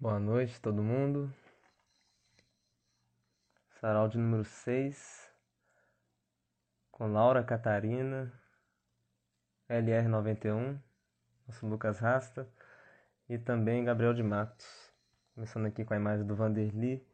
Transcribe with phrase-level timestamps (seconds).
[0.00, 1.30] Boa noite, todo mundo.
[3.80, 5.30] Sarau de número 6,
[6.90, 8.32] com Laura Catarina,
[9.68, 10.80] LR91,
[11.46, 12.48] nosso Lucas Rasta,
[13.28, 14.90] e também Gabriel de Matos.
[15.34, 17.06] Começando aqui com a imagem do Vanderly,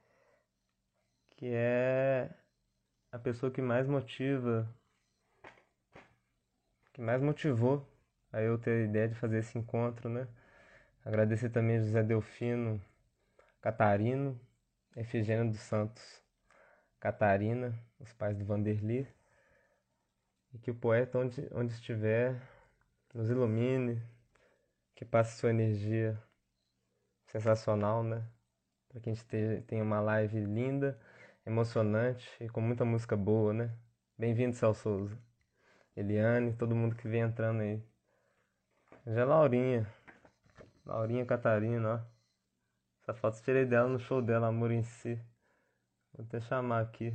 [1.30, 2.30] que é
[3.10, 4.72] a pessoa que mais motiva,
[6.92, 7.84] que mais motivou
[8.32, 10.28] a eu ter a ideia de fazer esse encontro, né?
[11.06, 12.82] Agradecer também José Delfino
[13.60, 14.40] Catarino,
[14.96, 16.02] Efigênia dos Santos
[16.98, 19.06] Catarina, os pais do Vanderly,
[20.52, 22.34] e que o poeta, onde, onde estiver,
[23.14, 24.02] nos ilumine,
[24.96, 26.20] que passe sua energia
[27.26, 28.26] sensacional, né?
[28.88, 30.98] Para que a gente tenha uma live linda,
[31.46, 33.70] emocionante e com muita música boa, né?
[34.18, 35.16] Bem-vindo, Céu Souza,
[35.96, 37.80] Eliane, todo mundo que vem entrando aí.
[39.06, 39.86] Já Laurinha,
[40.86, 42.16] Laurinha Catarina, ó.
[43.02, 45.16] Essa foto eu tirei dela no show dela, Amor em Si.
[46.12, 47.12] Vou até chamar aqui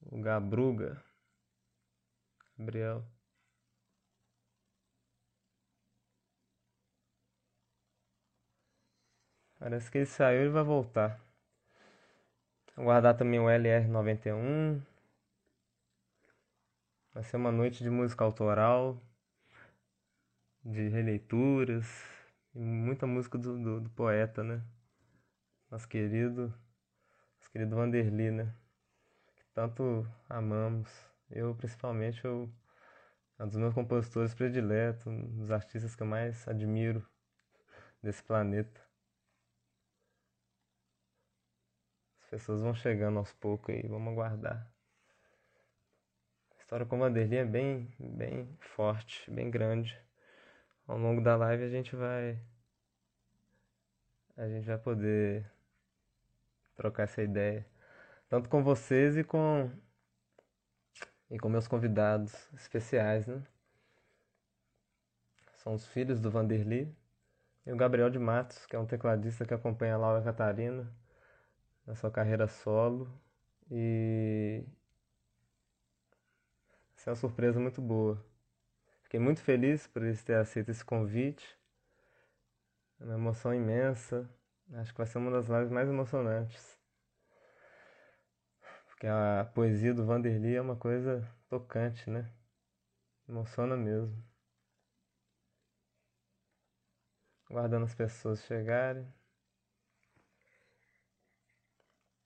[0.00, 1.02] o Gabruga.
[2.56, 3.04] Gabriel.
[9.58, 11.20] Parece que ele saiu e vai voltar.
[12.76, 14.80] Vou guardar também o LR91.
[17.12, 19.00] Vai ser uma noite de música autoral,
[20.64, 22.13] de releituras,
[22.54, 24.62] e muita música do, do, do, poeta, né?
[25.70, 26.54] Nosso querido,
[27.36, 28.54] nosso querido Vanderly, né?
[29.34, 30.88] Que tanto amamos.
[31.30, 32.48] Eu, principalmente, eu,
[33.38, 37.04] é um dos meus compositores prediletos, um dos artistas que eu mais admiro
[38.02, 38.80] desse planeta.
[42.20, 44.72] As pessoas vão chegando aos poucos aí, vamos aguardar.
[46.52, 49.98] A história com o Vanderly é bem, bem forte, bem grande.
[50.86, 52.38] Ao longo da live a gente vai
[54.36, 55.50] a gente vai poder
[56.76, 57.66] trocar essa ideia,
[58.28, 59.70] tanto com vocês e com
[61.30, 63.42] e com meus convidados especiais, né?
[65.54, 66.94] São os filhos do Vanderly
[67.66, 70.92] e o Gabriel de Matos, que é um tecladista que acompanha a Laura Catarina
[71.86, 73.08] na sua carreira solo
[73.70, 74.64] e
[76.96, 78.33] essa é uma surpresa muito boa.
[79.14, 81.56] Fiquei muito feliz por eles terem aceito esse convite.
[82.98, 84.28] É uma emoção imensa.
[84.72, 86.76] Acho que vai ser uma das lives mais emocionantes.
[88.86, 92.28] Porque a poesia do Vanderly é uma coisa tocante, né?
[93.28, 94.20] Emociona mesmo.
[97.48, 99.06] Guardando as pessoas chegarem.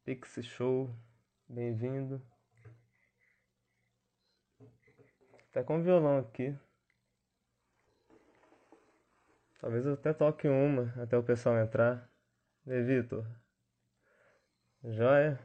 [0.06, 0.88] Pixie Show,
[1.46, 2.26] bem-vindo.
[5.50, 6.58] Até com violão aqui.
[9.58, 12.08] Talvez eu até toque uma até o pessoal entrar.
[12.66, 13.26] E Vitor?
[14.84, 15.38] Joia?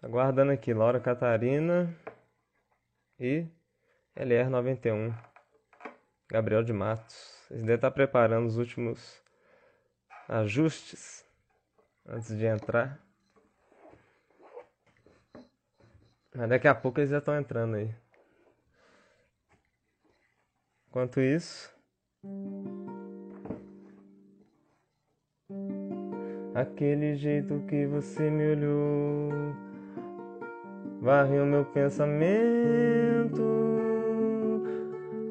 [0.00, 1.92] Aguardando aqui, Laura Catarina
[3.18, 3.48] e
[4.14, 5.14] LR91.
[6.28, 7.46] Gabriel de Matos.
[7.50, 9.22] Eles devem estar preparando os últimos
[10.28, 11.24] ajustes
[12.06, 13.00] antes de entrar.
[16.34, 18.03] Mas daqui a pouco eles já estão entrando aí.
[20.94, 21.74] Enquanto isso,
[26.54, 29.28] aquele jeito que você me olhou
[31.00, 33.42] varreu meu pensamento.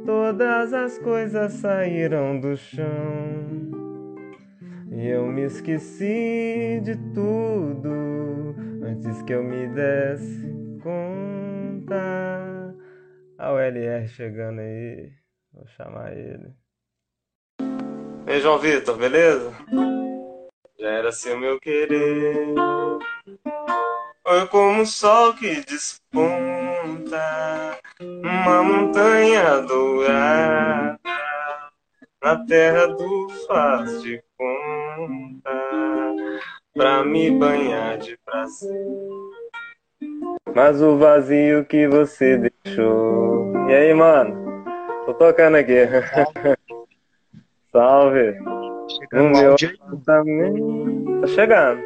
[0.06, 3.72] Todas as coisas saíram do chão
[4.92, 8.54] e eu me esqueci de tudo
[8.84, 10.46] antes que eu me desse
[10.84, 12.76] conta.
[13.38, 15.23] A ULR chegando aí.
[15.54, 16.52] Vou chamar ele.
[18.26, 19.54] Ei, João Vitor, beleza?
[20.80, 22.56] Já era assim o meu querer.
[24.26, 27.20] Foi como o sol que desponta
[28.02, 31.00] uma montanha dourada
[32.24, 35.52] na terra do faz de conta
[36.74, 38.88] pra me banhar de prazer.
[40.56, 43.52] Mas o vazio que você deixou.
[43.70, 44.43] E aí, mano?
[45.06, 45.74] Tô tocando aqui.
[47.72, 48.38] Salve.
[48.90, 49.56] Chegando no meu
[50.06, 51.22] também.
[51.22, 51.82] Tá chegando.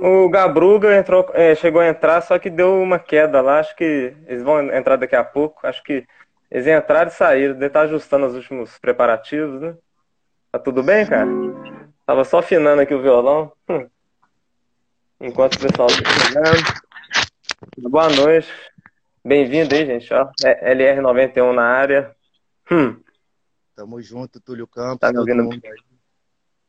[0.00, 3.60] O Gabruga entrou, é, chegou a entrar, só que deu uma queda lá.
[3.60, 5.66] Acho que eles vão entrar daqui a pouco.
[5.66, 6.06] Acho que
[6.50, 7.54] eles entraram e saíram.
[7.54, 9.74] Deve estar ajustando os últimos preparativos, né?
[10.52, 11.28] Tá tudo bem, cara?
[12.06, 13.52] Tava só afinando aqui o violão.
[13.68, 13.86] Hum.
[15.20, 17.90] Enquanto o pessoal tá chegando.
[17.90, 18.52] Boa noite.
[19.26, 20.12] Bem-vindo aí, gente.
[20.12, 22.14] Ó, é LR91 na área.
[22.70, 23.02] Hum.
[23.74, 24.98] Tamo junto, Túlio Campos.
[25.00, 25.48] Tá me ouvindo?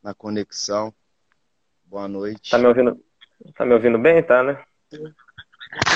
[0.01, 0.93] na conexão.
[1.83, 2.51] Boa noite.
[2.51, 3.03] Tá me ouvindo?
[3.55, 4.63] Tá me ouvindo bem, tá, né?
[4.89, 5.13] Tô me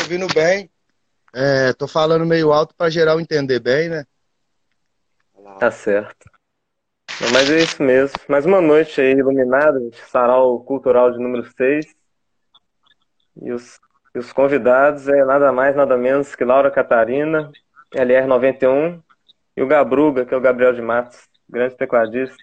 [0.02, 0.70] ouvindo bem.
[1.34, 4.06] É, tô falando meio alto para geral entender bem, né?
[5.60, 6.30] Tá certo.
[7.32, 8.18] Mas é isso mesmo.
[8.28, 9.80] Mais uma noite aí iluminada,
[10.10, 11.86] sarau cultural de número 6.
[13.44, 13.80] E os,
[14.14, 17.52] e os convidados é nada mais, nada menos que Laura Catarina,
[17.94, 19.02] LR91,
[19.56, 22.38] e o Gabruga, que é o Gabriel de Matos, grande tecladista.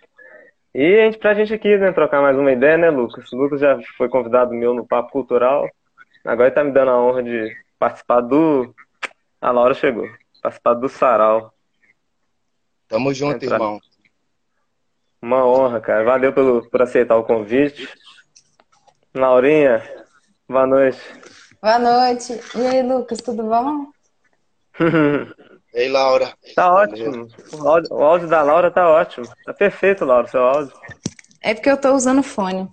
[0.75, 3.33] E a gente, pra gente aqui, né, trocar mais uma ideia, né, Lucas?
[3.33, 5.67] O Lucas já foi convidado meu no Papo Cultural.
[6.23, 8.75] Agora ele tá me dando a honra de participar do.
[9.41, 10.07] A Laura chegou.
[10.43, 11.55] Participar do Sarau.
[12.89, 13.57] Tamo junto, Entrar...
[13.57, 13.81] irmão.
[15.23, 16.05] Uma honra, cara.
[16.05, 17.89] Valeu pelo, por aceitar o convite.
[19.15, 19.83] Laurinha,
[20.47, 21.01] boa noite.
[21.67, 22.41] Boa noite.
[22.55, 23.89] E aí, Lucas, tudo bom?
[25.75, 26.33] Ei, Laura.
[26.55, 27.27] Tá ótimo.
[27.55, 29.27] O áudio, o áudio, da Laura tá ótimo.
[29.45, 30.73] Tá perfeito, Laura, seu áudio.
[31.43, 32.69] É porque eu tô usando fone.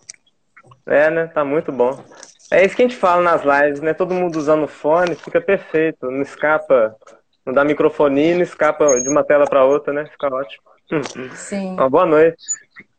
[0.85, 1.25] É, né?
[1.25, 2.03] Tá muito bom.
[2.51, 3.95] É isso que a gente fala nas lives, né?
[3.95, 6.11] Todo mundo usando fone, fica perfeito.
[6.11, 6.95] Não escapa,
[7.43, 10.05] não dá microfonia, não escapa de uma tela para outra, né?
[10.05, 10.63] Fica ótimo.
[11.33, 11.73] Sim.
[11.73, 12.37] Uma boa noite.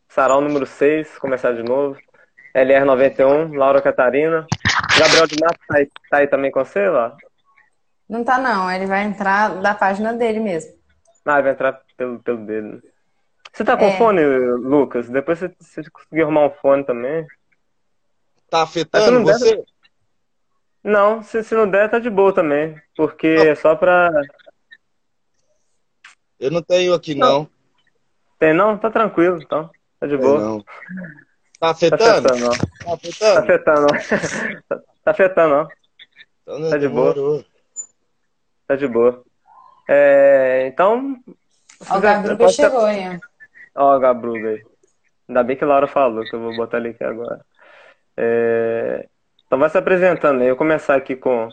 [0.08, 1.96] Sarau número 6, começar de novo.
[2.52, 4.44] LR91, Laura Catarina.
[4.98, 7.16] Gabriel de Matos tá aí, tá aí também com você, lá?
[8.08, 10.72] Não tá não, ele vai entrar da página dele mesmo.
[11.24, 12.82] Ah, ele vai entrar pelo, pelo dele.
[13.52, 13.96] Você tá com é.
[13.96, 14.20] fone,
[14.56, 15.08] Lucas?
[15.08, 17.26] Depois você, você conseguir arrumar um fone também.
[18.50, 19.56] Tá afetando não você?
[19.56, 19.64] Der,
[20.82, 22.80] não, se, se não der, tá de boa também.
[22.96, 23.44] Porque não.
[23.44, 24.10] é só pra.
[26.38, 27.28] Eu não tenho aqui, não.
[27.28, 27.50] não.
[28.38, 28.76] Tem não?
[28.76, 29.70] Tá tranquilo, então.
[29.98, 30.38] Tá de boa.
[30.38, 30.64] Não.
[31.64, 31.98] Tá afetando?
[31.98, 32.50] Tá afetando, não.
[32.84, 33.34] Tá afetando?
[33.34, 34.82] Tá afetando, não.
[35.02, 35.68] tá afetando, não.
[36.42, 37.44] Então, tá de boa.
[38.68, 39.24] Tá de boa.
[39.88, 41.16] É, então.
[41.88, 43.18] Ó, o Gabruga chegou, hein?
[43.74, 44.62] Ó, o Gabruga aí.
[45.26, 47.40] Ainda bem que a Laura falou, que eu vou botar ele aqui agora.
[48.14, 49.08] É...
[49.46, 50.48] Então vai se apresentando aí.
[50.48, 51.48] Eu vou começar aqui com,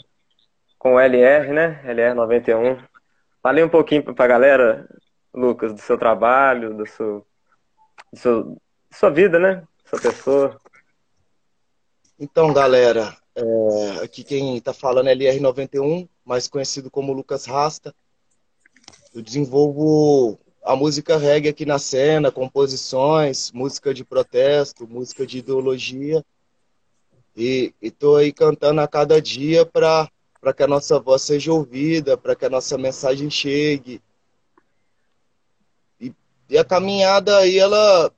[0.78, 1.82] com o LR, né?
[1.86, 2.84] LR91.
[3.42, 4.86] Falei um pouquinho pra galera,
[5.34, 7.26] Lucas, do seu trabalho, do seu,
[8.12, 9.64] do seu, da sua vida, né?
[9.92, 10.62] Sua pessoa.
[12.18, 17.94] Então, galera, é, aqui quem está falando é LR91, mais conhecido como Lucas Rasta.
[19.14, 26.24] Eu desenvolvo a música reggae aqui na cena, composições, música de protesto, música de ideologia.
[27.36, 30.10] E estou aí cantando a cada dia para
[30.56, 34.02] que a nossa voz seja ouvida, para que a nossa mensagem chegue.
[36.00, 36.14] E,
[36.50, 38.10] e a caminhada aí, ela,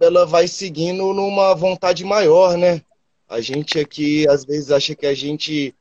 [0.00, 2.82] ela vai seguindo numa vontade maior, né?
[3.28, 5.74] A gente aqui às vezes acha que a gente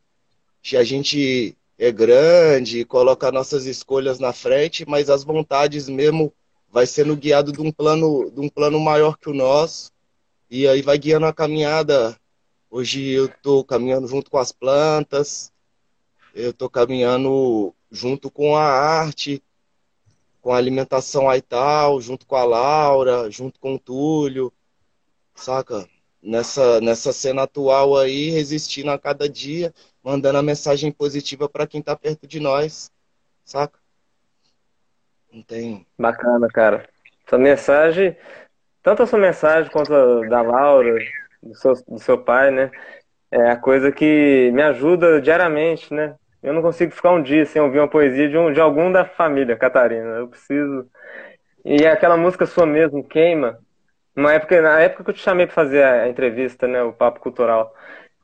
[0.62, 6.34] que a gente é grande, coloca nossas escolhas na frente, mas as vontades mesmo
[6.70, 9.92] vai sendo guiado de um plano de um plano maior que o nosso.
[10.52, 12.20] E aí vai guiando a caminhada.
[12.70, 15.52] Hoje eu estou caminhando junto com as plantas,
[16.36, 19.42] eu estou caminhando junto com a arte,
[20.42, 24.52] com a alimentação aí tal, junto com a Laura, junto com o Túlio,
[25.36, 25.88] saca?
[26.22, 31.80] nessa, nessa cena atual aí, resistindo a cada dia, mandando a mensagem positiva para quem
[31.80, 32.92] está perto de nós,
[33.44, 33.80] saca?
[35.32, 35.86] Não tem.
[35.98, 36.88] Bacana, cara.
[37.28, 38.18] Sua mensagem,
[38.82, 40.98] tanto a sua mensagem quanto a da Laura,
[41.42, 42.72] do seu, do seu pai, né?
[43.32, 46.16] É a coisa que me ajuda diariamente, né?
[46.42, 49.06] Eu não consigo ficar um dia sem ouvir uma poesia de, um, de algum da
[49.06, 50.18] família, Catarina.
[50.18, 50.90] Eu preciso.
[51.66, 53.60] E aquela música sua mesmo, Queima,
[54.16, 57.20] uma época, na época que eu te chamei para fazer a entrevista, né, o papo
[57.20, 57.74] cultural,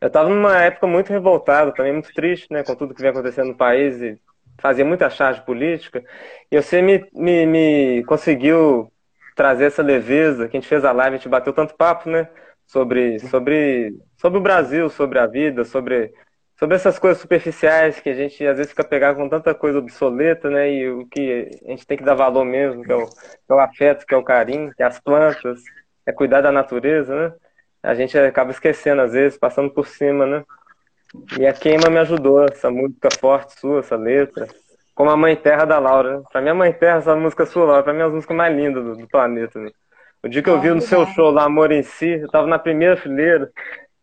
[0.02, 3.48] eu estava numa época muito revoltada, também muito triste, né, com tudo que vem acontecendo
[3.50, 4.20] no país e
[4.60, 6.04] fazia muita charge política.
[6.52, 8.92] E você me, me, me conseguiu
[9.36, 12.30] trazer essa leveza, que a gente fez a live, a gente bateu tanto papo, né,
[12.68, 16.14] sobre sobre sobre o Brasil, sobre a vida, sobre
[16.58, 20.50] sobre essas coisas superficiais que a gente às vezes fica pegado com tanta coisa obsoleta,
[20.50, 20.72] né?
[20.72, 23.54] E o que a gente tem que dar valor mesmo, que é o, que é
[23.54, 25.62] o afeto, que é o carinho, que é as plantas,
[26.06, 27.34] é cuidar da natureza, né?
[27.84, 30.44] A gente acaba esquecendo às vezes, passando por cima, né?
[31.40, 34.48] E a Queima me ajudou, essa música forte sua, essa letra.
[34.94, 36.18] Como a Mãe Terra da Laura.
[36.18, 36.24] Né?
[36.32, 38.56] Pra mim, a Mãe Terra, essa música sua, Laura, pra mim é a música mais
[38.56, 39.60] linda do, do planeta.
[39.60, 39.70] Né?
[40.24, 42.58] O dia que eu vi no seu show lá, Amor em Si, eu tava na
[42.58, 43.52] primeira fileira,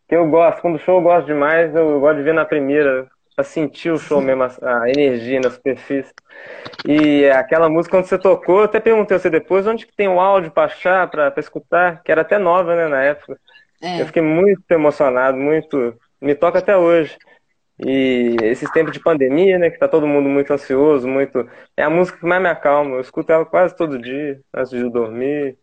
[0.07, 3.07] que eu gosto, quando o show eu gosto demais, eu gosto de ver na primeira,
[3.35, 6.13] pra sentir o show mesmo, a, energia na superfície.
[6.87, 10.19] E aquela música, quando você tocou, eu até perguntei você depois, onde que tem o
[10.19, 13.39] áudio pra achar, pra, pra escutar, que era até nova, né, na época.
[13.81, 14.01] É.
[14.01, 15.95] Eu fiquei muito emocionado, muito.
[16.21, 17.17] Me toca até hoje.
[17.85, 21.47] E esses tempos de pandemia, né, que tá todo mundo muito ansioso, muito.
[21.75, 22.95] É a música que mais me acalma.
[22.95, 25.57] Eu escuto ela quase todo dia, antes de dormir,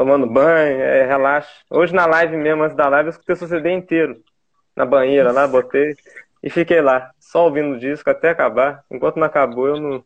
[0.00, 1.50] tomando banho, é, relaxa.
[1.68, 4.24] Hoje na live mesmo, antes da live, eu escutei o CD inteiro.
[4.74, 5.94] Na banheira lá, botei
[6.42, 8.82] e fiquei lá, só ouvindo o disco até acabar.
[8.90, 10.04] Enquanto não acabou, eu não.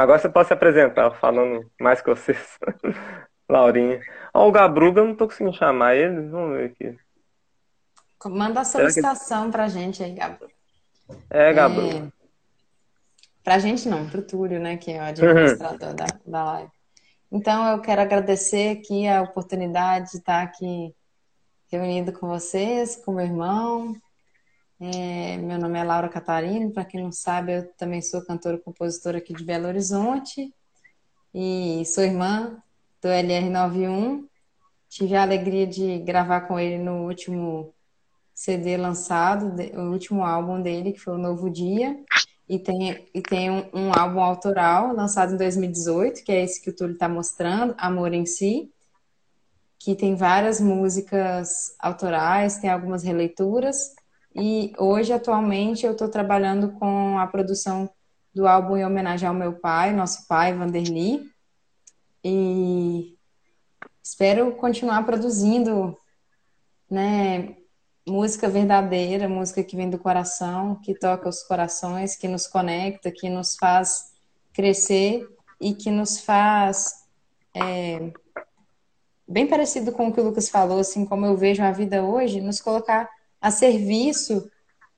[0.00, 2.58] Agora você pode se apresentar, falando mais que vocês.
[3.48, 4.00] Laurinha.
[4.34, 6.28] Ó, o Gabruga, eu não tô conseguindo chamar ele.
[6.28, 6.98] Vamos ver aqui.
[8.28, 9.52] Manda a solicitação que...
[9.52, 10.52] pra gente aí, Gabruga.
[11.30, 11.96] É, Gabruga.
[11.96, 12.20] É...
[13.44, 15.94] Pra gente não, pro Túlio, né, que é o administrador uhum.
[15.94, 16.79] da, da live.
[17.32, 20.92] Então, eu quero agradecer aqui a oportunidade de estar aqui
[21.70, 23.94] reunido com vocês, com meu irmão.
[24.80, 28.60] É, meu nome é Laura Catarino, para quem não sabe, eu também sou cantora e
[28.60, 30.52] compositora aqui de Belo Horizonte
[31.32, 32.60] e sou irmã
[33.00, 34.26] do LR91.
[34.88, 37.72] Tive a alegria de gravar com ele no último
[38.34, 41.96] CD lançado, o último álbum dele, que foi o Novo Dia.
[42.50, 46.70] E tem, e tem um, um álbum autoral lançado em 2018, que é esse que
[46.70, 48.68] o Túlio está mostrando, Amor em Si,
[49.78, 53.94] que tem várias músicas autorais, tem algumas releituras.
[54.34, 57.88] E hoje, atualmente, eu estou trabalhando com a produção
[58.34, 61.30] do álbum em homenagem ao meu pai, nosso pai, Vanderly,
[62.24, 63.16] e
[64.02, 65.96] espero continuar produzindo,
[66.90, 67.54] né,
[68.10, 73.28] música verdadeira, música que vem do coração, que toca os corações, que nos conecta, que
[73.28, 74.12] nos faz
[74.52, 75.26] crescer
[75.60, 77.04] e que nos faz
[77.54, 78.12] é,
[79.26, 82.40] bem parecido com o que o Lucas falou, assim como eu vejo a vida hoje,
[82.40, 83.08] nos colocar
[83.40, 84.50] a serviço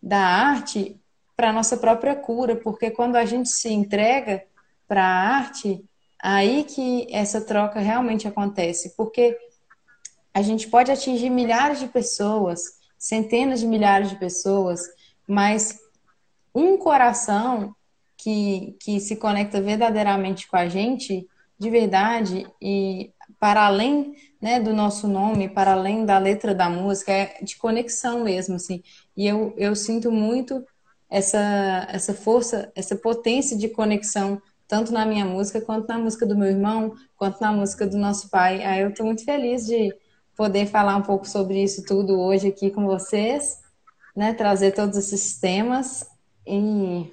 [0.03, 1.01] da arte
[1.37, 4.45] para nossa própria cura, porque quando a gente se entrega
[4.89, 5.85] para a arte,
[6.23, 9.37] Aí que essa troca realmente acontece, porque
[10.33, 14.81] a gente pode atingir milhares de pessoas, centenas de milhares de pessoas,
[15.27, 15.81] mas
[16.55, 17.75] um coração
[18.17, 21.27] que, que se conecta verdadeiramente com a gente,
[21.59, 27.11] de verdade, e para além né, do nosso nome, para além da letra da música,
[27.11, 28.81] é de conexão mesmo, assim.
[29.17, 30.65] E eu, eu sinto muito
[31.11, 36.39] essa, essa força, essa potência de conexão tanto na minha música, quanto na música do
[36.39, 38.63] meu irmão, quanto na música do nosso pai.
[38.63, 39.93] Aí eu estou muito feliz de
[40.37, 43.61] poder falar um pouco sobre isso tudo hoje aqui com vocês,
[44.17, 44.33] né?
[44.35, 46.07] Trazer todos esses temas
[46.47, 47.11] e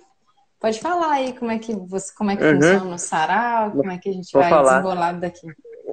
[0.60, 2.56] pode falar aí como é que você, como é que uhum.
[2.56, 5.14] funciona o sarau, como é que a gente Vou vai falar.
[5.14, 5.48] daqui.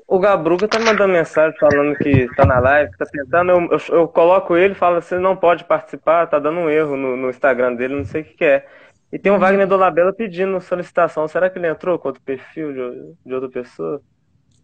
[0.06, 3.50] O Gabruga tá mandando mensagem falando que tá na live, tá tentando.
[3.50, 7.16] Eu, eu, eu coloco ele falo, você não pode participar, tá dando um erro no,
[7.16, 8.66] no Instagram dele, não sei o que, que é.
[9.12, 11.26] E tem o Wagner Dolabella pedindo solicitação.
[11.26, 14.00] Será que ele entrou com outro perfil de, de outra pessoa?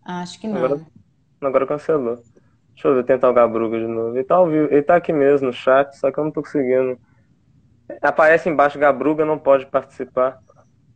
[0.05, 0.57] Acho que não.
[0.65, 0.81] Agora,
[1.41, 2.23] agora cancelou.
[2.75, 4.17] Deixa eu ver, tentar o Gabruga de novo.
[4.17, 6.43] Ele tá, ao vivo, ele tá aqui mesmo no chat, só que eu não tô
[6.43, 6.99] conseguindo.
[8.01, 10.41] Aparece embaixo Gabruga, não pode participar.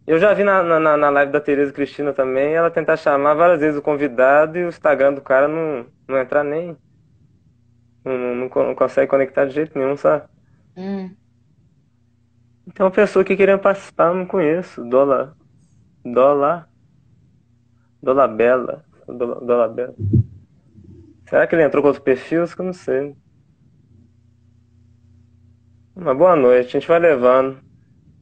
[0.07, 3.61] Eu já vi na, na, na live da Tereza Cristina também, ela tentar chamar várias
[3.61, 6.77] vezes o convidado e o Instagram do cara não, não entrar nem.
[8.05, 10.25] Não, não, não consegue conectar de jeito nenhum, sabe?
[10.77, 11.11] Hum.
[12.73, 14.85] Tem uma pessoa que queria participar, eu não conheço.
[14.85, 15.37] Dola.
[16.05, 16.69] Dola.
[18.01, 18.85] Dola Bela.
[19.09, 19.95] Dola Bela.
[21.29, 22.47] Será que ele entrou com outro perfil?
[22.47, 23.15] Que eu não sei.
[25.95, 27.59] Uma boa noite, a gente vai levando.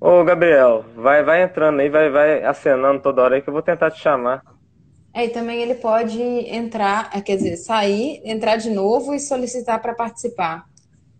[0.00, 3.62] Ô Gabriel, vai, vai entrando aí, vai, vai acenando toda hora aí que eu vou
[3.62, 4.42] tentar te chamar.
[5.12, 9.94] É, e também ele pode entrar, quer dizer, sair, entrar de novo e solicitar para
[9.94, 10.64] participar.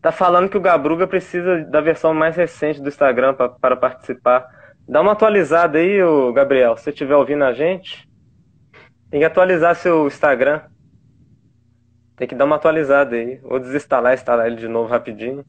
[0.02, 4.46] Tá falando que o Gabruga precisa da versão mais recente do Instagram para participar.
[4.86, 6.76] Dá uma atualizada aí, ô Gabriel.
[6.76, 8.08] Se você estiver ouvindo a gente,
[9.10, 10.60] tem que atualizar seu Instagram.
[12.16, 13.40] Tem que dar uma atualizada aí.
[13.42, 15.44] Ou desinstalar instalar ele de novo rapidinho.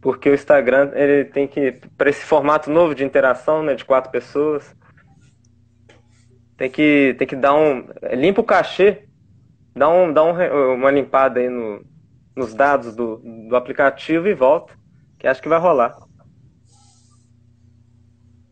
[0.00, 1.72] Porque o Instagram, ele tem que.
[1.96, 3.74] Para esse formato novo de interação, né?
[3.74, 4.74] De quatro pessoas.
[6.56, 7.88] Tem que, tem que dar um.
[8.12, 9.04] Limpa o cachê.
[9.74, 11.84] Dá, um, dá um, uma limpada aí no,
[12.34, 13.16] nos dados do,
[13.48, 14.72] do aplicativo e volta,
[15.18, 15.96] que acho que vai rolar.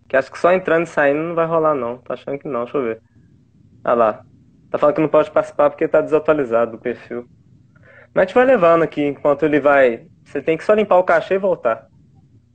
[0.09, 1.99] Que acho que só entrando e saindo não vai rolar não.
[1.99, 3.03] Tô achando que não, deixa eu ver.
[3.83, 4.25] Ah lá.
[4.71, 7.27] Tá falando que não pode participar porque tá desatualizado o perfil.
[8.15, 10.07] Mas a gente vai levando aqui enquanto ele vai.
[10.25, 11.87] Você tem que só limpar o cachê e voltar.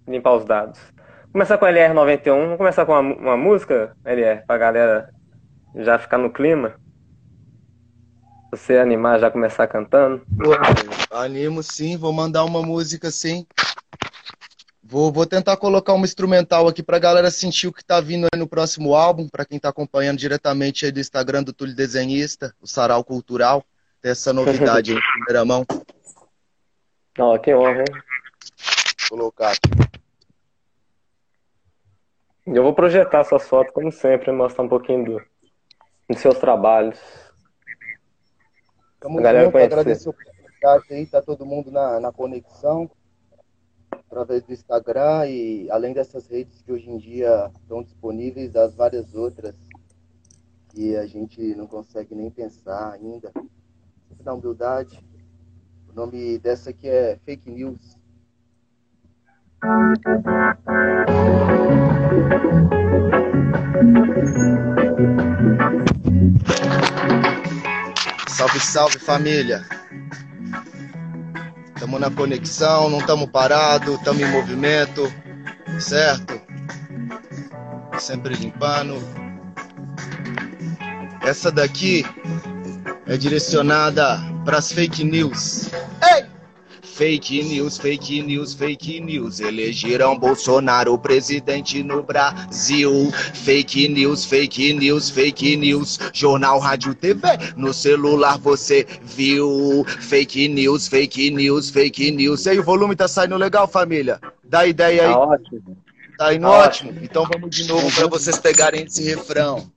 [0.08, 0.80] Limpar os dados.
[1.32, 2.26] Começar com a LR91.
[2.26, 5.10] Vamos começar com uma, uma música, LR, pra galera
[5.76, 6.76] já ficar no clima.
[8.52, 10.22] Você animar, já começar cantando?
[11.10, 13.46] Animo sim, vou mandar uma música sim.
[14.92, 18.38] Vou, vou tentar colocar uma instrumental aqui pra galera sentir o que tá vindo aí
[18.38, 22.68] no próximo álbum, para quem tá acompanhando diretamente aí do Instagram do Túlio Desenhista, o
[22.68, 23.64] Sarau Cultural.
[24.02, 25.66] Tem essa novidade aí em primeira mão.
[27.18, 28.02] Ó, oh, que honra, hein?
[29.10, 29.70] colocar aqui.
[32.46, 35.22] Eu vou projetar suas fotos, como sempre, mostrar um pouquinho do,
[36.10, 37.00] dos seus trabalhos.
[39.00, 42.92] Tamo a galera junto, agradecer o podcast aí, tá todo mundo na, na conexão,
[44.12, 49.16] através do Instagram e além dessas redes que hoje em dia estão disponíveis, das várias
[49.16, 49.56] outras
[50.68, 53.32] que a gente não consegue nem pensar ainda.
[54.10, 55.02] Sempre na humildade.
[55.90, 57.98] O nome dessa aqui é Fake News.
[68.28, 69.62] Salve, salve família.
[71.82, 75.12] Estamos na conexão, não estamos parados, estamos em movimento,
[75.80, 76.40] certo?
[77.98, 79.02] Sempre limpando.
[81.24, 82.06] Essa daqui
[83.08, 85.72] é direcionada para as fake news.
[87.02, 89.40] Fake news, fake news, fake news.
[89.40, 93.12] Elegeram Bolsonaro presidente no Brasil.
[93.34, 95.98] Fake news, fake news, fake news.
[96.14, 97.28] Jornal, rádio, TV.
[97.58, 99.84] No celular você viu.
[100.00, 102.46] Fake news, fake news, fake news.
[102.46, 104.20] E aí, o volume tá saindo legal, família?
[104.44, 105.12] Dá ideia aí.
[105.12, 105.78] Tá ótimo.
[106.20, 106.90] Tá indo tá ótimo.
[106.92, 107.04] ótimo.
[107.04, 109.72] Então vamos de novo para vocês pegarem esse refrão.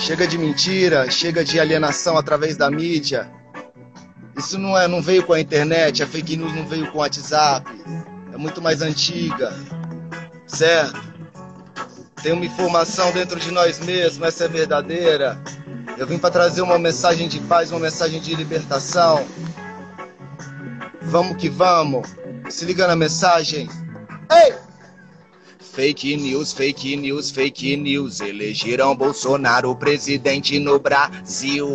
[0.00, 3.42] Chega de mentira, chega de alienação através da mídia.
[4.36, 7.00] Isso não, é, não veio com a internet, a fake news não veio com o
[7.00, 7.70] WhatsApp.
[8.32, 9.54] É muito mais antiga.
[10.46, 11.00] Certo?
[12.22, 15.38] Tem uma informação dentro de nós mesmos, essa é verdadeira.
[15.98, 19.24] Eu vim para trazer uma mensagem de paz, uma mensagem de libertação.
[21.02, 22.08] Vamos que vamos.
[22.48, 23.68] Se liga na mensagem.
[24.30, 24.63] Ei!
[25.74, 28.20] Fake news, fake news, fake news.
[28.20, 31.66] Elegeram Bolsonaro presidente no Brasil.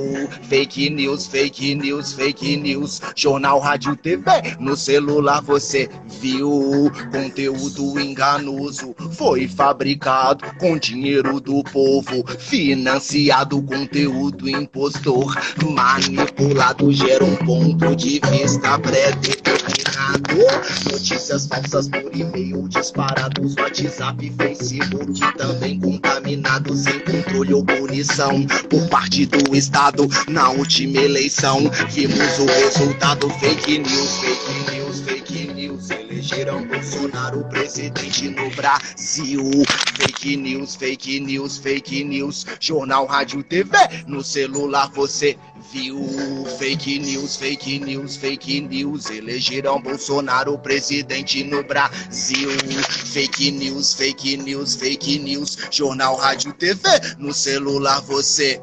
[0.44, 3.02] Fake news, fake news, fake news.
[3.14, 4.56] Jornal, rádio, TV.
[4.58, 6.90] No celular você viu.
[7.12, 8.96] Conteúdo enganoso.
[9.12, 12.26] Foi fabricado com dinheiro do povo.
[12.40, 15.36] Financiado conteúdo impostor.
[15.62, 19.49] Manipulado gera um ponto de vista pré-determinado.
[20.92, 23.56] Notícias falsas por e-mail disparados.
[23.56, 30.08] WhatsApp WhatsApp, Facebook também contaminados sem controle ou punição por parte do Estado.
[30.28, 36.09] Na última eleição, vimos o resultado: fake news, fake news, fake news.
[36.30, 39.50] Elegeram Bolsonaro presidente no Brasil.
[39.98, 42.46] Fake news, fake news, fake news.
[42.60, 43.72] Jornal, rádio, TV.
[44.06, 45.36] No celular você
[45.72, 49.10] viu fake news, fake news, fake news.
[49.10, 52.52] Elegeram Bolsonaro presidente no Brasil.
[52.82, 55.58] Fake news, fake news, fake news.
[55.72, 56.82] Jornal, rádio, TV.
[57.18, 58.62] No celular você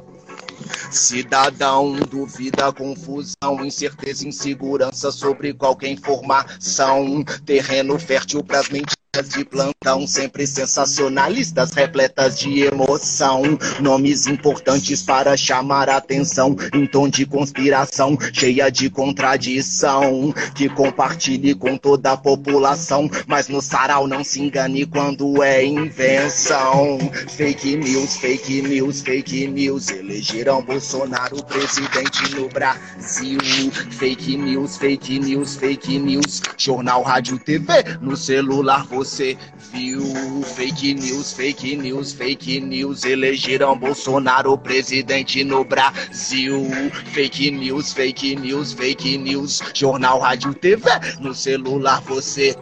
[0.90, 7.24] Cidadão, dúvida, confusão, incerteza, insegurança sobre qualquer informação.
[7.44, 13.42] Terreno fértil pras mentiras de plantão, sempre sensacionalistas, repletas de emoção.
[13.80, 20.34] Nomes importantes para chamar atenção, em tom de conspiração, cheia de contradição.
[20.54, 26.98] Que compartilhe com toda a população, mas no sarau não se engane quando é invenção.
[27.28, 29.90] Fake news, fake news, fake news.
[29.90, 33.38] Elegeram Bolsonaro presidente no Brasil.
[33.90, 36.42] Fake news, fake news, fake news.
[36.56, 39.38] Jornal, rádio, TV, no celular você você
[39.72, 40.02] viu.
[40.42, 43.04] Fake news, fake news, fake news.
[43.04, 46.66] Elegeram Bolsonaro presidente no Brasil.
[47.12, 49.62] Fake news, fake news, fake news.
[49.72, 50.90] Jornal, rádio, TV.
[51.20, 52.56] No celular você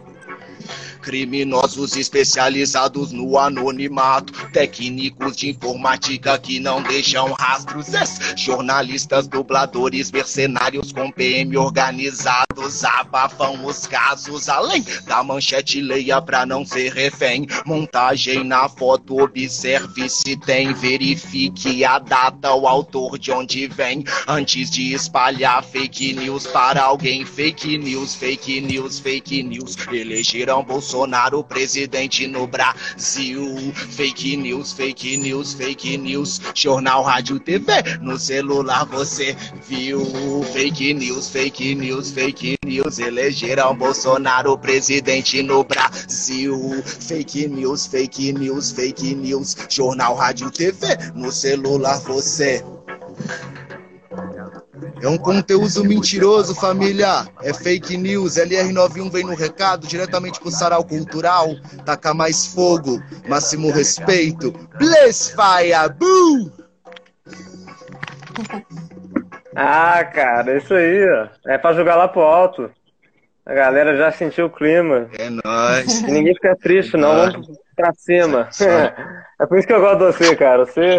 [1.05, 7.85] Criminosos especializados no anonimato, técnicos de informática que não deixam rastros,
[8.35, 16.65] jornalistas, dubladores, mercenários com PM organizados, abafam os casos, além da manchete leia pra não
[16.65, 17.45] ser refém.
[17.67, 24.71] Montagem na foto, observe se tem, verifique a data, o autor de onde vem, antes
[24.71, 27.23] de espalhar fake news para alguém.
[27.23, 33.73] Fake news, fake news, fake news, elegeram Bolsonaro Bolsonaro presidente no Brasil.
[33.73, 36.39] Fake news, fake news, fake news.
[36.53, 37.83] Jornal, rádio, TV.
[37.99, 39.35] No celular você
[39.67, 40.01] viu.
[40.53, 42.97] Fake news, fake news, fake news.
[42.97, 46.81] Elegeram Bolsonaro presidente no Brasil.
[46.85, 49.57] Fake news, fake news, fake news.
[49.69, 50.87] Jornal, rádio, TV.
[51.13, 52.63] No celular você
[55.05, 57.27] é um conteúdo mentiroso, família.
[57.43, 58.37] É fake news.
[58.37, 61.49] LR91 vem no recado diretamente pro Sarau Cultural.
[61.85, 64.51] Taca mais fogo, máximo respeito.
[64.79, 66.51] Bless fire, boo!
[69.55, 71.27] Ah, cara, isso aí, ó.
[71.45, 72.71] É pra jogar lá pro alto.
[73.45, 75.07] A galera já sentiu o clima.
[75.19, 76.01] É nóis.
[76.01, 77.31] E ninguém fica triste, não.
[77.31, 78.49] Vamos pra cima.
[79.37, 80.65] É por isso que eu gosto de você, cara.
[80.65, 80.97] Você.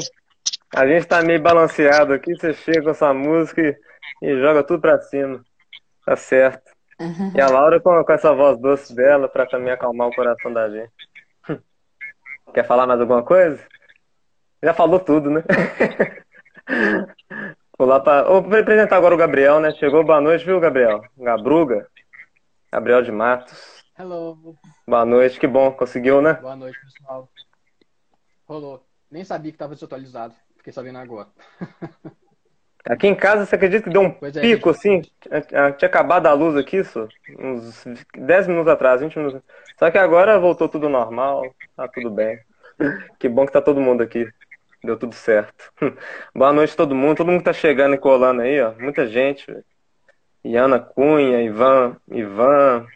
[0.74, 3.74] A gente tá meio balanceado aqui, você chega com essa música e,
[4.22, 5.44] e joga tudo pra cima.
[6.04, 6.70] Tá certo.
[7.34, 10.70] E a Laura com, com essa voz doce dela pra também acalmar o coração da
[10.70, 10.92] gente.
[12.54, 13.62] Quer falar mais alguma coisa?
[14.62, 15.42] Já falou tudo, né?
[17.78, 18.22] Vou lá pra.
[18.22, 19.70] Vou apresentar agora o Gabriel, né?
[19.72, 21.02] Chegou, boa noite, viu, Gabriel?
[21.18, 21.86] Gabruga.
[22.72, 23.84] Gabriel de Matos.
[23.98, 24.56] Hello.
[24.88, 26.34] Boa noite, que bom, conseguiu, né?
[26.34, 27.28] Boa noite, pessoal.
[28.48, 28.82] Rolou.
[29.10, 30.34] Nem sabia que estava desatualizado.
[30.56, 31.28] Fiquei sabendo agora.
[32.88, 34.78] Aqui em casa, você acredita que deu um Pois é, pico gente.
[34.78, 35.00] assim?
[35.48, 37.08] Tinha tinha acabado a luz aqui, isso?
[37.38, 37.84] Uns
[38.16, 39.42] 10 minutos atrás, 20 minutos.
[39.78, 41.42] Só que agora voltou tudo normal,
[41.76, 42.38] tá tudo bem.
[43.18, 44.28] Que bom que tá todo mundo aqui.
[44.84, 45.72] Deu tudo certo.
[46.34, 48.72] Boa noite a todo mundo, todo mundo que tá chegando e colando aí, ó.
[48.78, 49.46] Muita gente.
[50.44, 52.86] Iana Cunha, Ivan, Ivan,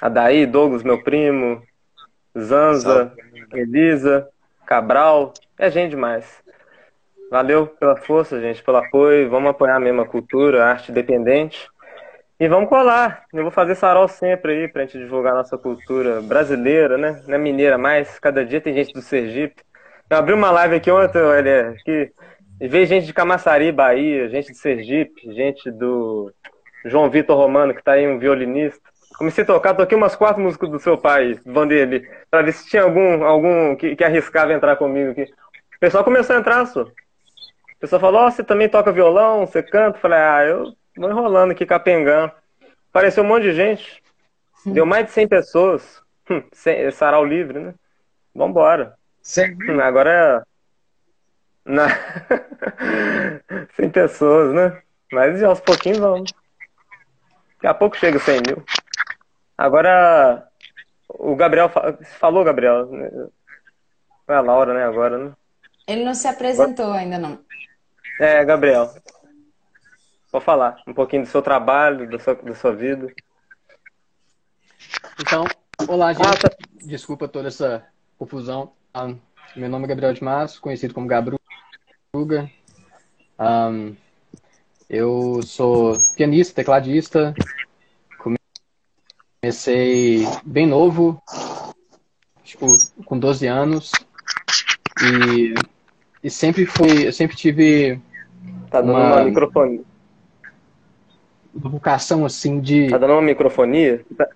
[0.00, 1.62] Adaí, Douglas, meu primo,
[2.38, 3.12] Zanza,
[3.52, 4.28] Elisa,
[4.64, 6.41] Cabral, é gente demais.
[7.32, 9.30] Valeu pela força, gente, pelo apoio.
[9.30, 11.66] Vamos apoiar mesmo a cultura, a arte independente.
[12.38, 13.24] E vamos colar.
[13.32, 17.22] Eu vou fazer sarau sempre aí pra gente divulgar a nossa cultura brasileira, né?
[17.26, 18.18] Não é mineira mais.
[18.18, 19.62] Cada dia tem gente do Sergipe.
[20.10, 22.12] Eu abri uma live aqui ontem, olha, que
[22.60, 26.30] veio gente de Camaçari, Bahia, gente de Sergipe, gente do
[26.84, 28.82] João Vitor Romano, que tá aí, um violinista.
[29.16, 32.82] Comecei a tocar, toquei umas quatro músicas do seu pai, Vanderlei, pra ver se tinha
[32.82, 35.22] algum, algum que, que arriscava entrar comigo aqui.
[35.22, 36.86] O pessoal começou a entrar, só.
[37.82, 39.98] O pessoal falou, ó, você também toca violão, você canta?
[39.98, 42.32] Eu falei, ah, eu vou enrolando aqui, capengando.
[42.90, 44.00] Apareceu um monte de gente.
[44.64, 46.00] Deu mais de 100 pessoas.
[46.30, 47.74] Hum, cem- sarau livre, né?
[48.32, 48.96] Vambora.
[49.20, 50.46] Sempre Hum, Agora
[51.66, 51.70] é.
[51.72, 51.88] Na...
[53.74, 54.80] 100 pessoas, né?
[55.10, 56.32] Mas aos pouquinhos vamos.
[57.54, 58.64] Daqui a pouco chega 100 mil.
[59.58, 60.46] Agora,
[61.08, 61.68] o Gabriel.
[61.68, 62.86] fa- Falou, Gabriel.
[62.86, 63.10] né?
[64.24, 64.84] Foi a Laura, né?
[64.84, 65.32] Agora, né?
[65.88, 67.40] Ele não se apresentou ainda, não.
[68.20, 68.94] É, Gabriel.
[70.30, 73.12] Vou falar um pouquinho do seu trabalho, da sua, da sua vida.
[75.20, 75.44] Então,
[75.88, 76.26] olá, gente.
[76.26, 76.50] Ah, tá.
[76.84, 77.86] Desculpa toda essa
[78.18, 78.72] confusão.
[78.94, 79.14] Ah,
[79.54, 81.38] meu nome é Gabriel de Matos, conhecido como Gabruga.
[83.38, 83.94] Ahn,
[84.88, 87.34] eu sou pianista, tecladista.
[89.42, 91.22] Comecei bem novo,
[92.44, 92.66] tipo,
[93.04, 93.92] com 12 anos.
[95.02, 95.54] E,
[96.22, 98.00] e sempre fui, eu sempre tive
[98.70, 99.82] Tá dando Uma- uma microfonia.
[101.54, 104.04] uma vocação assim de Tá dando uma microfonia?
[104.16, 104.26] Tá,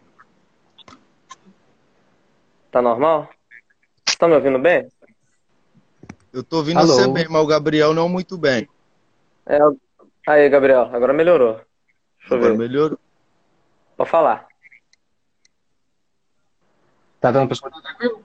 [2.70, 3.30] tá normal?
[4.06, 4.88] Você tá me ouvindo bem?
[6.32, 6.86] Eu tô ouvindo Alô?
[6.92, 8.68] você bem, mas o Gabriel não muito bem.
[9.46, 9.58] É.
[10.26, 11.54] Aí, Gabriel, agora melhorou.
[12.18, 12.58] Deixa eu Agora ver.
[12.58, 12.98] melhorou.
[13.96, 14.46] Pode falar.
[17.20, 18.22] Tá dando pra escutar tranquilo?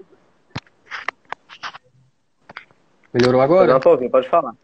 [3.14, 3.74] Melhorou agora?
[3.74, 4.56] não tô ouvindo, pode falar.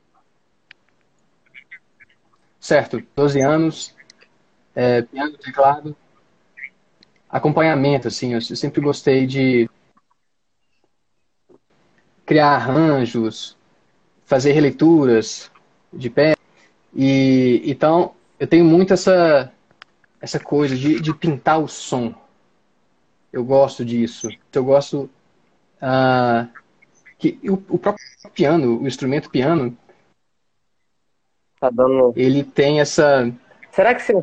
[2.59, 3.95] Certo, 12 anos,
[4.75, 5.95] é, piano, teclado,
[7.29, 9.69] acompanhamento, assim, eu sempre gostei de
[12.25, 13.55] criar arranjos,
[14.25, 15.49] fazer releituras
[15.93, 16.35] de pé,
[16.93, 19.51] e então eu tenho muito essa,
[20.19, 22.13] essa coisa de, de pintar o som.
[23.31, 24.29] Eu gosto disso.
[24.53, 25.09] Eu gosto
[25.81, 26.47] ah,
[27.19, 29.75] que o, o próprio piano, o instrumento piano,
[31.59, 32.13] Tá dando.
[32.15, 33.31] ele tem essa
[33.71, 34.13] Será que se,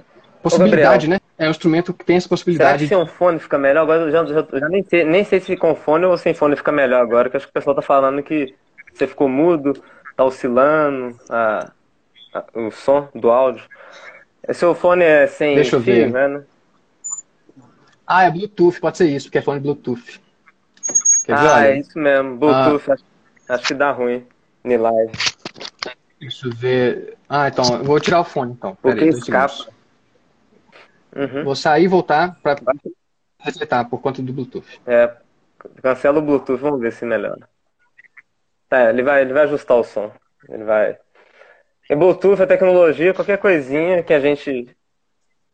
[0.42, 1.18] possibilidade, né?
[1.36, 2.86] É um instrumento que tem essa será que possibilidade.
[2.86, 3.82] sem um fone fica melhor?
[3.82, 6.54] Agora eu já, já, já nem, sei, nem sei se com fone ou sem fone
[6.56, 8.54] fica melhor agora, que acho que o pessoal tá falando que
[8.92, 9.72] você ficou mudo,
[10.16, 11.72] tá oscilando a,
[12.32, 13.64] a- o som do áudio.
[14.52, 16.12] Seu fone é sem Deixa eu fio, ver.
[16.12, 16.44] né?
[18.06, 20.20] Ah, é Bluetooth, pode ser isso, porque é fone Bluetooth.
[21.24, 21.48] Quer ver?
[21.48, 22.36] Ah, Olha, é isso mesmo.
[22.36, 23.04] Bluetooth, acho,
[23.48, 24.26] acho que dá ruim
[24.64, 25.12] em live.
[26.20, 27.16] deixa eu ver.
[27.28, 28.76] Ah, então, eu vou tirar o fone, então.
[28.80, 29.72] Porque dois escapa.
[31.16, 31.44] Uhum.
[31.44, 32.56] Vou sair e voltar para
[33.38, 34.80] resetar por conta do Bluetooth.
[34.86, 35.16] É,
[35.82, 37.48] cancela o Bluetooth, vamos ver se melhora.
[38.68, 40.10] Tá, ele vai, ele vai ajustar o som.
[40.48, 40.98] Ele vai.
[41.88, 44.76] E Bluetooth é tecnologia, qualquer coisinha que a gente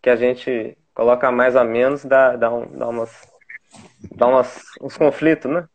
[0.03, 3.30] que a gente coloca mais a menos dá, dá, um, dá umas
[4.17, 5.67] dá umas, uns conflitos, né?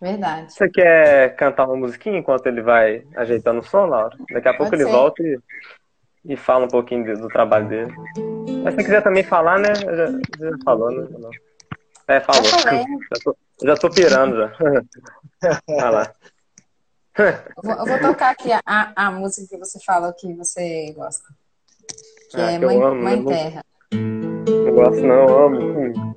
[0.00, 0.52] Verdade.
[0.52, 4.16] Você quer cantar uma musiquinha enquanto ele vai ajeitando o som, Laura?
[4.32, 4.96] Daqui a pouco Pode ele ser.
[4.96, 5.38] volta e,
[6.24, 7.92] e fala um pouquinho do, do trabalho dele.
[8.62, 9.74] Mas se você quiser também falar, né?
[9.74, 11.30] Já, já falou, né?
[12.06, 12.42] É, falou.
[12.48, 14.52] Já tô, já tô pirando já.
[15.68, 16.12] Vai lá.
[17.18, 21.24] Eu vou, eu vou tocar aqui a, a, música que você fala que você gosta.
[22.30, 23.64] Que ah, é que Mãe, amo, Mãe Terra.
[23.92, 26.16] Não gosto não, amo.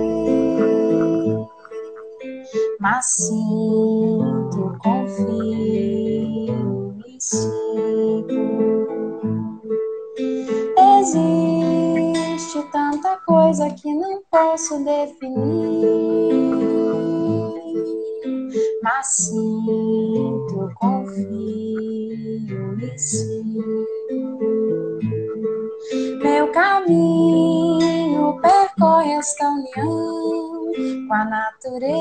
[2.81, 4.97] mas sinto, confio
[7.05, 8.41] e sigo.
[10.99, 15.37] Existe tanta coisa que não posso definir,
[18.81, 21.19] mas sinto, confio
[22.81, 24.00] e sigo
[25.93, 30.71] meu caminho percorre esta união
[31.07, 31.91] com a natureza.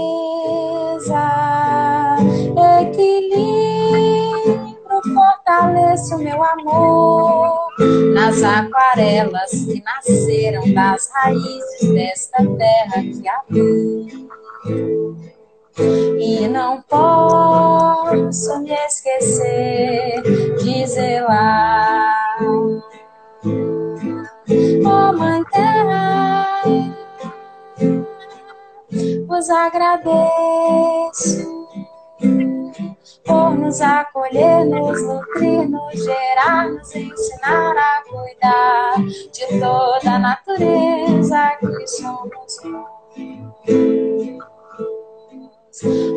[2.82, 4.70] Equilíbrio
[5.12, 7.68] fortaleço meu amor
[8.14, 14.30] nas aquarelas que nasceram das raízes desta terra que habito.
[16.18, 20.22] E não posso me esquecer
[20.58, 22.38] de zelar
[24.84, 26.62] oh Mãe Terra,
[29.26, 30.70] vos agradeço
[33.24, 41.56] por nos acolher, nos nutrir, nos gerar, nos ensinar a cuidar de toda a natureza
[41.60, 43.00] que somos nós.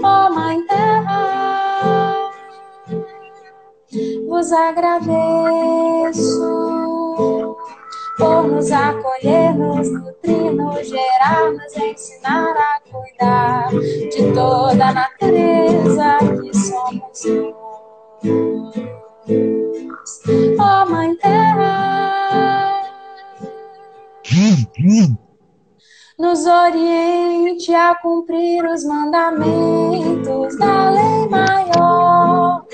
[0.04, 2.32] Oh Mãe Terra,
[4.28, 6.43] vos agradeço
[8.17, 16.17] por nos acolher, nos nutrir, nos gerar, nos ensinar a cuidar de toda a natureza
[16.19, 17.63] que somos nós.
[20.60, 22.82] Oh, Mãe Terra,
[26.19, 32.65] nos oriente a cumprir os mandamentos da lei maior,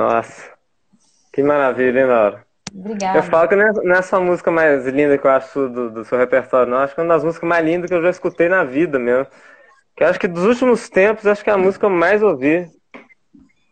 [0.00, 0.52] Nossa,
[1.30, 2.46] que maravilha, hein, Laura?
[2.74, 3.18] Obrigada.
[3.18, 5.90] Eu falo que não é, é só a música mais linda que eu acho do,
[5.90, 6.78] do seu repertório, não.
[6.78, 9.26] Acho que é uma das músicas mais lindas que eu já escutei na vida mesmo.
[9.94, 12.66] Que acho que dos últimos tempos, acho que é a música que eu mais ouvi.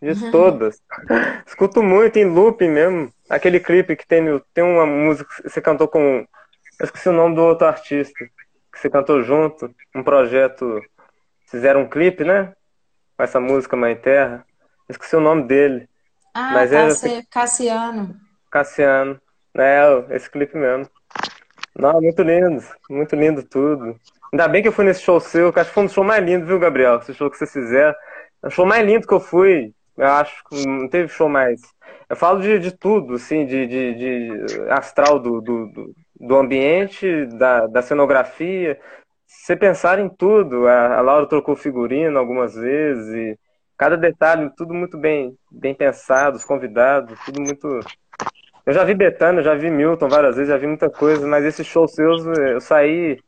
[0.03, 0.31] De uhum.
[0.31, 0.83] todas.
[1.49, 3.11] Escuto muito em loop mesmo.
[3.31, 6.27] Aquele clipe que tem, tem uma música que você cantou com.
[6.79, 8.27] Eu esqueci o nome do outro artista.
[8.71, 9.75] Que você cantou junto.
[9.95, 10.79] Um projeto.
[11.47, 12.53] Fizeram um clipe, né?
[13.17, 14.45] Com essa música Mãe Terra.
[14.87, 15.89] Eu esqueci o nome dele.
[16.35, 18.17] Ah, Mas é, Cassiano.
[18.51, 19.21] Cassiano.
[19.57, 20.89] É, esse clipe mesmo.
[21.77, 22.63] Não, muito lindo.
[22.89, 23.99] Muito lindo tudo.
[24.33, 26.25] Ainda bem que eu fui nesse show seu, que acho que foi um show mais
[26.25, 26.99] lindo, viu, Gabriel?
[26.99, 27.95] Esse show que você fizer.
[28.43, 29.73] É o show mais lindo que eu fui.
[29.97, 31.61] Eu acho que não teve show mais.
[32.09, 37.67] Eu falo de, de tudo, assim, de, de, de astral do, do, do ambiente, da,
[37.67, 38.79] da cenografia.
[39.27, 40.67] Você pensar em tudo.
[40.69, 43.15] A, a Laura trocou figurino algumas vezes.
[43.15, 43.39] E
[43.79, 47.81] cada detalhe, tudo muito bem, bem pensado, os convidados, tudo muito
[48.69, 51.67] eu já vi Betânia, já vi Milton várias vezes, já vi muita coisa, mas esses
[51.67, 53.19] shows seus eu saí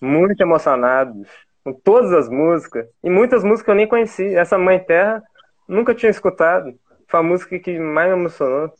[0.00, 1.22] muito emocionado
[1.64, 2.84] com todas as músicas.
[3.00, 4.34] E muitas músicas eu nem conheci.
[4.34, 5.22] Essa Mãe Terra
[5.68, 6.74] nunca tinha escutado.
[7.06, 8.72] Foi a música que mais me emocionou.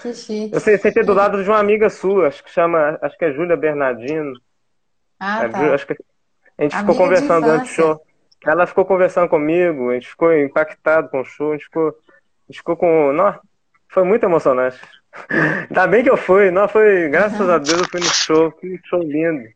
[0.00, 0.54] Que chique.
[0.54, 3.58] Eu sentei do lado de uma amiga sua, acho que chama, acho que é Júlia
[3.58, 4.32] Bernardino.
[5.20, 5.74] Ah, É, tá.
[5.74, 5.96] Acho que
[6.56, 8.00] a gente ficou Amiga de conversando antes do show.
[8.46, 12.52] Ela ficou conversando comigo, a gente ficou impactado com o show, a gente ficou, a
[12.52, 13.12] gente ficou com.
[13.12, 13.40] Nossa,
[13.88, 14.78] foi muito emocionante.
[15.68, 18.78] Ainda bem que eu fui, não, foi, graças a Deus eu fui no show, que
[18.84, 19.48] show lindo.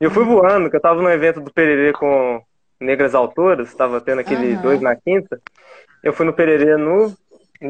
[0.00, 2.42] E eu fui voando, que eu tava no evento do Pererê com
[2.80, 4.62] Negras Autoras, tava tendo aquele Aham.
[4.62, 5.40] dois na quinta.
[6.02, 7.14] Eu fui no Pererê no,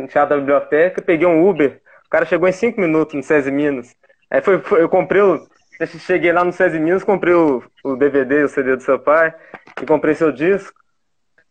[0.08, 3.94] Teatro da Biblioteca, peguei um Uber, o cara chegou em cinco minutos no SESI Minas.
[4.30, 5.48] Aí foi, foi- eu comprei o.
[6.00, 9.34] Cheguei lá no SESI Minas, comprei o, o DVD, o CD do seu pai,
[9.82, 10.78] e comprei seu disco.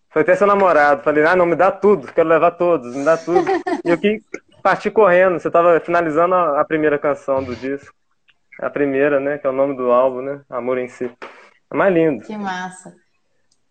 [0.09, 1.03] Foi até seu namorado.
[1.03, 3.45] Falei, ah, não, me dá tudo, quero levar todos, me dá tudo.
[3.85, 4.21] E eu que
[4.61, 5.39] parti correndo.
[5.39, 7.93] Você tava finalizando a, a primeira canção do disco.
[8.59, 9.37] A primeira, né?
[9.37, 10.41] Que é o nome do álbum, né?
[10.49, 11.09] Amor em si.
[11.71, 12.25] É mais lindo.
[12.25, 12.93] Que massa.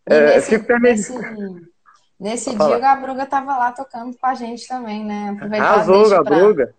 [0.08, 1.12] E É, nesse, fico meio- nesse,
[2.18, 5.30] nesse dia o Gabruga tava lá tocando com a gente também, né?
[5.34, 6.74] Aproveitar Arrasou, deixa pra- Gabruga.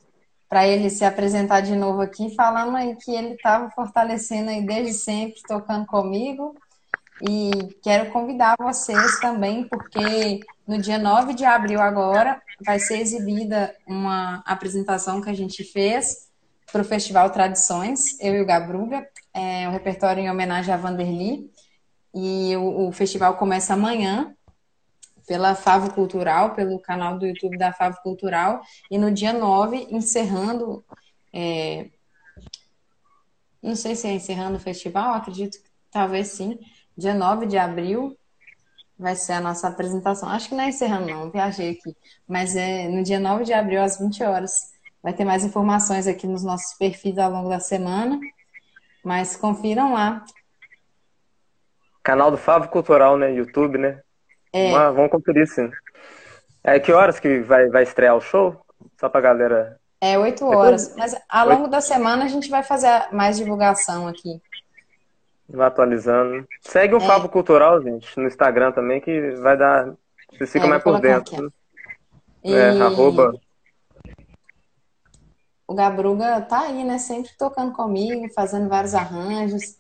[0.50, 4.94] para ele se apresentar de novo aqui, falando aí que ele estava fortalecendo aí desde
[4.94, 6.56] sempre, tocando comigo.
[7.22, 7.52] E
[7.84, 14.42] quero convidar vocês também, porque no dia 9 de abril agora vai ser exibida uma
[14.46, 16.30] apresentação que a gente fez
[16.72, 21.52] para o Festival Tradições, eu e o Gabruga, é um repertório em homenagem a Vanderly.
[22.14, 24.36] E o, o festival começa amanhã
[25.28, 30.84] pela Favo Cultural, pelo canal do YouTube da Favo Cultural, e no dia 9, encerrando,
[31.32, 31.90] é,
[33.62, 36.58] não sei se é encerrando o festival, acredito que talvez sim,
[37.00, 38.16] dia 9 de abril
[38.98, 40.30] vai ser a nossa apresentação.
[40.30, 41.96] Acho que não é encerrando não, viajei aqui,
[42.28, 44.74] mas é no dia 9 de abril, às 20 horas.
[45.02, 48.20] Vai ter mais informações aqui nos nossos perfis ao longo da semana,
[49.04, 50.26] mas confiram lá.
[52.04, 53.32] Canal do Favo Cultural, né?
[53.32, 54.02] YouTube, né?
[54.52, 54.72] É.
[54.72, 55.72] Vamos, vamos conferir, sim.
[56.62, 58.60] É, que horas que vai, vai estrear o show?
[59.00, 59.80] Só pra galera.
[60.02, 64.42] É oito horas, mas ao longo da semana a gente vai fazer mais divulgação aqui.
[65.52, 66.48] Vai atualizando.
[66.62, 69.94] Segue o Favo Cultural, gente, no Instagram também, que vai dar.
[70.32, 71.34] Vocês ficam É, mais por dentro.
[71.36, 71.50] aqui, né?
[72.44, 73.34] E É, arroba.
[75.68, 76.98] o Gabruga tá aí, né?
[77.00, 79.78] Sempre tocando comigo, fazendo vários arranjos,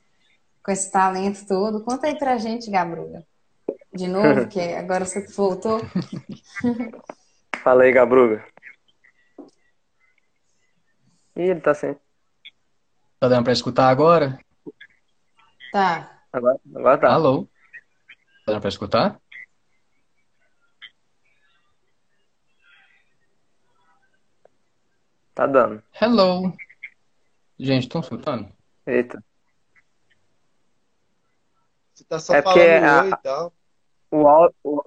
[0.63, 1.84] com esse talento todo.
[1.84, 3.23] Conta aí pra gente, Gabruga.
[3.93, 5.79] De novo, que agora você voltou.
[7.63, 8.43] Fala aí, Gabruga.
[11.36, 11.95] Ih, ele tá sem.
[13.19, 14.39] Tá dando pra escutar agora?
[15.71, 16.23] Tá.
[16.32, 17.13] Agora, agora tá.
[17.13, 17.43] Alô?
[18.45, 19.19] Tá dando pra escutar?
[25.34, 25.82] Tá dando.
[25.99, 26.53] Hello.
[27.58, 28.49] Gente, estão escutando?
[28.86, 29.23] Eita.
[31.93, 33.53] Você tá só É falando porque a- oi e tal.
[34.12, 34.55] O áudio.
[34.63, 34.84] o-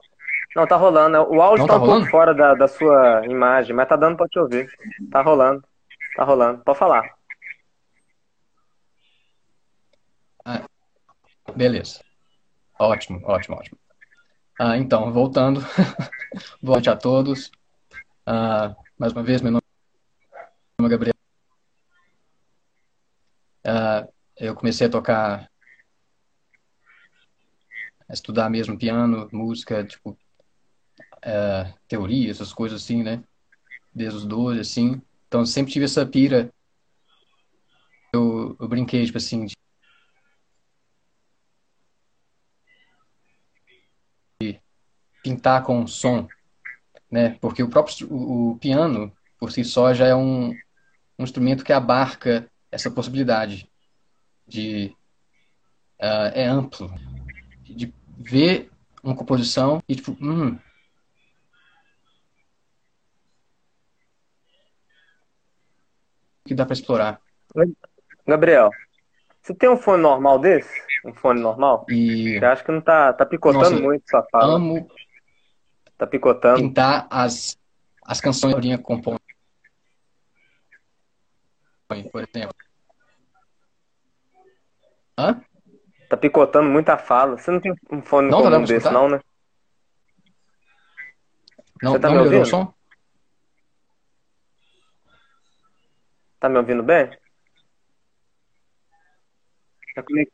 [0.56, 1.10] Não, tá rolando.
[1.10, 1.20] né?
[1.20, 2.10] O áudio Não tá tá um pouco rolando?
[2.10, 4.68] fora da, da sua imagem, mas tá dando pra te ouvir.
[5.10, 5.62] Tá rolando.
[6.16, 6.62] Tá rolando.
[6.64, 7.14] Pode falar.
[11.56, 12.00] Beleza.
[12.78, 13.78] Ótimo, ótimo, ótimo.
[14.58, 15.60] Ah, então, voltando.
[16.62, 17.50] Boa noite a todos.
[18.26, 19.62] Ah, mais uma vez, meu nome
[20.80, 21.14] é Gabriel.
[23.64, 25.50] Ah, eu comecei a tocar,
[28.08, 30.16] a estudar mesmo piano, música, tipo,
[31.24, 33.22] ah, teoria, essas coisas assim, né?
[33.94, 35.00] Desde os 12, assim.
[35.28, 36.52] Então, sempre tive essa pira.
[38.14, 39.54] Eu, eu brinquei, tipo assim, de
[45.22, 46.26] pintar com som,
[47.10, 47.36] né?
[47.40, 50.50] Porque o próprio o, o piano por si só já é um,
[51.18, 53.70] um instrumento que abarca essa possibilidade
[54.46, 54.94] de
[56.00, 56.92] ah, é amplo
[57.62, 58.70] de ver
[59.02, 60.58] uma composição e tipo, hum,
[66.44, 67.20] que dá para explorar.
[68.26, 68.70] Gabriel,
[69.40, 70.80] você tem um fone normal desse?
[71.04, 71.84] Um fone normal?
[71.88, 74.54] E Eu acho que não tá, tá picotando Nossa, muito sua fala.
[74.54, 74.88] amo
[76.02, 76.60] Tá picotando.
[76.60, 77.56] pintar as
[78.04, 79.16] as canções que Aurinha compõe,
[82.10, 82.56] por exemplo.
[85.16, 85.40] Hã?
[86.08, 87.38] Tá picotando muita fala.
[87.38, 88.92] Você não tem um fone Não, tá comum pra desse, escutar?
[88.92, 89.20] não, né?
[91.80, 92.50] Não, Você tá não me melhorou o ouvindo?
[92.50, 92.74] som?
[96.40, 97.10] Tá me ouvindo bem?
[99.94, 100.32] Tá comigo?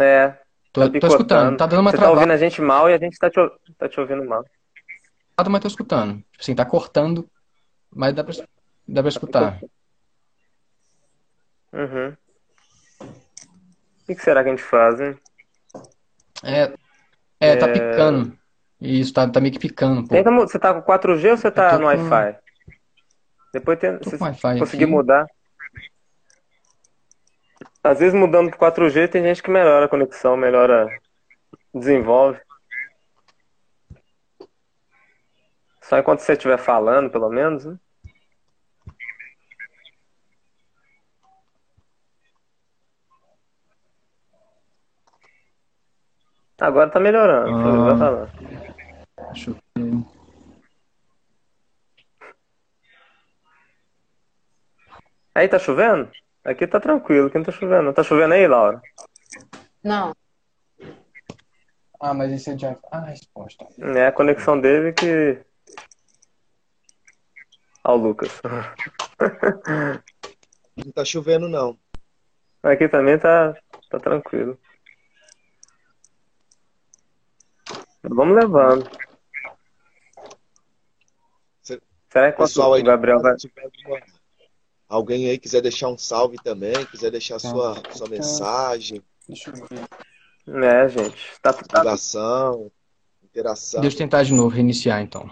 [0.00, 0.30] É,
[0.72, 1.58] Tô, tá tô escutando.
[1.58, 3.36] Tá dando uma Você tá travada, ouvindo a gente mal e a gente tá te,
[3.76, 4.42] tá te ouvindo mal.
[5.50, 6.16] Mas tô escutando.
[6.16, 7.28] Tipo assim, tá cortando,
[7.90, 8.34] mas dá pra,
[8.86, 9.60] dá pra escutar.
[11.72, 12.16] Uhum.
[13.00, 15.18] O que será que a gente faz, hein?
[16.44, 16.72] É,
[17.40, 18.36] é, tá picando.
[18.80, 20.14] Isso, tá, tá meio que picando pouco.
[20.14, 22.38] Tenta Você tá com 4G ou você tá no com- Wi-Fi?
[23.54, 24.86] Depois tem, Tô se conseguir aqui.
[24.92, 25.26] mudar.
[27.84, 30.88] Às vezes mudando pro 4G tem gente que melhora a conexão, melhora,
[31.74, 32.40] desenvolve.
[35.92, 37.78] Só enquanto você estiver falando, pelo menos, né?
[46.58, 48.26] Agora tá melhorando, ah, vai.
[49.34, 50.04] Deixa eu ver.
[55.34, 56.10] Aí tá chovendo?
[56.42, 57.92] Aqui tá tranquilo, aqui não tá chovendo.
[57.92, 58.80] Tá chovendo aí, Laura?
[59.84, 60.16] Não.
[62.00, 62.78] Ah, mas esse é já.
[62.90, 63.66] Ah, a resposta.
[63.78, 65.51] É a conexão dele que.
[67.82, 68.40] Ao Lucas.
[70.76, 71.76] Não tá chovendo, não.
[72.62, 73.54] Aqui também tá,
[73.90, 74.56] tá tranquilo.
[78.02, 78.88] Vamos levando.
[82.12, 83.34] Será que Pessoal, o Gabriel vai.
[84.88, 89.02] Alguém aí quiser deixar um salve também, quiser deixar sua, sua mensagem.
[89.26, 90.64] Deixa eu ver.
[90.64, 91.16] É, gente.
[91.40, 91.80] Tá, tá...
[91.80, 92.70] Interação.
[93.80, 95.30] Deixa eu tentar de novo, reiniciar então.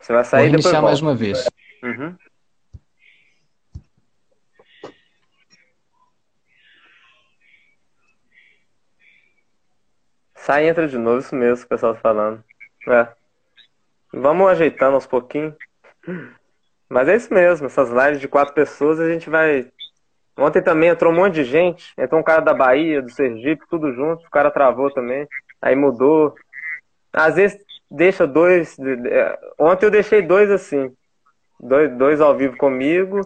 [0.00, 1.44] Você vai sair Vou reiniciar mais uma vez.
[1.84, 2.16] Uhum.
[10.34, 12.42] Sai e entra de novo, isso mesmo que o pessoal tá falando.
[12.88, 13.08] É.
[14.14, 15.54] Vamos ajeitando aos pouquinhos.
[16.88, 19.70] Mas é isso mesmo, essas lives de quatro pessoas a gente vai.
[20.38, 21.92] Ontem também entrou um monte de gente.
[21.98, 24.26] Entrou um cara da Bahia, do Sergipe, tudo junto.
[24.26, 25.28] O cara travou também.
[25.60, 26.34] Aí mudou.
[27.12, 27.58] Às vezes
[27.90, 28.78] deixa dois.
[28.78, 30.94] É, ontem eu deixei dois assim.
[31.64, 33.20] Dois, dois ao vivo comigo.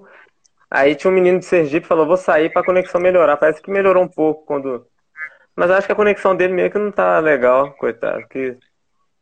[0.70, 3.36] Aí tinha um menino de Sergipe que falou: vou sair pra conexão melhorar.
[3.36, 4.86] Parece que melhorou um pouco quando.
[5.56, 8.26] Mas acho que a conexão dele meio que não tá legal, coitado.
[8.28, 8.56] Que,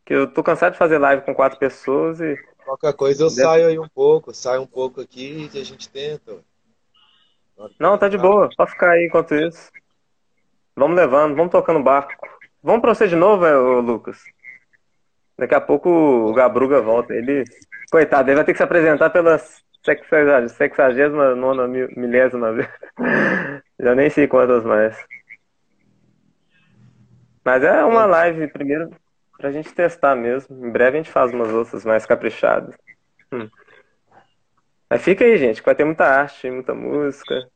[0.05, 2.37] que eu tô cansado de fazer live com quatro pessoas e
[2.67, 6.39] Qualquer coisa eu saio aí um pouco, saio um pouco aqui e a gente tenta.
[7.79, 8.51] Não, tá de boa.
[8.57, 9.71] Pode ficar aí enquanto isso.
[10.75, 12.13] Vamos levando, vamos tocando barco.
[12.61, 14.19] Vamos pra você de novo, é, Lucas?
[15.39, 17.15] Daqui a pouco o Gabruga volta.
[17.15, 17.45] Ele,
[17.91, 19.39] coitado, ele vai ter que se apresentar pela
[20.49, 22.69] sexagésima nona milésima vez.
[23.79, 24.97] Já nem sei quantas mais.
[27.45, 28.91] Mas é uma live, primeiro,
[29.39, 30.67] Pra gente testar mesmo.
[30.67, 32.75] Em breve a gente faz umas outras mais caprichadas.
[33.31, 33.49] Hum.
[34.89, 37.49] Mas fica aí, gente, que vai ter muita arte, muita música,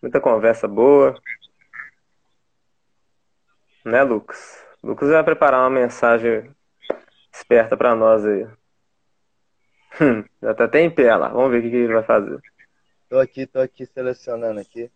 [0.00, 1.14] muita conversa boa.
[3.84, 4.64] Né, Lucas?
[4.82, 6.50] Lucas vai preparar uma mensagem
[7.32, 8.46] esperta para nós aí.
[10.00, 11.28] Hum, já tá até em pé lá.
[11.28, 12.40] Vamos ver o que, que ele vai fazer.
[13.08, 14.90] Tô aqui, tô aqui selecionando aqui.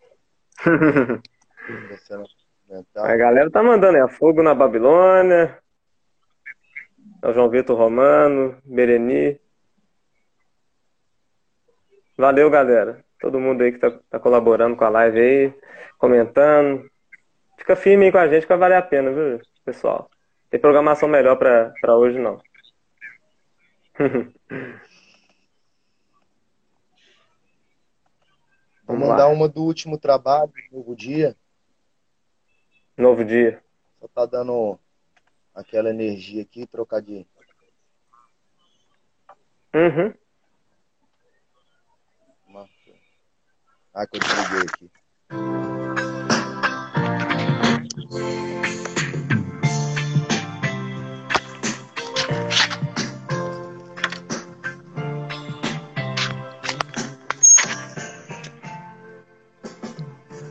[2.97, 5.59] A galera tá mandando, é fogo na Babilônia,
[7.23, 9.41] ao João Vitor Romano, Bereni.
[12.17, 13.03] Valeu, galera.
[13.21, 15.55] Todo mundo aí que tá, tá, colaborando com a live aí,
[15.99, 16.89] comentando.
[17.57, 20.11] Fica firme aí com a gente que vai valer a pena, viu, pessoal?
[20.51, 22.41] Tem programação melhor pra hoje, não.
[28.89, 31.37] Vamos mandar uma do último trabalho, novo dia.
[32.97, 33.63] Novo dia.
[34.01, 34.79] Só tá dando
[35.55, 37.27] aquela energia aqui, trocar de.
[39.75, 40.15] Uhum.
[43.93, 45.78] Ah, que eu desliguei aqui.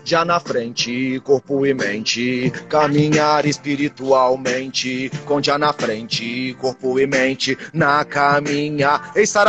[0.07, 7.57] Já na frente, corpo e mente, caminhar espiritualmente, com já na frente, corpo e mente,
[7.73, 9.01] na caminha,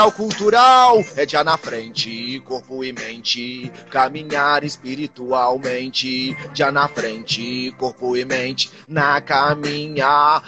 [0.05, 8.17] o cultural, é já na frente, corpo e mente, caminhar espiritualmente, já na frente, corpo
[8.17, 10.43] e mente, na caminhada,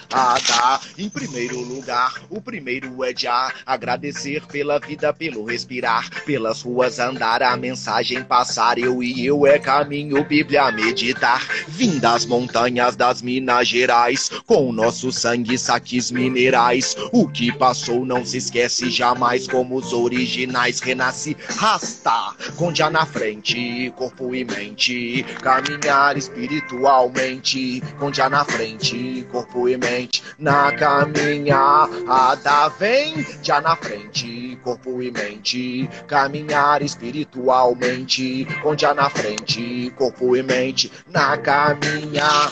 [0.99, 7.45] em primeiro lugar, o primeiro é já agradecer pela vida, pelo respirar, pelas ruas andar,
[7.45, 11.47] a mensagem passar, eu e eu é caminho caminho, Bíblia meditar.
[11.69, 16.97] Vim das montanhas das Minas Gerais, com nosso sangue saques minerais.
[17.13, 21.37] O que passou não se esquece jamais, como os originais renasce.
[21.57, 25.25] Rasta, com já na frente, corpo e mente.
[25.43, 30.23] Caminhar espiritualmente, com já na frente, corpo e mente.
[30.39, 35.89] Na caminhada, vem já na frente, corpo e mente.
[36.07, 42.51] Caminhar espiritualmente, com já na frente, corpo e mente na caminha.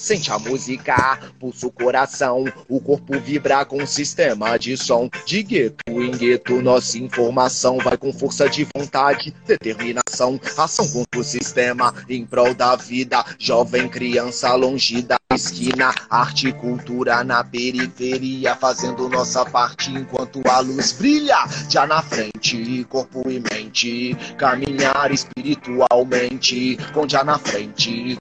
[0.00, 5.10] Sente a música, pulsa o coração, o corpo vibra com o sistema de som.
[5.26, 11.22] De gueto em gueto, nossa informação vai com força de vontade, determinação, ação contra o
[11.22, 13.22] sistema, em prol da vida.
[13.38, 20.58] Jovem criança longe da esquina, arte e cultura na periferia, fazendo nossa parte enquanto a
[20.60, 21.46] luz brilha.
[21.68, 28.16] Já na frente, corpo e mente, caminhar espiritualmente, com já na frente,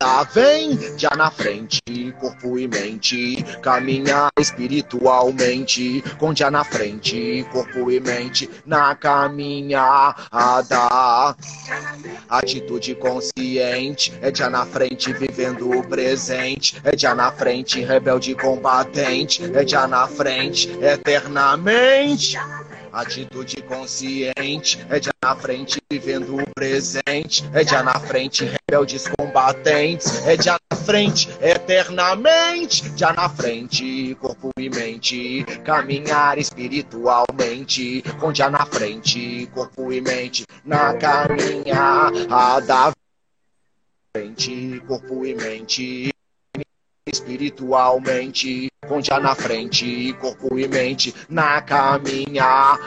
[0.00, 1.82] Tá, vem já na frente,
[2.18, 10.16] corpo e mente, caminhar espiritualmente, com já na frente, corpo e mente, na caminhada.
[12.30, 19.42] Atitude consciente, é já na frente, vivendo o presente, é já na frente, rebelde combatente,
[19.54, 22.38] é já na frente, eternamente.
[22.92, 27.48] Atitude consciente é já na frente, vivendo o presente.
[27.52, 30.26] É já na frente, rebeldes combatentes.
[30.26, 32.92] É já na frente, eternamente.
[32.96, 35.44] Já na frente, corpo e mente.
[35.64, 38.02] Caminhar espiritualmente.
[38.18, 40.44] Com já na frente, corpo e mente.
[40.64, 42.92] Na caminhada
[44.12, 46.10] frente, corpo e mente
[47.12, 52.80] espiritualmente, com já na frente, corpo e mente, na caminhada.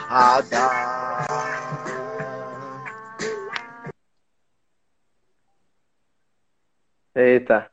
[7.14, 7.70] Eita.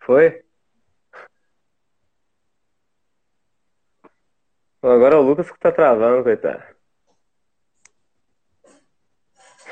[0.00, 0.44] Foi?
[4.82, 6.62] Agora é o Lucas que tá travando, coitado.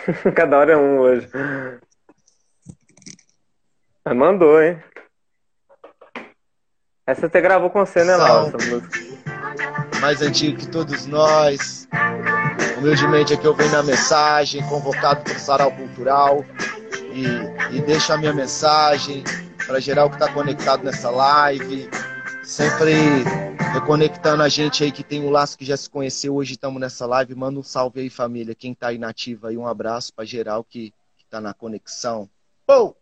[0.36, 1.28] Cada hora é um hoje.
[4.14, 4.82] Mandou, hein?
[7.06, 8.56] Essa você gravou com você, né, Laura?
[10.00, 11.86] Mais antigo que todos nós.
[12.78, 16.44] Humildemente aqui eu venho na mensagem, convocado por Sarau Cultural.
[17.12, 19.22] E, e deixo a minha mensagem
[19.66, 21.90] para geral que está conectado nessa live.
[22.42, 22.94] Sempre
[23.74, 26.34] reconectando a gente aí que tem um laço que já se conheceu.
[26.34, 27.34] Hoje estamos nessa live.
[27.34, 28.54] Manda um salve aí, família.
[28.54, 32.30] Quem está aí nativa aí, um abraço para geral que, está na conexão.
[32.66, 32.94] Oh!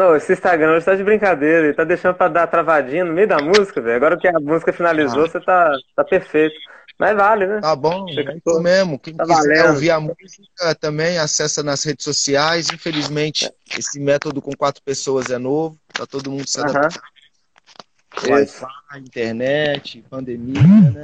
[0.00, 3.28] Não, esse Instagram hoje tá de brincadeira, ele tá deixando pra dar travadinha no meio
[3.28, 3.96] da música, velho.
[3.96, 5.28] Agora que a música finalizou, ah.
[5.28, 6.56] você tá, tá perfeito.
[6.98, 7.60] Mas vale, né?
[7.60, 8.98] Tá bom, é isso mesmo.
[8.98, 9.74] Quem tá quiser valendo.
[9.74, 12.70] ouvir a música também acessa nas redes sociais.
[12.72, 16.98] Infelizmente, esse método com quatro pessoas é novo, tá todo mundo se adaptando.
[18.24, 18.32] Uhum.
[18.32, 18.66] Wi-Fi,
[19.00, 21.02] internet, pandemia, né?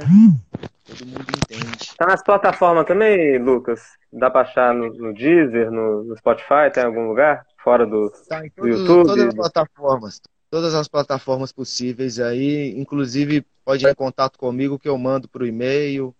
[0.87, 1.95] Todo mundo entende.
[1.95, 3.79] Tá nas plataformas também, Lucas?
[4.11, 7.45] Dá pra achar no, no Deezer, no, no Spotify, tem algum lugar?
[7.67, 9.07] Fora do, tá em todo, do YouTube?
[9.07, 10.21] Todas as plataformas.
[10.49, 12.73] Todas as plataformas possíveis aí.
[12.79, 16.15] Inclusive, pode ir em contato comigo que eu mando pro e-mail.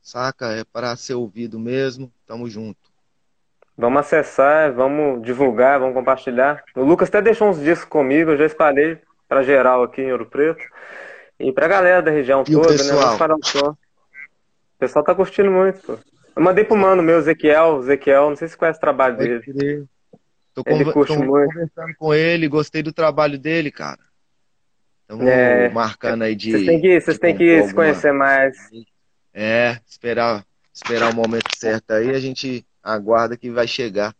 [0.00, 0.46] Saca?
[0.46, 2.10] É para ser ouvido mesmo.
[2.26, 2.90] Tamo junto.
[3.76, 6.64] Vamos acessar, vamos divulgar, vamos compartilhar.
[6.74, 8.98] O Lucas até deixou uns discos comigo, eu já espalhei
[9.28, 10.62] para geral aqui em Ouro Preto.
[11.38, 12.92] E pra galera da região e toda, né?
[13.18, 13.76] Vamos o O
[14.78, 15.98] pessoal tá curtindo muito, pô.
[16.34, 19.86] Eu mandei pro mano meu, Ezequiel, Ezequiel, não sei se conhece o trabalho dele.
[20.54, 24.00] Tô, ele conver tô conversando com ele, gostei do trabalho dele, cara.
[25.02, 26.52] Estamos é, marcando aí de.
[26.52, 28.56] Vocês têm que, vocês têm que se conhecer mais.
[29.32, 34.14] É, esperar, esperar o momento certo aí, a gente aguarda que vai chegar.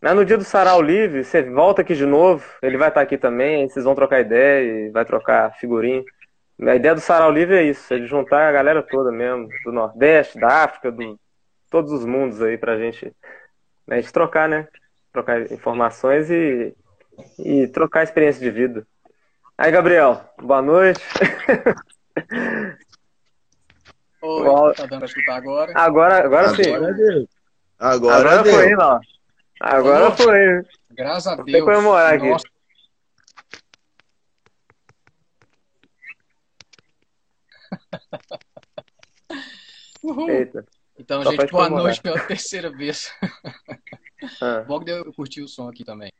[0.00, 3.16] Mas no dia do Sarau Livre, você volta aqui de novo, ele vai estar aqui
[3.16, 6.04] também, vocês vão trocar ideia e vai trocar figurinha.
[6.60, 9.72] A ideia do Sarau Livre é isso, é de juntar a galera toda mesmo, do
[9.72, 11.18] Nordeste, da África, do
[11.70, 13.12] todos os mundos aí pra gente,
[13.86, 14.68] né, gente trocar, né?
[15.16, 16.76] Trocar informações e,
[17.38, 18.86] e trocar experiência de vida.
[19.56, 21.00] Aí, Gabriel, boa noite.
[24.20, 25.72] Oi, tá dando pra escutar agora?
[25.74, 26.74] Agora, agora, sim.
[26.74, 27.26] Agora deu.
[27.78, 29.00] Agora, agora foi, não.
[29.58, 30.22] Agora Nossa.
[30.22, 30.62] foi.
[30.90, 31.46] Graças a Deus.
[31.46, 32.28] Tem que comemorar aqui.
[32.28, 32.46] Nossa.
[40.02, 40.30] Uhul.
[40.30, 40.66] Eita.
[40.98, 43.10] Então, Só gente, boa noite pela terceira vez.
[44.40, 44.60] Ah.
[44.66, 46.12] Bom que eu curti o som aqui também.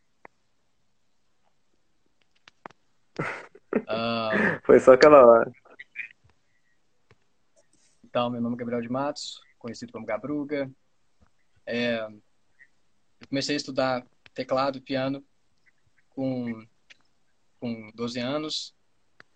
[3.18, 4.60] uh...
[4.64, 5.52] Foi só aquela hora.
[8.04, 10.70] Então, meu nome é Gabriel de Matos, conhecido como Gabruga.
[11.64, 12.00] É...
[12.00, 15.24] Eu comecei a estudar teclado e piano
[16.10, 16.66] com,
[17.58, 18.74] com 12 anos.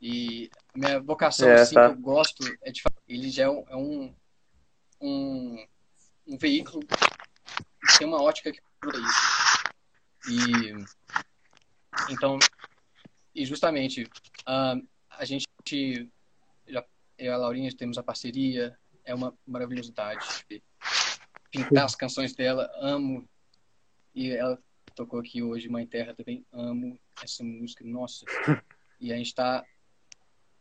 [0.00, 1.88] E minha vocação, é, assim, tá.
[1.88, 5.66] que eu gosto, é de ele já é um, é um,
[6.26, 6.80] um veículo
[7.98, 9.70] tem uma ótica que cura isso.
[10.28, 10.72] E
[12.12, 12.38] então,
[13.34, 14.04] e justamente
[14.46, 15.46] uh, a gente
[16.66, 16.84] já
[17.18, 20.26] eu e a Laurinha temos a parceria, é uma maravilhosidade.
[21.50, 23.28] pintar as canções dela, amo.
[24.14, 24.58] E ela
[24.94, 28.24] tocou aqui hoje, Mãe Terra, também amo essa música, nossa.
[29.00, 29.64] E a gente tá.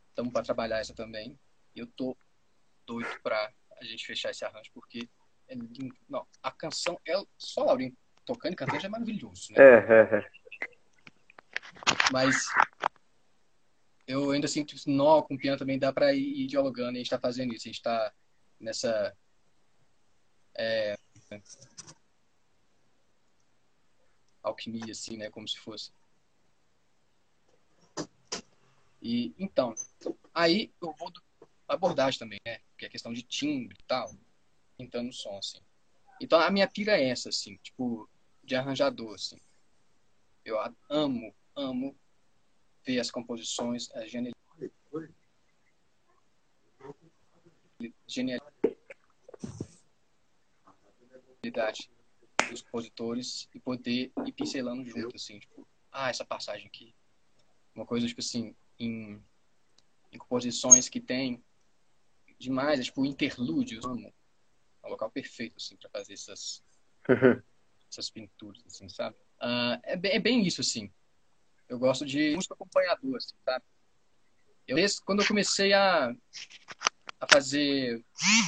[0.09, 1.39] Estamos para trabalhar essa também.
[1.75, 2.17] Eu tô
[2.85, 5.07] doido para a gente fechar esse arranjo, porque
[5.49, 5.95] é lindo.
[6.07, 7.95] Não, a canção, ela, só Laurinho
[8.25, 9.57] tocando e cantando já é maravilhoso, né?
[9.59, 10.31] É, é, é.
[12.11, 12.45] Mas
[14.07, 16.97] eu ainda sinto que nó com o piano também dá para ir, ir, dialogando e
[16.97, 17.67] a gente tá fazendo isso.
[17.67, 18.13] A gente tá
[18.59, 19.15] nessa.
[20.57, 20.95] É,
[24.43, 25.29] alquimia, assim, né?
[25.29, 25.91] Como se fosse.
[29.01, 29.73] E então,
[30.33, 31.11] aí eu vou
[31.67, 32.59] abordagem também, né?
[32.77, 34.11] Que é questão de timbre e tal,
[34.79, 35.59] pintando o som, assim.
[36.21, 38.09] Então a minha pira é essa, assim, tipo,
[38.41, 39.37] de arranjador, assim.
[40.45, 40.57] Eu
[40.89, 41.95] amo, amo
[42.85, 44.05] ver as composições, a
[48.07, 48.41] genialidade
[52.49, 56.95] dos compositores e poder ir pincelando junto, assim, tipo, ah, essa passagem aqui.
[57.75, 59.21] Uma coisa, tipo assim, em,
[60.11, 61.43] em composições que tem
[62.39, 64.13] demais, é, tipo, interlúdios, amo.
[64.89, 66.63] Um local perfeito, assim, para fazer essas,
[67.07, 67.41] uhum.
[67.89, 69.15] essas pinturas, assim, sabe?
[69.39, 70.91] Uh, é, bem, é bem isso, assim.
[71.67, 73.63] Eu gosto de música acompanhador, assim, sabe?
[74.67, 76.11] Eu, quando eu comecei a,
[77.19, 78.03] a fazer,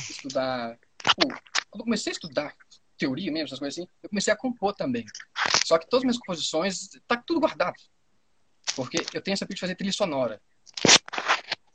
[0.10, 1.28] estudar, tipo,
[1.70, 2.56] quando eu comecei a estudar
[2.98, 5.06] teoria mesmo, essas coisas assim, eu comecei a compor também.
[5.66, 7.76] Só que todas as minhas composições, tá tudo guardado.
[8.76, 10.42] Porque eu tenho essa pilha de fazer trilha sonora.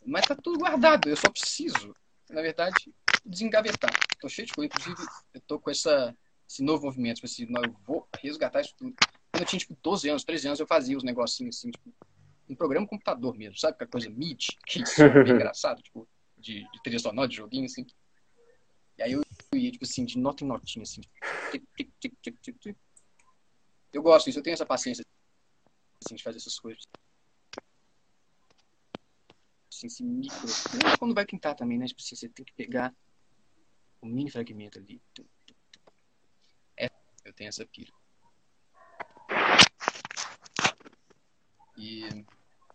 [0.04, 1.94] Mas tá tudo guardado, eu só preciso,
[2.30, 2.94] na verdade,
[3.24, 3.92] desengavetar.
[4.20, 6.16] Tô cheio de coisa, inclusive, eu tô com essa,
[6.48, 8.94] esse novo movimento, tipo assim, não, eu vou resgatar isso tudo.
[9.30, 11.92] Quando eu tinha, tipo, 12 anos, 13 anos, eu fazia os negocinhos assim, tipo,
[12.48, 13.74] um programa computador mesmo, sabe?
[13.74, 16.08] Aquela coisa Meet, que é bem engraçado, tipo,
[16.38, 17.86] de, de trilha sonora, de joguinho, assim.
[18.98, 19.22] E aí eu
[19.54, 21.02] ia, tipo assim, de nota em notinha, assim.
[21.50, 22.76] Tipo,
[23.92, 25.04] eu gosto disso, eu tenho essa paciência,
[26.04, 26.82] assim, de fazer essas coisas.
[29.72, 30.48] Assim, esse micro.
[30.98, 31.86] Quando vai pintar também, né?
[31.86, 32.94] Tipo assim, você tem que pegar
[34.06, 35.02] um mini fragmento ali.
[36.76, 36.88] É,
[37.24, 37.92] eu tenho essa pira.
[41.76, 42.08] E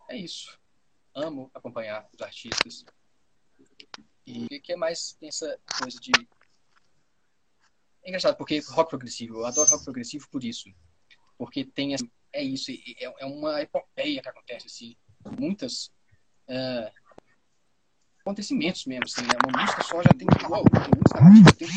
[0.10, 0.60] é isso.
[1.16, 2.86] Amo acompanhar os artistas.
[4.26, 6.12] E o que é mais tem essa coisa de.
[8.04, 10.70] É engraçado, porque rock progressivo, eu adoro rock progressivo por isso.
[11.38, 11.96] Porque tem.
[12.34, 14.96] É isso, é, é uma epopeia que acontece, assim.
[15.40, 15.88] Muitas.
[16.48, 17.01] Uh,
[18.22, 19.34] acontecimentos mesmo, assim, né?
[19.46, 20.38] Uma música só já tem que.
[20.38, 21.68] Tem muitas narrativas, tem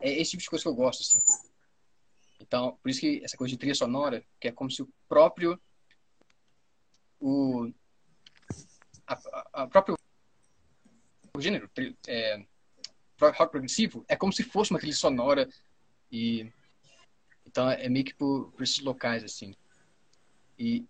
[0.00, 1.18] É esse tipo de coisa que eu gosto, assim.
[2.40, 5.58] Então, por isso que essa coisa de trilha sonora, que é como se o próprio
[7.18, 7.72] o
[9.06, 9.98] a, a próprio
[11.34, 11.70] o gênero
[12.06, 12.44] é,
[13.20, 15.48] rock progressivo é como se fosse uma trilha sonora
[16.10, 16.50] e
[17.46, 19.54] então é meio que por, por esses locais assim
[20.58, 20.84] e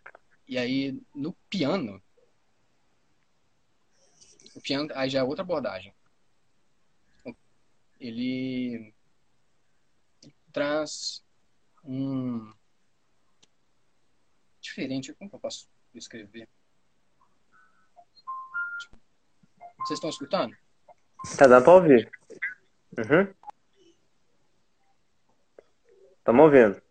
[0.49, 2.03] e aí no piano
[4.57, 5.95] o piano aí já é outra abordagem
[8.01, 8.95] ele
[10.53, 11.25] traz
[11.85, 12.53] um
[14.61, 16.49] diferente como eu posso escrever.
[19.79, 20.57] Vocês estão escutando?
[21.39, 22.11] Tá dando pra ouvir.
[22.99, 23.35] Uhum.
[26.19, 26.83] Estamos ouvindo.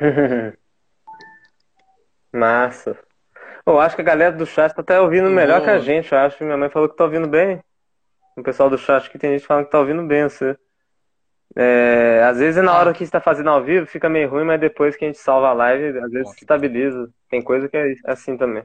[2.32, 2.98] Massa.
[3.66, 6.18] Eu acho que a galera do chat tá até ouvindo melhor que a gente, eu
[6.18, 6.44] acho.
[6.44, 7.60] Minha mãe falou que tá ouvindo bem.
[8.36, 10.56] O pessoal do chat que tem gente falando que tá ouvindo bem você.
[11.54, 14.94] É, às vezes na hora que está fazendo ao vivo fica meio ruim, mas depois
[14.94, 17.08] que a gente salva a live, às vezes estabiliza.
[17.30, 18.62] Tem coisa que é assim também.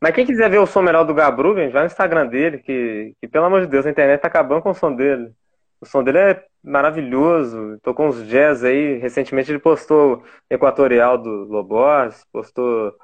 [0.00, 3.28] Mas quem quiser ver o som melhor do Gabrugen, vai no Instagram dele, que, que
[3.28, 5.32] pelo amor de Deus, a internet tá acabando com o som dele.
[5.80, 7.78] O som dele é maravilhoso.
[7.82, 8.98] Tocou uns jazz aí.
[8.98, 12.94] Recentemente ele postou Equatorial do Lobos, postou.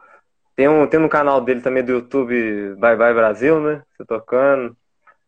[0.56, 3.82] Tem um, tem um canal dele também do YouTube Bye Bye Brasil, né?
[3.96, 4.76] Você tocando.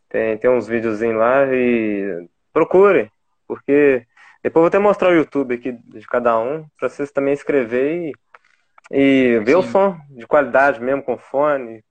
[0.08, 3.10] Tem, tem uns videozinhos lá e procurem,
[3.48, 4.06] porque
[4.42, 8.12] depois vou até mostrar o YouTube aqui de cada um, para vocês também escrever
[8.92, 11.82] e, e ver o som de qualidade mesmo, com fone,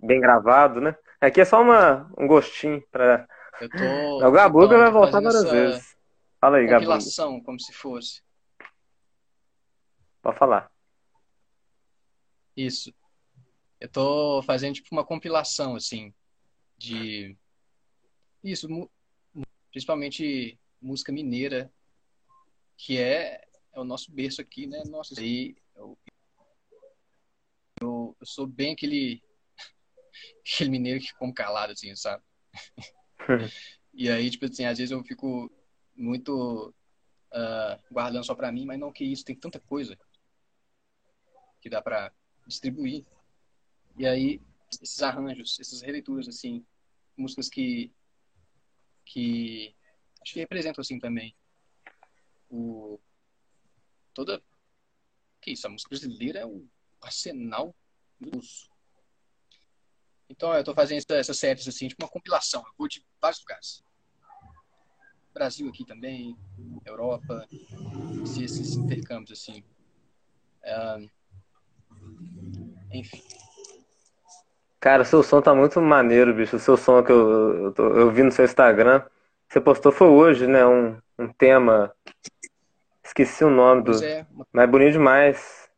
[0.00, 0.94] bem gravado, né?
[1.20, 3.26] Aqui é só uma, um gostinho para
[3.62, 4.26] eu tô.
[4.26, 5.96] O Gabuga vai voltar várias vezes.
[6.40, 6.80] Fala aí, Gabuga.
[6.80, 8.20] Compilação, como se fosse.
[10.20, 10.70] Pode falar.
[12.56, 12.92] Isso.
[13.78, 16.12] Eu tô fazendo tipo uma compilação, assim,
[16.76, 17.36] de
[18.42, 18.68] isso,
[19.70, 21.72] principalmente música mineira,
[22.76, 24.82] que é, é o nosso berço aqui, né?
[24.86, 25.98] Nossa, aí eu,
[27.80, 29.22] eu, eu sou bem aquele,
[30.44, 32.22] aquele mineiro que come calado, assim, sabe?
[33.92, 35.50] e aí, tipo assim, às vezes eu fico
[35.96, 36.74] muito
[37.32, 39.98] uh, guardando só pra mim, mas não que isso, tem tanta coisa
[41.60, 42.12] que dá pra
[42.46, 43.04] distribuir.
[43.96, 44.40] E aí,
[44.82, 46.64] esses arranjos, essas releituras, assim,
[47.16, 47.92] músicas que
[49.04, 49.74] que
[50.22, 51.34] acho que representam assim também
[52.48, 52.98] o
[54.14, 54.42] toda
[55.40, 56.66] que isso a música brasileira é um
[57.00, 57.74] arsenal
[58.20, 58.70] dos
[60.32, 63.40] então eu estou fazendo essa, essas séries assim tipo uma compilação eu vou de vários
[63.40, 63.84] lugares
[65.32, 66.36] Brasil aqui também
[66.84, 67.46] Europa
[68.24, 69.62] esses intercâmbios assim
[70.62, 70.98] é,
[72.92, 73.22] enfim
[74.80, 76.56] Cara, seu som tá muito maneiro, bicho.
[76.56, 79.00] O seu som que eu, eu, tô, eu vi no seu Instagram.
[79.48, 80.66] Você postou foi hoje, né?
[80.66, 81.94] Um, um tema.
[83.04, 84.04] Esqueci o nome do.
[84.04, 84.44] É, uma...
[84.52, 85.70] Mas é bonito demais.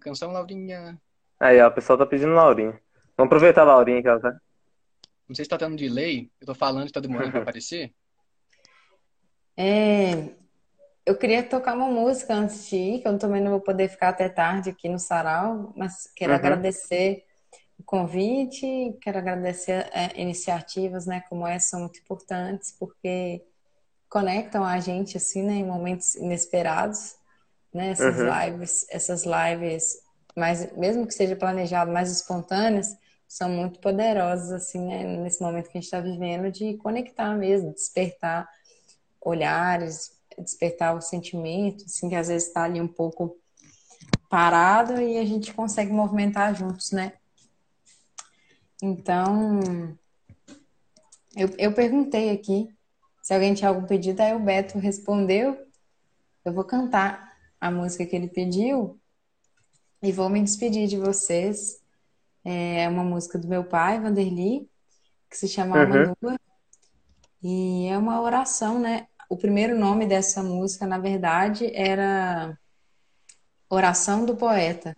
[0.00, 0.96] Canção Laurinha.
[1.40, 2.80] Aí, ó, o pessoal tá pedindo Laurinha.
[3.20, 4.40] Vamos aproveitar a Laurinha que ela tá.
[5.28, 6.30] Não sei se tá tendo delay.
[6.40, 7.92] Eu tô falando e tá demorando pra aparecer.
[9.56, 10.30] É.
[11.04, 14.08] Eu queria tocar uma música antes de ir, que eu também não vou poder ficar
[14.08, 16.38] até tarde aqui no sarau, mas quero uhum.
[16.38, 17.26] agradecer
[17.78, 23.44] o convite, quero agradecer é, iniciativas, né, como essa, são muito importantes, porque
[24.08, 27.16] conectam a gente, assim, né, em momentos inesperados,
[27.74, 28.28] né, essas uhum.
[28.32, 29.98] lives, essas lives,
[30.34, 32.96] mais, mesmo que seja planejado, mais espontâneas,
[33.30, 37.72] são muito poderosas, assim, né, nesse momento que a gente está vivendo, de conectar mesmo,
[37.72, 38.50] despertar
[39.20, 43.38] olhares, despertar o sentimento, assim, que às vezes está ali um pouco
[44.28, 47.12] parado e a gente consegue movimentar juntos, né?
[48.82, 49.60] Então,
[51.36, 52.68] eu, eu perguntei aqui
[53.22, 55.56] se alguém tinha algum pedido, aí o Beto respondeu.
[56.44, 58.98] Eu vou cantar a música que ele pediu
[60.02, 61.79] e vou me despedir de vocês.
[62.44, 64.68] É uma música do meu pai, Vanderly,
[65.28, 66.36] que se chama uhum.
[67.42, 69.06] E é uma oração, né?
[69.28, 72.58] O primeiro nome dessa música, na verdade, era
[73.68, 74.96] Oração do Poeta.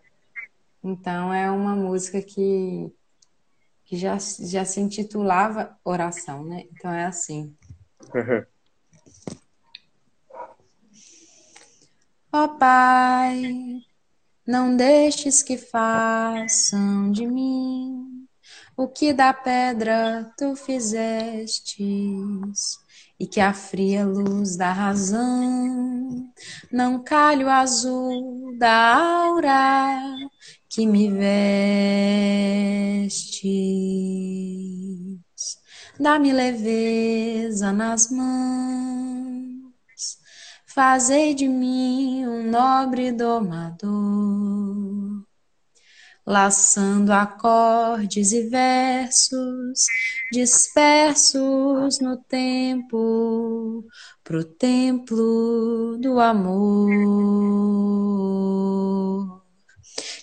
[0.83, 2.93] Então, é uma música que
[3.93, 6.65] que já, já se intitulava oração, né?
[6.73, 7.55] Então é assim.
[8.15, 8.47] Uhum.
[12.33, 13.83] Ó oh, Pai,
[14.47, 18.27] não deixes que façam de mim
[18.77, 21.73] o que da pedra tu fizestes,
[23.23, 26.29] e que a fria luz da razão
[26.73, 30.03] não calhe o azul da aura
[30.69, 31.23] que me vestes.
[36.01, 39.52] Dá-me leveza nas mãos,
[40.75, 43.91] fazei de mim um nobre domador,
[46.27, 49.85] laçando acordes e versos
[50.33, 53.85] dispersos no tempo,
[54.25, 56.73] pro templo do amor.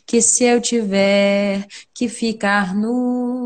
[0.07, 3.38] Que se eu tiver que ficar nu,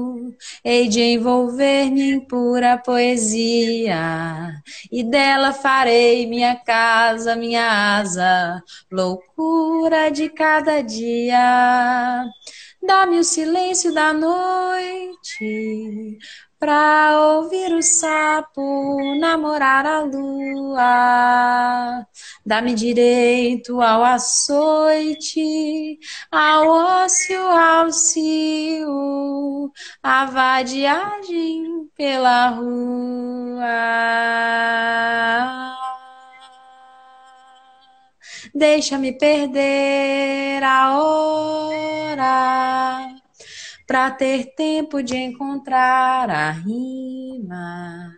[0.63, 4.53] hei de envolver-me em pura poesia,
[4.91, 8.61] e dela farei minha casa, minha asa,
[8.91, 12.25] loucura de cada dia.
[12.81, 16.17] Dá-me o silêncio da noite,
[16.63, 18.61] pra ouvir o sapo
[19.19, 22.07] namorar a lua.
[22.45, 25.99] Dá-me direito ao açoite,
[26.31, 26.65] ao
[27.03, 33.65] ócio, ao cio, à vadiagem pela rua.
[38.55, 43.12] Deixa-me perder a hora
[43.93, 48.11] para ter tempo de encontrar a rima,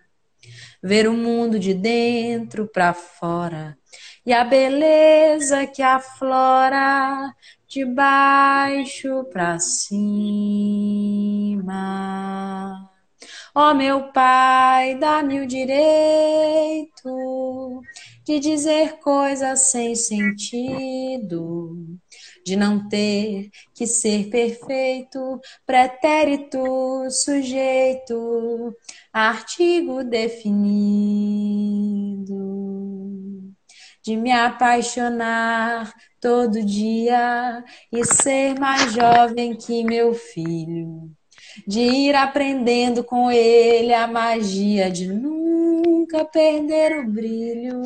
[0.82, 3.78] ver o mundo de dentro para fora
[4.26, 7.30] e a beleza que aflora
[7.68, 10.00] de baixo para cima.
[13.54, 17.02] Ó oh, meu pai, dá-me o direito
[18.24, 21.76] de dizer coisas sem sentido,
[22.46, 26.60] de não ter que ser perfeito, pretérito,
[27.10, 28.72] sujeito,
[29.12, 30.76] artigo definido,
[34.04, 35.92] de me apaixonar
[36.22, 41.10] todo dia e ser mais jovem que meu filho,
[41.68, 47.82] de ir aprendendo com ele a magia de nunca perder o brilho,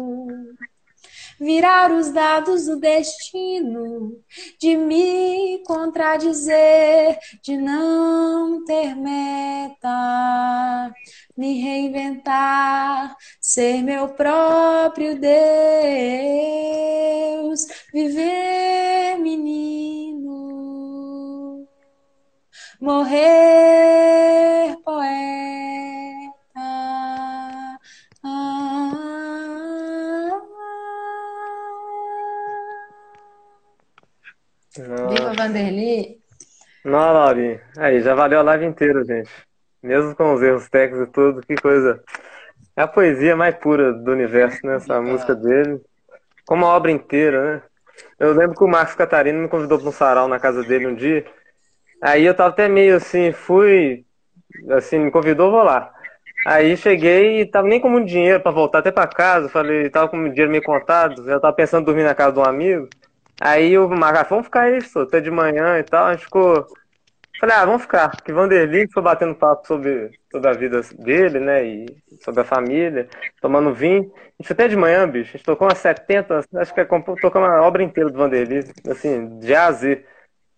[1.40, 4.22] virar os dados do destino,
[4.60, 9.90] de me contradizer, de não ter meta,
[11.38, 15.30] me reinventar, ser meu próprio Deus,
[17.94, 20.58] viver menino,
[22.82, 26.09] morrer poeta
[34.76, 36.20] Viva Vanderly!
[36.86, 37.60] Não, Laurinha.
[37.78, 39.30] Aí, já valeu a live inteira, gente.
[39.82, 42.02] Mesmo com os erros técnicos e tudo, que coisa.
[42.76, 44.76] É a poesia mais pura do universo, né?
[44.76, 45.82] Essa música dele.
[46.46, 47.62] Como a obra inteira, né?
[48.20, 50.96] Eu lembro que o Marcos Catarino me convidou para um sarau na casa dele um
[50.96, 51.26] dia.
[52.02, 54.06] Aí eu tava até meio assim, fui.
[54.70, 55.92] Assim, me convidou, vou lá.
[56.46, 59.50] Aí cheguei e tava nem com muito dinheiro para voltar até para casa.
[59.50, 61.26] Falei, tava com o dinheiro meio contado.
[61.26, 62.88] Já tava pensando em dormir na casa de um amigo.
[63.40, 66.08] Aí o Marcos, vamos ficar aí, até de manhã e tal.
[66.08, 66.68] A gente ficou.
[67.40, 68.22] Falei, ah, vamos ficar.
[68.22, 71.66] Que Vanderlei foi batendo papo sobre toda a vida dele, né?
[71.66, 71.86] E
[72.22, 73.08] sobre a família,
[73.42, 74.12] tomando vinho.
[74.40, 75.30] A gente até de manhã, bicho.
[75.30, 76.88] A gente tocou umas 70, acho que é,
[77.36, 80.06] uma obra inteira do Vanderlei, assim, de a Z.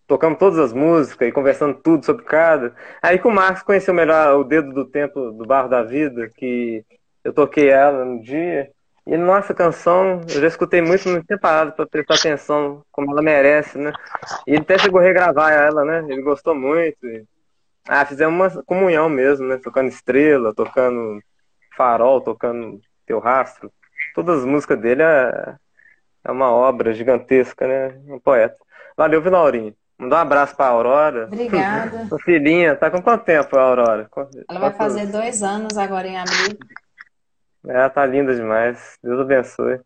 [0.08, 2.74] Tocamos todas as músicas e conversando tudo sobre cada.
[3.00, 6.84] Aí que o Marcos conheceu melhor o Dedo do Tempo do Barro da Vida, que
[7.24, 8.70] eu toquei ela no dia.
[9.06, 13.20] E nossa, canção, eu já escutei muito, não tinha parado pra prestar atenção como ela
[13.20, 13.92] merece, né?
[14.46, 16.04] E ele até chegou a regravar ela, né?
[16.08, 17.04] Ele gostou muito.
[17.06, 17.24] E...
[17.88, 19.58] Ah, fizemos uma comunhão mesmo, né?
[19.58, 21.20] Tocando Estrela, tocando
[21.76, 23.72] Farol, tocando Teu Rastro.
[24.14, 25.54] Todas as músicas dele é,
[26.24, 28.00] é uma obra gigantesca, né?
[28.06, 28.56] Um poeta.
[28.96, 29.74] Valeu, Vilaurinho.
[29.98, 31.24] Mandar um abraço pra Aurora.
[31.26, 32.06] Obrigada.
[32.08, 34.08] Sua filhinha, tá com quanto tempo, Aurora?
[34.48, 36.56] Ela vai fazer dois anos agora em abril.
[37.66, 38.98] Ela tá linda demais.
[39.02, 39.80] Deus abençoe.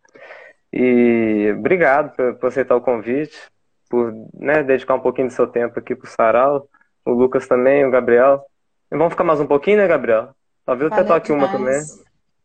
[0.72, 3.36] E obrigado por, por aceitar o convite,
[3.88, 6.68] por né, dedicar um pouquinho do seu tempo aqui pro Sarau.
[7.04, 8.44] O Lucas também, o Gabriel.
[8.90, 10.30] E vamos ficar mais um pouquinho, né, Gabriel?
[10.64, 11.80] Talvez eu até toque uma também.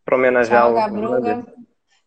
[0.05, 0.75] Pra homenagear tchau, o.
[0.75, 1.45] Gabruga.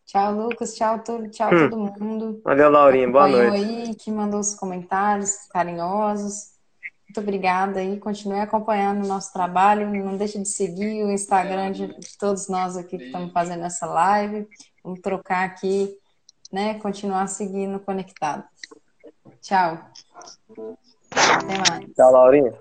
[0.07, 0.75] Tchau, Lucas.
[0.75, 1.70] Tchau, tudo, tchau hum.
[1.70, 2.41] todo mundo.
[2.45, 3.11] Valeu, Laurinha.
[3.11, 3.57] Boa noite.
[3.57, 6.54] aí, que mandou os comentários carinhosos.
[7.15, 7.97] Muito obrigada aí.
[8.01, 9.89] Continue acompanhando o nosso trabalho.
[9.89, 14.49] Não deixe de seguir o Instagram de, todos nós aqui que estamos fazendo essa live.
[14.83, 15.97] Vamos trocar aqui,
[16.53, 16.75] né?
[16.81, 18.43] Continuar seguindo conectado.
[19.41, 19.79] Tchau.
[21.12, 21.95] Até mais.
[21.95, 22.53] Tchau, Laurinha.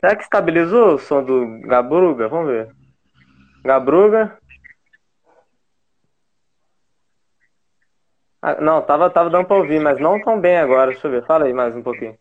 [0.00, 2.26] Será que estabilizou o som do Gabruga?
[2.26, 2.74] Vamos ver.
[3.64, 4.36] Gabruga.
[8.42, 10.90] Ah, não, tava, tava dando pra ouvir, mas não tão bem agora.
[10.90, 11.24] Deixa eu ver.
[11.24, 12.18] Fala aí mais um pouquinho.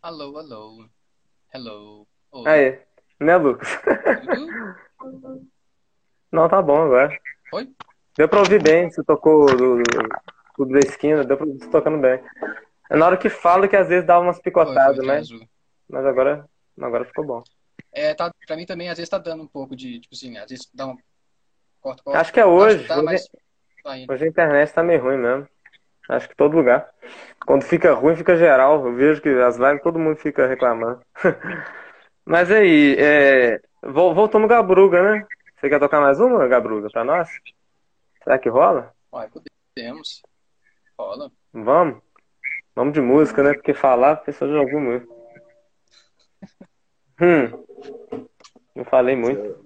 [0.00, 0.88] Alô, alô.
[1.52, 2.06] Hello.
[2.30, 2.48] Oi.
[2.48, 2.80] Aí,
[3.18, 3.68] né, Lucas?
[6.30, 7.18] Não, tá bom agora.
[7.52, 7.68] Oi?
[8.16, 9.82] Deu pra ouvir bem, você tocou do,
[10.56, 12.22] do, da esquina, deu pra você tocando bem.
[12.88, 15.20] É na hora que fala que às vezes dá umas picotadas, né?
[15.88, 16.48] Mas agora,
[16.80, 17.42] agora ficou bom.
[17.90, 20.48] É, tá, pra mim também, às vezes tá dando um pouco de, tipo assim, às
[20.48, 20.96] vezes dá um
[21.80, 22.20] corta, corta.
[22.20, 22.86] Acho que é hoje.
[22.86, 23.28] Tá, hoje, mas...
[24.08, 25.48] hoje a internet tá meio ruim mesmo.
[26.08, 26.90] Acho que todo lugar.
[27.46, 28.86] Quando fica ruim, fica geral.
[28.86, 31.00] Eu vejo que as lives todo mundo fica reclamando.
[32.24, 33.60] Mas aí, é...
[33.82, 35.26] voltou no Gabruga, né?
[35.56, 37.28] Você quer tocar mais uma, Gabruga, pra nós?
[38.22, 38.94] Será que rola?
[39.12, 40.22] Ué, podemos.
[40.98, 41.30] Rola.
[41.52, 42.02] Vamos.
[42.74, 43.54] Vamos de música, né?
[43.54, 45.08] Porque falar, a pessoa já ouviu muito.
[47.20, 47.50] Hum.
[48.76, 49.58] Não falei muito.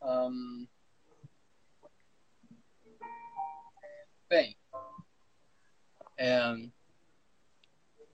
[0.00, 0.68] Um,
[4.30, 4.56] bem,
[6.16, 6.38] é,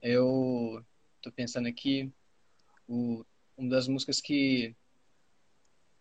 [0.01, 0.83] eu
[1.21, 2.11] tô pensando aqui
[2.87, 3.23] o,
[3.55, 4.75] uma das músicas que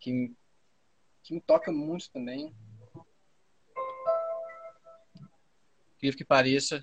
[0.00, 0.32] que,
[1.22, 2.50] que me toca muito também.
[5.96, 6.82] Incrível que pareça,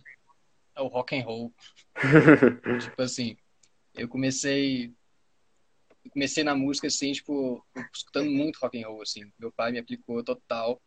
[0.76, 1.52] é o rock and roll.
[2.82, 3.36] tipo assim,
[3.96, 4.94] eu comecei
[6.06, 9.32] eu comecei na música assim, tipo, escutando muito rock and roll assim.
[9.40, 10.80] Meu pai me aplicou total.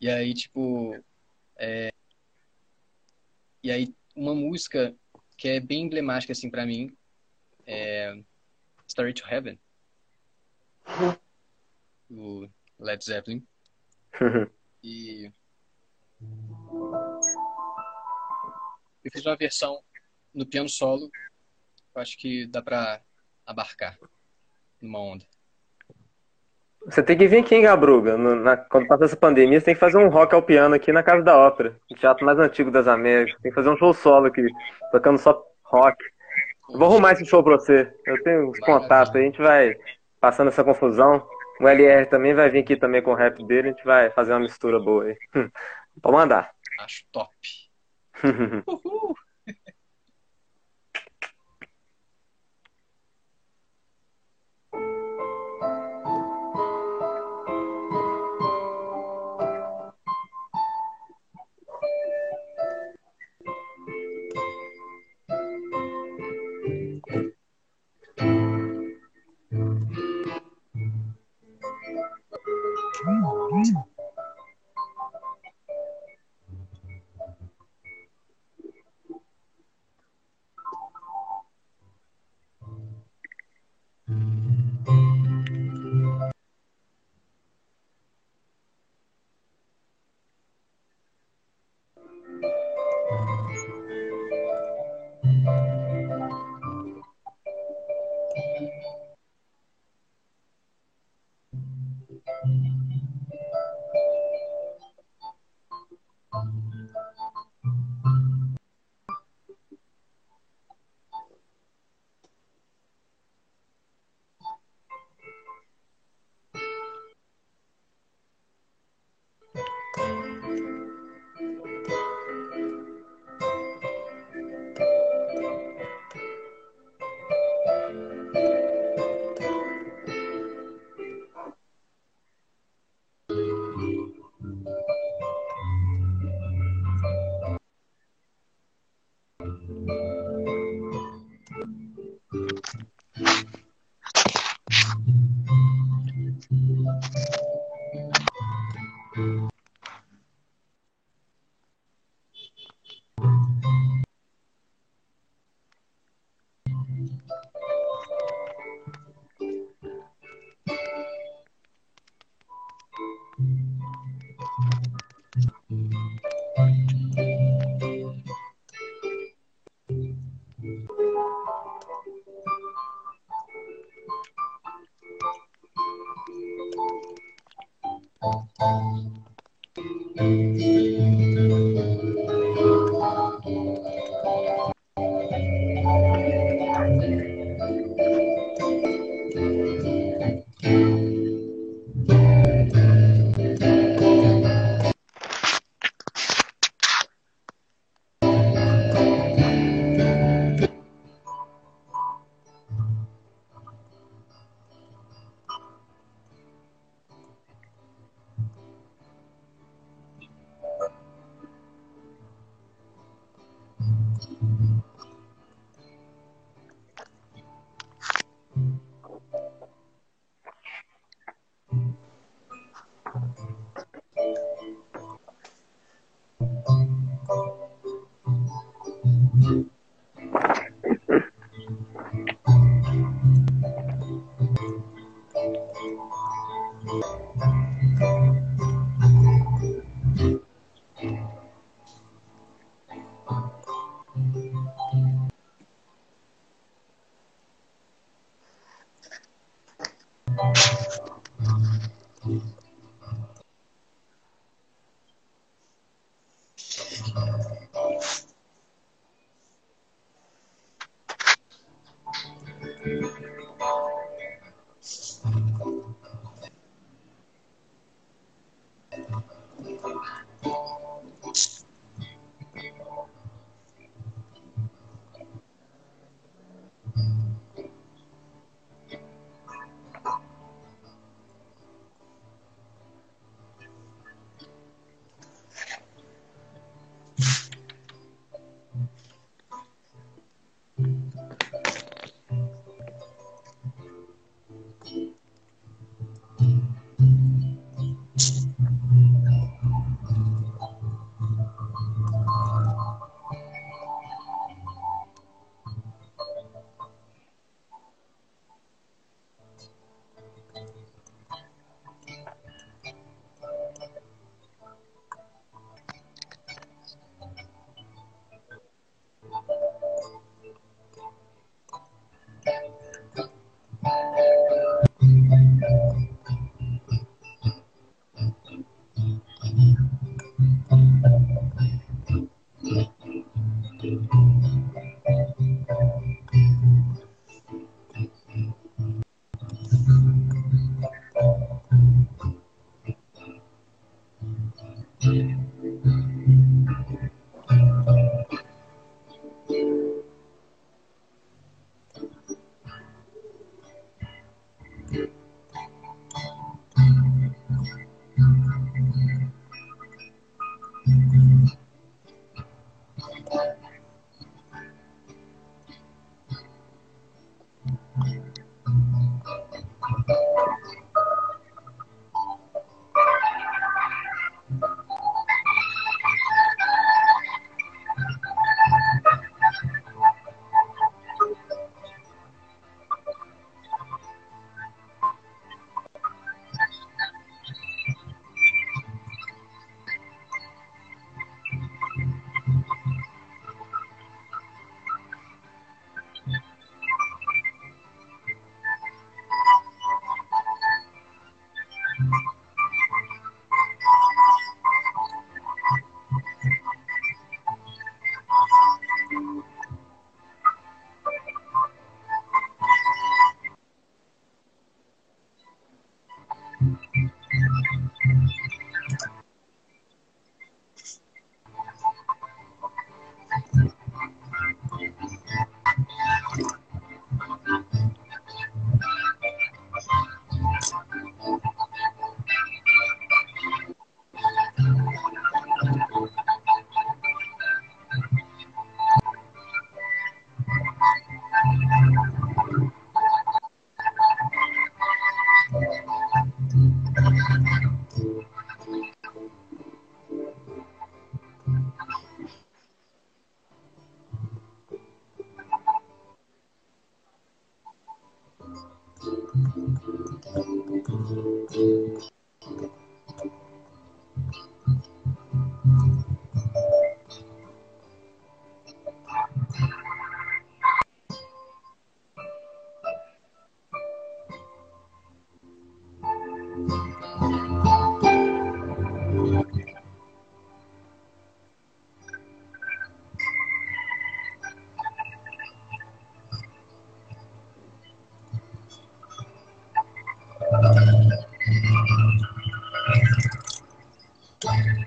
[0.00, 1.00] E aí, tipo,
[1.62, 1.92] é...
[3.62, 4.94] e aí uma música
[5.38, 6.94] que é bem emblemática assim para mim
[7.64, 8.20] é
[8.88, 9.58] Story to Heaven.
[12.10, 12.48] O
[12.78, 13.46] Led Zeppelin.
[14.82, 15.32] e
[19.04, 19.82] eu fiz uma versão
[20.34, 21.10] no piano solo.
[21.94, 23.02] Eu acho que dá pra
[23.46, 23.98] abarcar
[24.80, 25.26] numa onda.
[26.86, 28.16] Você tem que vir aqui em Gabruga.
[28.16, 30.92] No, na, quando passar essa pandemia, você tem que fazer um rock ao piano aqui
[30.92, 33.40] na Casa da Ópera, o teatro mais antigo das Américas.
[33.40, 34.46] Tem que fazer um show solo aqui,
[34.90, 35.96] tocando só rock.
[36.70, 37.92] Eu vou arrumar esse show pra você.
[38.06, 39.76] Eu tenho os contatos aí, a gente vai
[40.20, 41.24] passando essa confusão.
[41.60, 44.32] O LR também vai vir aqui também com o rap dele, a gente vai fazer
[44.32, 45.16] uma mistura boa aí.
[46.02, 46.50] Pode mandar.
[46.80, 47.30] Acho top.
[48.66, 49.14] Uhul.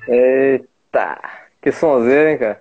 [0.07, 1.19] Eita,
[1.61, 2.59] que sonzeira, hein, cara?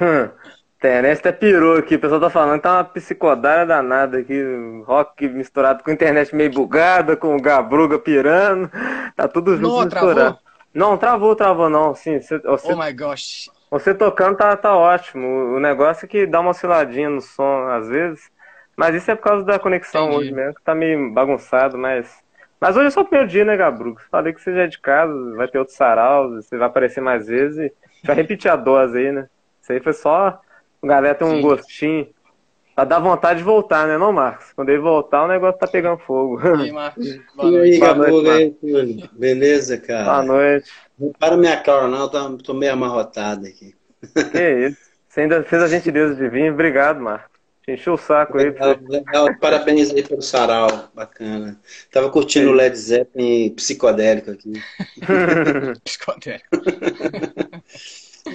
[0.00, 0.30] Hum,
[0.76, 1.96] internet até pirou aqui.
[1.96, 4.42] O pessoal tá falando que tá uma psicodária danada aqui.
[4.86, 8.70] Rock misturado com internet meio bugada, com o Gabruga pirando.
[9.16, 10.34] Tá tudo junto Não, misturado.
[10.34, 10.38] travou?
[10.74, 11.94] Não, travou, travou não.
[11.94, 13.50] Sim, você, você, Oh my gosh.
[13.70, 15.26] você tocando tá, tá ótimo.
[15.56, 18.30] O negócio é que dá uma osciladinha no som às vezes.
[18.76, 20.16] Mas isso é por causa da conexão Entendi.
[20.16, 22.21] hoje mesmo, que tá meio bagunçado, mas.
[22.62, 24.00] Mas hoje é só o primeiro dia, né, Gabruga?
[24.08, 27.26] Falei que você já é de casa, vai ter outros saraus, você vai aparecer mais
[27.26, 27.72] vezes e
[28.06, 29.26] vai repetir a dose aí, né?
[29.60, 30.40] Isso aí foi só.
[30.80, 31.42] A galera tem um Sim.
[31.42, 32.06] gostinho.
[32.72, 34.52] Pra dar vontade de voltar, né, não, Marcos?
[34.52, 36.40] Quando ele voltar, o negócio tá pegando fogo.
[36.40, 37.04] E aí, Marcos?
[37.34, 37.80] Boa aí, noite.
[37.80, 39.08] Boa noite, aí, Túlio?
[39.12, 40.22] Beleza, Boa cara?
[40.22, 40.70] noite.
[40.96, 43.74] Não para minha cara, não, tô, tô meio amarrotado aqui.
[44.30, 44.78] Que isso?
[45.08, 46.52] Você ainda fez a gentileza de vir.
[46.52, 47.31] Obrigado, Marcos.
[47.68, 48.46] Encheu o saco aí.
[48.46, 49.38] Legal, legal.
[49.38, 51.60] Parabéns aí pelo sarau, bacana.
[51.92, 54.52] Tava curtindo o Led Zeppelin psicodélico aqui.
[55.84, 56.48] Psicodélico.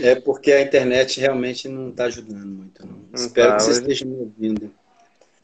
[0.02, 3.06] É porque a internet realmente não tá ajudando muito, não.
[3.14, 4.74] Espero tá, que vocês hoje- estejam me ouvindo.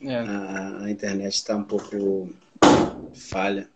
[0.02, 0.18] É.
[0.18, 2.30] A, a, internet está um pouco
[3.14, 3.70] falha.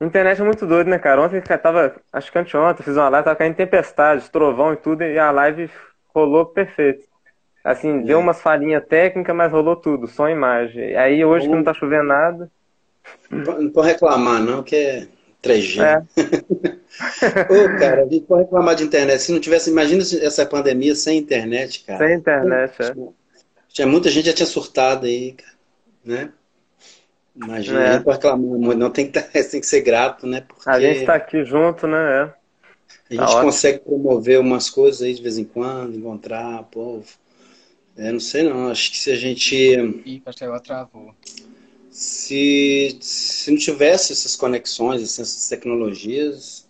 [0.00, 1.22] A internet é muito doido, né, cara?
[1.22, 5.18] Ontem tava, acho que anteontem, fiz uma live, tava caindo tempestade, trovão e tudo, e
[5.18, 5.70] a live
[6.12, 7.11] rolou perfeito.
[7.64, 8.02] Assim, é.
[8.02, 10.96] deu umas falhinhas técnicas, mas rolou tudo, só imagem.
[10.96, 12.50] Aí hoje que não tá chovendo nada.
[13.30, 15.06] Não pode reclamar, não, que é
[15.42, 15.80] 3G.
[15.80, 16.02] É.
[17.52, 19.22] Ô, cara, a gente pode reclamar de internet.
[19.22, 22.06] Se não tivesse, imagina essa pandemia sem internet, cara.
[22.06, 22.94] Sem internet, é.
[23.68, 25.52] Tinha, muita gente já tinha surtado aí, cara,
[26.04, 26.32] né?
[27.34, 27.88] Imagina, é.
[27.88, 30.42] a gente pode reclamar, não tem que, tem que ser grato, né?
[30.46, 31.98] Porque a gente tá aqui junto, né?
[31.98, 32.42] É.
[33.10, 37.04] A gente tá consegue promover umas coisas aí de vez em quando, encontrar, povo.
[37.96, 39.54] É, não sei não, acho que se a gente.
[39.54, 41.14] Ih, acho que agora travou
[41.92, 46.66] se, se não tivesse essas conexões, essas tecnologias,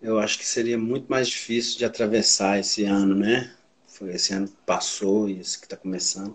[0.00, 3.52] eu acho que seria muito mais difícil de atravessar esse ano, né?
[3.86, 6.34] Foi esse ano que passou e esse que está começando,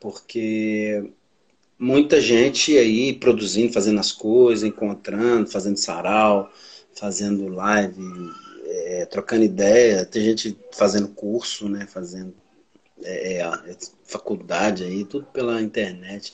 [0.00, 1.12] porque
[1.78, 6.52] muita gente aí produzindo, fazendo as coisas, encontrando, fazendo sarau,
[6.94, 8.02] fazendo live,
[8.66, 11.86] é, trocando ideia, tem gente fazendo curso, né?
[11.86, 12.34] Fazendo
[13.04, 16.32] é, é, faculdade aí, tudo pela internet.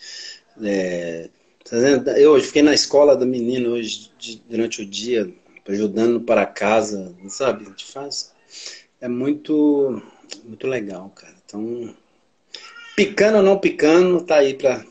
[0.63, 1.29] É,
[1.65, 1.77] tá
[2.19, 4.11] eu hoje fiquei na escola da menina hoje
[4.49, 5.33] durante o dia,
[5.69, 7.65] ajudando para casa, sabe?
[7.65, 8.35] A gente faz.
[9.01, 10.03] É muito,
[10.45, 11.35] muito legal, cara.
[11.45, 11.95] Então,
[12.97, 14.85] picando ou não picando, tá aí pra.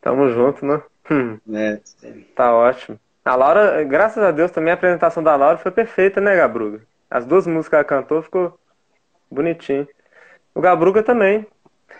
[0.00, 0.82] Tamo junto, né?
[1.10, 1.38] Hum.
[1.52, 2.12] É, é.
[2.34, 2.98] Tá ótimo.
[3.24, 6.82] A Laura, graças a Deus, também a apresentação da Laura foi perfeita, né, Gabruga?
[7.10, 8.58] As duas músicas que ela cantou ficou
[9.30, 9.86] bonitinho.
[10.54, 11.46] O Gabruga também.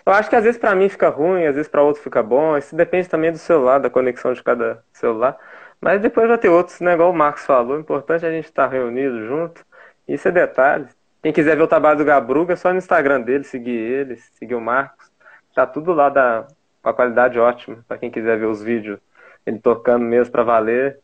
[0.05, 2.57] Eu acho que às vezes para mim fica ruim, às vezes para outro fica bom.
[2.57, 5.37] Isso depende também do celular, da conexão de cada celular.
[5.79, 6.93] Mas depois vai ter outros, né?
[6.93, 7.77] Igual o Marcos falou.
[7.77, 9.65] O importante é a gente estar tá reunido junto.
[10.07, 10.87] Isso é detalhe.
[11.21, 14.55] Quem quiser ver o trabalho do Gabruga, é só no Instagram dele, seguir ele, seguir
[14.55, 15.11] o Marcos.
[15.53, 16.47] Tá tudo lá da,
[16.83, 17.83] a qualidade ótima.
[17.87, 18.99] Para quem quiser ver os vídeos,
[19.45, 20.99] ele tocando mesmo para valer,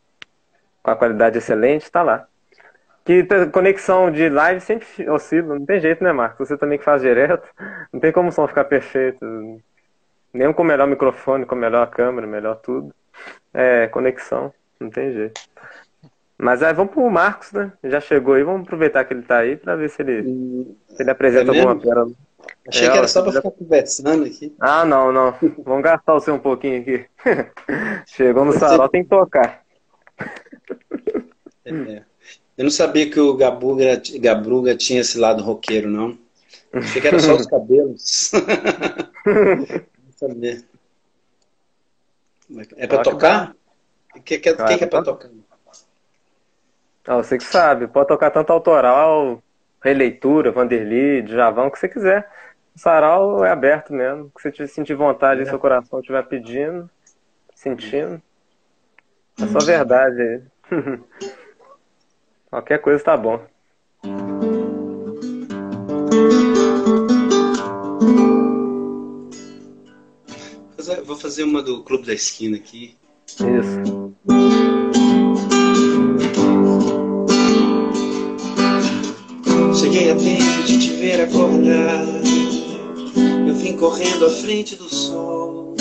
[0.82, 2.26] com a qualidade excelente, tá lá.
[3.08, 6.46] Que conexão de live sempre oscila, não tem jeito, né, Marcos?
[6.46, 7.48] Você também que faz direto,
[7.90, 9.24] não tem como o som ficar perfeito.
[10.30, 12.94] Mesmo com o melhor microfone, com a melhor câmera, melhor tudo.
[13.54, 15.40] É, conexão, não tem jeito.
[16.36, 17.72] Mas aí vamos pro Marcos, né?
[17.82, 21.10] Já chegou aí, vamos aproveitar que ele tá aí pra ver se ele, se ele
[21.10, 22.12] apresenta é alguma pérola.
[22.68, 24.54] Achei é, que era só pra ficar conversando aqui.
[24.60, 25.34] Ah, não, não.
[25.64, 27.06] Vamos gastar o seu um pouquinho aqui.
[28.04, 29.62] Chegou no salão, tem que tocar.
[31.64, 32.07] É.
[32.58, 36.18] Eu não sabia que o Gabruga, Gabruga tinha esse lado roqueiro, não.
[36.72, 38.32] Achei que era só os cabelos.
[39.24, 40.64] não sabia.
[42.76, 43.54] É pra tocar?
[44.16, 45.30] O que, que, que, que é pra tocar?
[47.06, 47.86] Ah, você que sabe.
[47.86, 49.40] Pode tocar tanto autoral,
[49.80, 52.28] releitura, Vanderly, Djavão, o que você quiser.
[52.74, 54.24] O sarau é aberto mesmo.
[54.24, 55.44] O que você sentir vontade é.
[55.44, 56.90] seu coração estiver pedindo,
[57.54, 58.20] sentindo.
[59.40, 60.42] É só verdade aí.
[62.50, 63.40] Qualquer coisa tá bom.
[71.04, 72.96] Vou fazer uma do Clube da Esquina aqui.
[73.26, 74.14] Isso.
[79.78, 82.04] Cheguei a tempo de te ver acordar.
[83.46, 85.74] Eu vim correndo à frente do sol.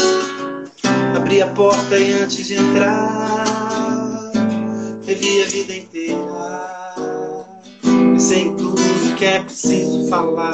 [1.16, 3.67] Abri a porta e antes de entrar
[5.08, 6.18] revi a vida inteira.
[7.82, 10.52] Pensei em tudo que é preciso falar,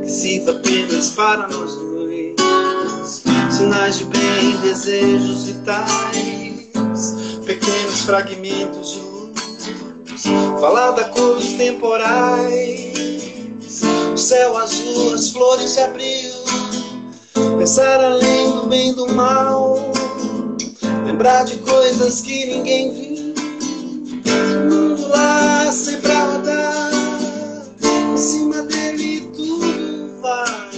[0.00, 3.22] que sirva apenas para nós dois.
[3.50, 6.70] Sinais de bem, desejos vitais,
[7.44, 10.22] pequenos fragmentos de luz.
[10.60, 12.92] Falar da cor temporais,
[14.14, 16.32] o céu azul, as flores de abril.
[17.58, 19.92] Pensar além do bem e do mal,
[21.04, 23.11] lembrar de coisas que ninguém viu
[25.12, 25.70] lá
[26.32, 26.90] rodar.
[27.82, 30.70] Em cima dele tudo vai.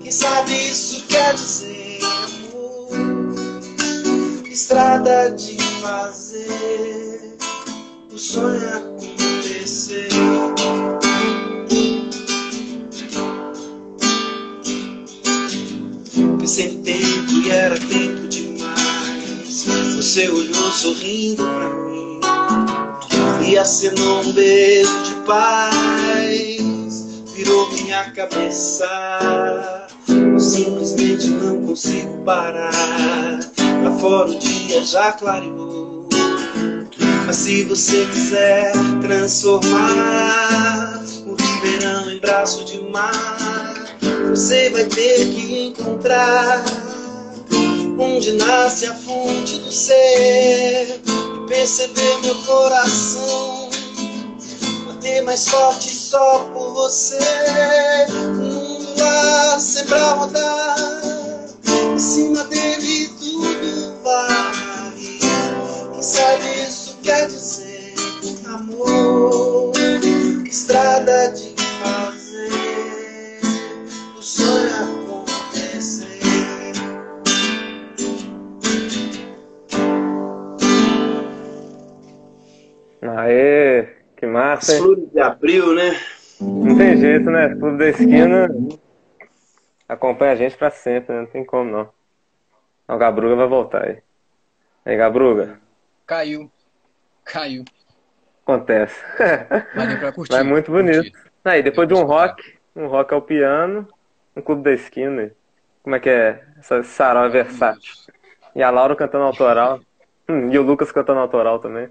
[0.00, 2.90] Quem sabe isso quer dizer amor?
[4.50, 7.36] Estrada de fazer
[8.12, 10.08] o sonho acontecer.
[16.38, 19.64] Pensei tempo e era tempo demais.
[19.96, 22.15] Você olhou sorrindo pra mim
[23.46, 25.74] e acenou um beijo de paz,
[27.34, 29.86] virou minha cabeça.
[30.08, 32.72] Eu simplesmente não consigo parar.
[33.84, 36.08] Lá fora o dia já clareou.
[37.24, 43.96] Mas se você quiser transformar o ribeirão em braço de mar,
[44.28, 46.64] você vai ter que encontrar
[47.98, 51.00] onde nasce a fonte do ser
[51.46, 53.70] perceber meu coração
[54.86, 57.18] bater mais forte só por você.
[58.10, 60.76] Mundo lá sempre a rodar,
[61.94, 64.92] em cima dele tudo vai.
[65.92, 67.94] Quem sabe isso quer dizer
[68.46, 69.72] amor,
[70.44, 72.15] estrada de fazer
[84.62, 84.78] hein?
[84.78, 86.00] flores de abril, né?
[86.40, 87.54] Não tem jeito, né?
[87.54, 88.48] Clube da Esquina
[89.88, 91.20] acompanha a gente pra sempre, né?
[91.20, 91.88] Não tem como não.
[92.88, 93.98] O Gabruga vai voltar aí.
[94.84, 95.58] Aí, Gabruga,
[96.06, 96.50] Caiu.
[97.24, 97.64] Caiu.
[98.44, 98.94] acontece.
[99.74, 100.32] Mas deu pra curtir.
[100.32, 101.10] Mas é muito bonito.
[101.10, 101.30] Curtir.
[101.44, 103.88] Aí, depois de Deu um pra rock, um rock ao piano,
[104.36, 105.32] um clube da esquina.
[105.82, 106.44] Como é que é?
[106.58, 107.94] Essa sarau é versátil.
[108.54, 109.80] E a Laura cantando autoral.
[110.28, 111.88] Hum, e o Lucas cantando autoral também.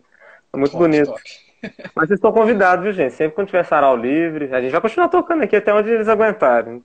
[0.54, 1.14] É muito bonito.
[1.95, 3.14] Mas vocês estão convidados, viu, gente?
[3.14, 6.84] Sempre quando tiver sarau livre, a gente vai continuar tocando aqui até onde eles aguentarem.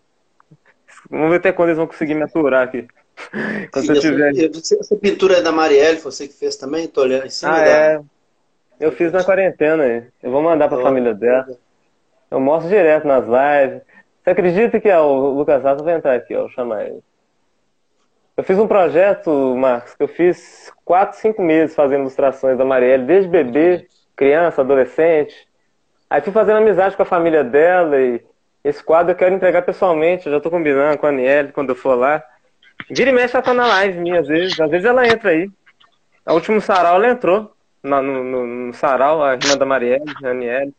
[1.10, 2.86] Vamos ver até quando eles vão conseguir me aturar aqui.
[3.72, 4.32] Quando E eu essa, tiver.
[4.80, 6.88] essa pintura é da Marielle, você que fez também?
[6.88, 7.70] Tô olhando em cima Ah, da.
[7.70, 8.00] é.
[8.78, 10.04] Eu fiz na quarentena aí.
[10.22, 11.46] Eu vou mandar pra família dela.
[12.30, 13.82] Eu mostro direto nas lives.
[14.22, 17.00] Você acredita que ó, o Lucas Alves vai entrar aqui, ó, vou chamar ele.
[18.36, 23.04] Eu fiz um projeto, Marcos, que eu fiz quatro, cinco meses fazendo ilustrações da Marielle,
[23.04, 23.86] desde bebê,
[24.20, 25.34] criança, adolescente.
[26.10, 28.20] Aí fui fazendo amizade com a família dela e
[28.62, 30.26] esse quadro eu quero entregar pessoalmente.
[30.26, 32.22] Eu já tô combinando com a Aniele quando eu for lá.
[32.90, 34.60] Vira e mexe, ela tá na live minha, às vezes.
[34.60, 35.50] Às vezes ela entra aí.
[36.26, 37.52] A último sarau ela entrou.
[37.82, 40.74] No, no, no- sarau, a irmã da Marielle, a Aniele.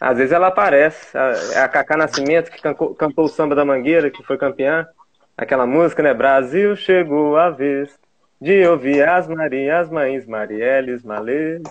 [0.00, 1.16] Às vezes ela aparece.
[1.18, 4.86] A- É a Cacá Nascimento, que cantou, cantou o samba da Mangueira, que foi campeã.
[5.36, 6.14] Aquela música, né?
[6.14, 7.98] Brasil chegou a vez
[8.40, 11.62] de ouvir as Marias, mães, Marielles, Malês.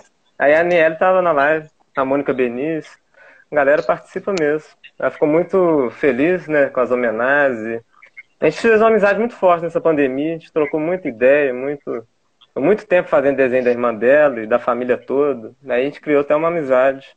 [0.44, 2.98] Aí a Aniele tava na live, a Mônica Benício.
[3.50, 4.68] A galera participa mesmo.
[4.98, 7.80] Ela ficou muito feliz, né, com as homenagens.
[8.38, 12.06] A gente fez uma amizade muito forte nessa pandemia, a gente trocou muita ideia, muito,
[12.54, 15.54] muito tempo fazendo desenho da irmã dela e da família toda.
[15.66, 17.16] Aí a gente criou até uma amizade.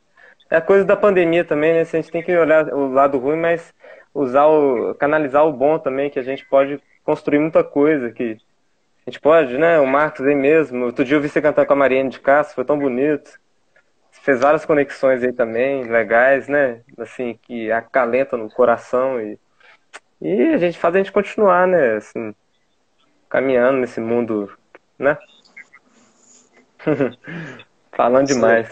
[0.50, 1.82] É a coisa da pandemia também, né?
[1.82, 3.74] A gente tem que olhar o lado ruim, mas
[4.14, 8.38] usar o, canalizar o bom também, que a gente pode construir muita coisa, que
[9.08, 9.80] a gente pode, né?
[9.80, 10.84] O Marcos aí mesmo.
[10.84, 13.40] Outro dia eu vi você cantar com a Mariane de Castro, foi tão bonito.
[14.12, 16.82] Fez várias conexões aí também, legais, né?
[16.98, 19.38] Assim, que acalenta no coração e,
[20.20, 21.96] e a gente faz a gente continuar, né?
[21.96, 22.34] Assim,
[23.30, 24.52] caminhando nesse mundo,
[24.98, 25.16] né?
[27.96, 28.68] Falando demais.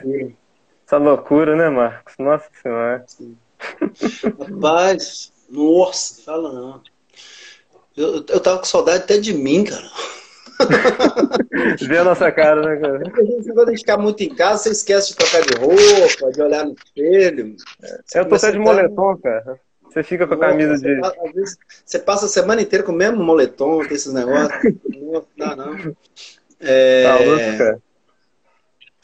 [0.87, 2.15] Essa loucura, né, Marcos?
[2.19, 3.07] Nossa Senhora.
[4.39, 6.83] Rapaz, nossa, fala não.
[7.97, 9.91] Eu, eu tava com saudade até de mim, cara.
[11.87, 12.99] Vê a nossa cara, né, cara?
[13.01, 16.43] Porque a gente, gente ficar muito em casa, você esquece de trocar de roupa, de
[16.43, 17.57] olhar no espelho.
[18.05, 19.61] Você Eu tô até de dar- moletom, cara.
[19.85, 21.01] Você fica com a camisa de.
[21.01, 24.75] Às vezes, você passa a semana inteira com o mesmo moletom, tem esses negócios.
[24.89, 25.97] Não dá, não.
[26.61, 27.83] É, Tá louco, cara.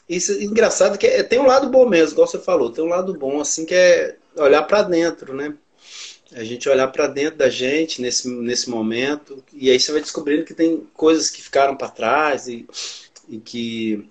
[0.09, 2.89] Isso é engraçado que é- tem um lado bom mesmo, igual você falou, tem um
[2.89, 5.55] lado bom, assim, que é olhar para dentro, né?
[6.35, 10.45] A gente olhar para dentro da gente nesse, nesse momento, e aí você vai descobrindo
[10.45, 12.67] que tem coisas que ficaram para trás e,
[13.29, 14.09] e que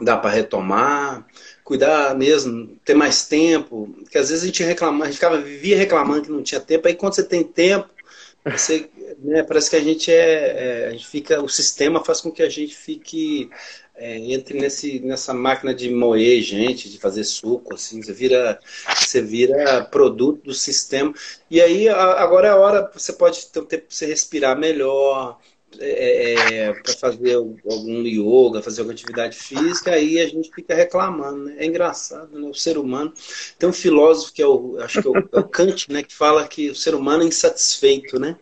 [0.00, 1.26] dá para retomar,
[1.64, 5.76] cuidar mesmo, ter mais tempo, porque às vezes a gente reclama, a gente ficava, vivia
[5.76, 7.88] reclamando que não tinha tempo, aí quando você tem tempo,
[8.44, 8.88] você,
[9.18, 12.42] né, parece que a gente é, é, a gente fica, o sistema faz com que
[12.42, 13.50] a gente fique
[13.96, 18.60] é, entre nesse, nessa máquina de moer gente, de fazer suco, assim, você vira,
[19.00, 21.12] você vira produto do sistema.
[21.50, 24.58] E aí a- agora é a hora, você pode ter um tempo para você respirar
[24.58, 25.38] melhor,
[26.82, 31.56] para fazer algum yoga, fazer alguma atividade física, aí a gente fica reclamando, né?
[31.58, 32.48] É engraçado, né?
[32.48, 33.12] O ser humano.
[33.58, 36.02] Tem um filósofo que é o, acho que é o, é o Kant, né?
[36.02, 38.36] Que fala que o ser humano é insatisfeito, né?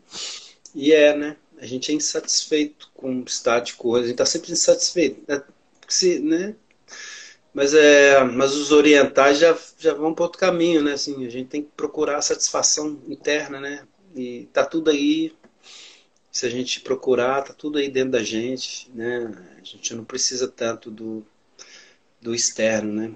[0.74, 1.36] E é, né?
[1.64, 5.42] A gente é insatisfeito com o estado de coisa, a gente está sempre insatisfeito, né?
[5.88, 6.54] Se, né?
[7.54, 10.92] Mas, é, mas os orientais já, já vão para outro caminho, né?
[10.92, 13.86] Assim, a gente tem que procurar a satisfação interna, né?
[14.14, 15.32] E tá tudo aí.
[16.30, 19.32] Se a gente procurar, tá tudo aí dentro da gente, né?
[19.58, 21.24] A gente não precisa tanto do,
[22.20, 23.14] do externo, né?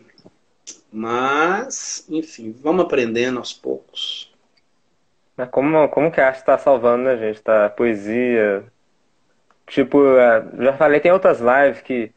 [0.90, 4.27] Mas, enfim, vamos aprendendo aos poucos.
[5.38, 7.40] Mas como, como que a arte tá salvando, né, gente?
[7.40, 8.64] Tá a poesia.
[9.68, 12.12] Tipo, é, já falei, tem outras lives que,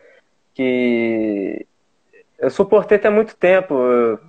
[0.56, 1.68] que
[2.40, 3.76] eu suportei até muito tempo.
[3.76, 4.20] Eu,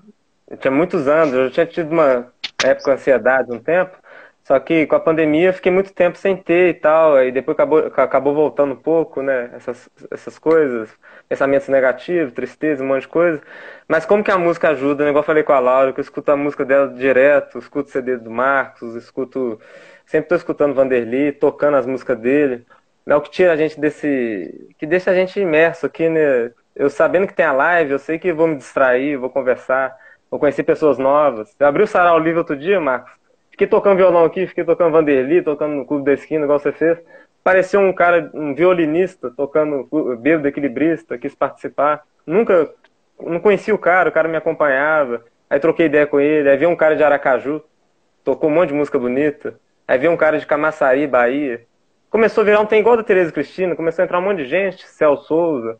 [0.58, 2.30] tinha muitos anos, eu já tinha tido uma
[2.62, 3.96] época ansiedade um tempo.
[4.44, 7.54] Só que com a pandemia eu fiquei muito tempo sem ter e tal, aí depois
[7.54, 9.50] acabou, acabou voltando um pouco, né?
[9.54, 10.90] Essas, essas coisas,
[11.28, 13.40] pensamentos negativos, tristeza, um monte de coisa.
[13.86, 15.04] Mas como que a música ajuda?
[15.04, 15.10] Né?
[15.10, 17.92] Igual eu falei com a Laura, que eu escuto a música dela direto, escuto o
[17.92, 19.60] CD do Marcos, escuto.
[20.06, 22.66] Sempre estou escutando Vanderly, tocando as músicas dele.
[23.06, 24.74] É o que tira a gente desse.
[24.78, 26.52] que deixa a gente imerso aqui, né?
[26.74, 29.96] Eu sabendo que tem a live, eu sei que vou me distrair, vou conversar,
[30.30, 31.54] vou conhecer pessoas novas.
[31.58, 33.21] Eu abri o Sarau Livre outro dia, Marcos.
[33.52, 36.98] Fiquei tocando violão aqui, fiquei tocando Vanderly, tocando no Clube da Esquina, igual você fez.
[37.44, 39.86] Pareceu um cara, um violinista, tocando
[40.18, 42.02] bêbado equilibrista, quis participar.
[42.26, 42.72] Nunca,
[43.20, 45.24] não conhecia o cara, o cara me acompanhava.
[45.50, 47.62] Aí troquei ideia com ele, aí vi um cara de Aracaju,
[48.24, 49.60] tocou um monte de música bonita.
[49.86, 51.66] Aí vi um cara de Camaçari, Bahia.
[52.08, 54.46] Começou a virar um tem igual da Tereza Cristina, começou a entrar um monte de
[54.46, 55.78] gente, Celso Souza.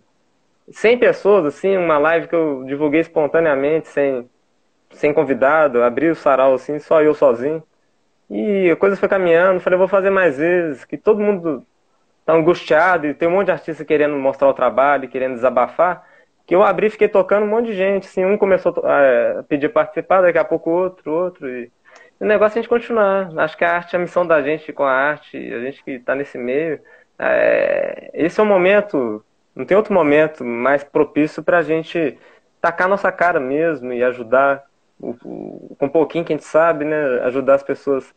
[0.70, 4.28] 100 pessoas, assim, uma live que eu divulguei espontaneamente, sem,
[4.93, 7.62] sem convidado, abri o sarau assim, só eu sozinho.
[8.31, 11.66] E a coisa foi caminhando, falei, vou fazer mais vezes, que todo mundo
[12.24, 16.06] tá angustiado e tem um monte de artista querendo mostrar o trabalho, querendo desabafar,
[16.47, 19.69] que eu abri e fiquei tocando um monte de gente, assim, um começou a pedir
[19.70, 21.70] participar, daqui a pouco outro, outro, e
[22.20, 23.31] o negócio é a gente continuar.
[23.39, 26.14] Acho que a arte, a missão da gente com a arte, a gente que está
[26.14, 26.81] nesse meio,
[27.19, 28.10] é...
[28.14, 29.24] esse é o momento,
[29.55, 32.19] não tem outro momento mais propício para a gente
[32.60, 34.64] tacar nossa cara mesmo e ajudar
[35.03, 37.20] com um pouquinho que a gente sabe, né?
[37.24, 38.15] Ajudar as pessoas.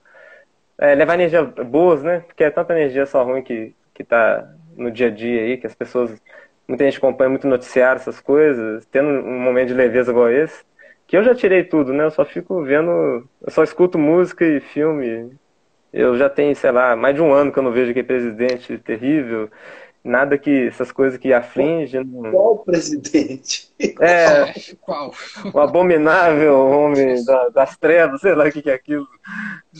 [0.77, 2.19] É, levar energia boas, né?
[2.27, 4.47] Porque é tanta energia só ruim que, que tá
[4.77, 6.21] no dia a dia aí, que as pessoas.
[6.67, 10.63] Muita gente acompanha muito noticiário, essas coisas, tendo um momento de leveza igual esse.
[11.07, 12.05] Que eu já tirei tudo, né?
[12.05, 12.91] Eu só fico vendo.
[13.41, 15.31] Eu só escuto música e filme.
[15.93, 18.77] Eu já tenho, sei lá, mais de um ano que eu não vejo aquele presidente
[18.79, 19.49] terrível
[20.05, 22.05] nada que essas coisas que afligem.
[22.31, 23.73] Qual presidente?
[23.99, 25.11] É, qual?
[25.51, 29.07] O abominável homem da, das trevas, sei lá o que, que é aquilo.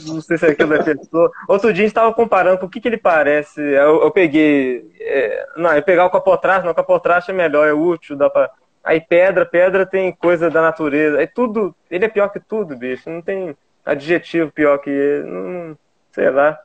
[0.07, 1.31] Não sei se é aquilo é pessoa.
[1.47, 3.61] Outro dia a gente estava comparando com o que, que ele parece.
[3.61, 4.91] Eu, eu peguei.
[4.99, 8.49] É, não, eu pegar o capotraste, não, o capotraste é melhor, é útil, dá pra.
[8.83, 11.19] Aí pedra, pedra tem coisa da natureza.
[11.19, 11.75] Aí tudo.
[11.89, 13.09] Ele é pior que tudo, bicho.
[13.09, 15.29] Não tem adjetivo pior que ele.
[15.29, 15.77] Não,
[16.11, 16.59] sei lá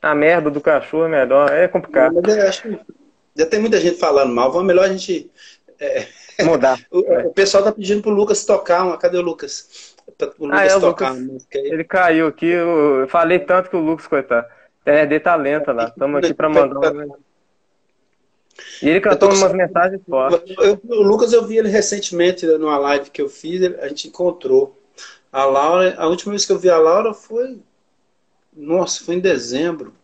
[0.00, 1.50] a merda do cachorro é melhor.
[1.50, 2.20] É complicado.
[2.22, 2.78] Mas eu acho que
[3.36, 4.50] já tem muita gente falando mal.
[4.50, 5.30] Vamos melhor a gente.
[5.78, 6.06] É...
[6.44, 6.78] Mudar.
[6.90, 7.26] o, é.
[7.26, 8.96] o, pessoal tá pedindo pro Lucas tocar uma.
[8.96, 9.94] Cadê o Lucas?
[10.38, 12.46] O Lucas ah, é, tocar Lucas, uma Ele caiu aqui.
[12.46, 14.46] Eu falei tanto que o Lucas, coitado.
[14.84, 15.88] É de talento lá.
[15.88, 17.14] Estamos aqui para mandar um...
[18.82, 20.56] E ele cantou umas mensagens fortes.
[20.58, 24.76] Eu, o Lucas, eu vi ele recentemente numa live que eu fiz, a gente encontrou.
[25.30, 27.60] A Laura, a última vez que eu vi a Laura foi
[28.58, 29.94] nossa, foi em dezembro.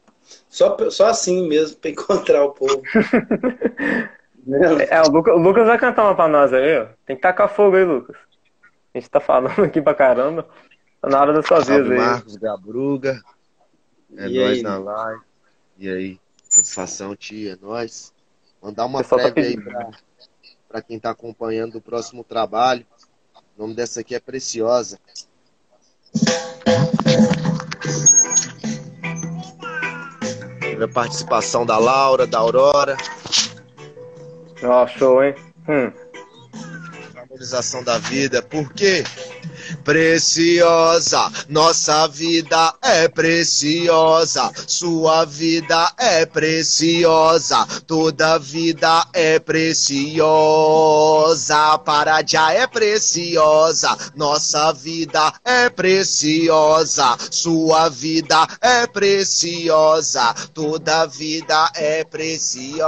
[0.48, 2.80] Só, só assim mesmo, para encontrar o povo.
[4.88, 6.86] é, o, Lucas, o, Lucas, vai cantar uma pra nós aí, ó.
[7.04, 8.16] Tem que tacar fogo aí, Lucas.
[8.94, 10.48] A gente tá falando aqui pra caramba.
[11.02, 11.98] Tá na hora da sua vez aí.
[11.98, 13.20] Marcos Gabruga.
[14.16, 14.62] É e nós aí?
[14.62, 15.22] na live.
[15.76, 16.20] E aí?
[16.48, 18.14] Satisfação, tia, é nós.
[18.62, 19.90] Mandar uma prévia tá aí pra,
[20.68, 22.86] pra quem tá acompanhando o próximo trabalho.
[23.56, 24.98] O nome dessa aqui é Preciosa.
[30.60, 32.96] Teve a participação da Laura, da Aurora.
[34.62, 35.34] Ó, show, hein?
[35.68, 35.92] Hum.
[37.14, 38.42] Valorização da vida.
[38.42, 39.04] Por quê?
[39.82, 41.30] Preciosa.
[41.48, 50.24] Nossa vida é preciosa, sua vida é preciosa, toda vida é preciosa.
[51.78, 62.84] Paradia é preciosa, nossa vida é preciosa, sua vida é preciosa, toda vida é preciosa.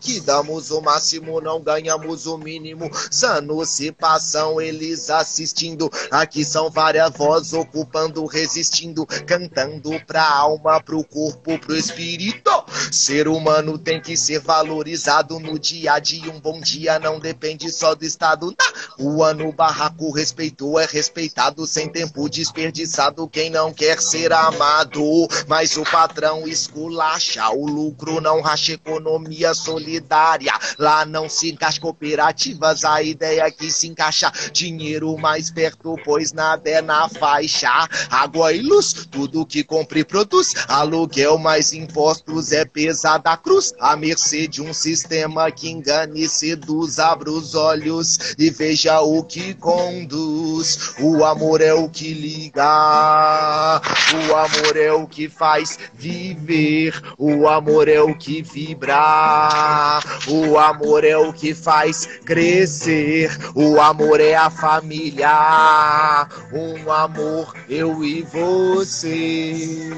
[0.00, 2.90] Que damos o máximo, não ganhamos o mínimo.
[3.12, 5.90] Zanos se participação, eles assistindo.
[6.10, 12.50] Aqui são várias vozes ocupando, resistindo, cantando pra alma, pro corpo, pro espírito.
[12.90, 16.30] Ser humano tem que ser valorizado no dia a dia.
[16.30, 18.54] Um bom dia não depende só do estado.
[18.98, 23.28] O ano barraco respeitou, é respeitado sem tempo desperdiçado.
[23.28, 27.48] Quem não quer ser amado, mas o patrão esculacha.
[27.50, 30.52] O lucro não racha economia solidária.
[30.78, 32.84] Lá não se encaixa cooperativas.
[32.84, 34.32] A ideia é que se encaixa.
[34.52, 37.68] Dinheiro mais perto, pois nada é na faixa.
[38.10, 40.54] Água e luz, tudo que compre e produz.
[40.68, 43.72] Aluguel mais impostos é pesada a cruz.
[43.80, 46.98] A mercê de um sistema que engane e seduz.
[46.98, 50.94] Abra os olhos e veja o que conduz.
[50.98, 53.80] O amor é o que liga.
[54.28, 57.00] O amor é o que faz viver.
[57.18, 60.00] O amor é o que vibra.
[60.28, 63.30] O amor é o que faz crescer.
[63.54, 69.90] O O amor é a família, um amor eu e você.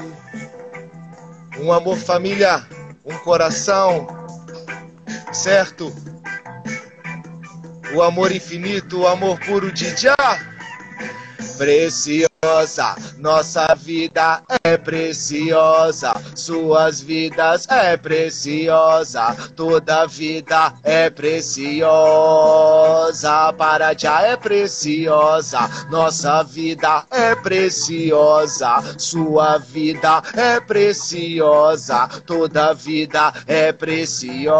[1.59, 2.65] Um amor família,
[3.03, 4.07] um coração,
[5.33, 5.93] certo?
[7.93, 10.15] O amor infinito, o amor puro de Já.
[12.47, 21.91] Preciosa, nossa vida é preciosa, suas vidas é preciosa, toda vida é preciosa,
[23.51, 25.59] para já é preciosa,
[25.89, 34.55] nossa vida é preciosa, sua vida é preciosa, toda vida é preciosa.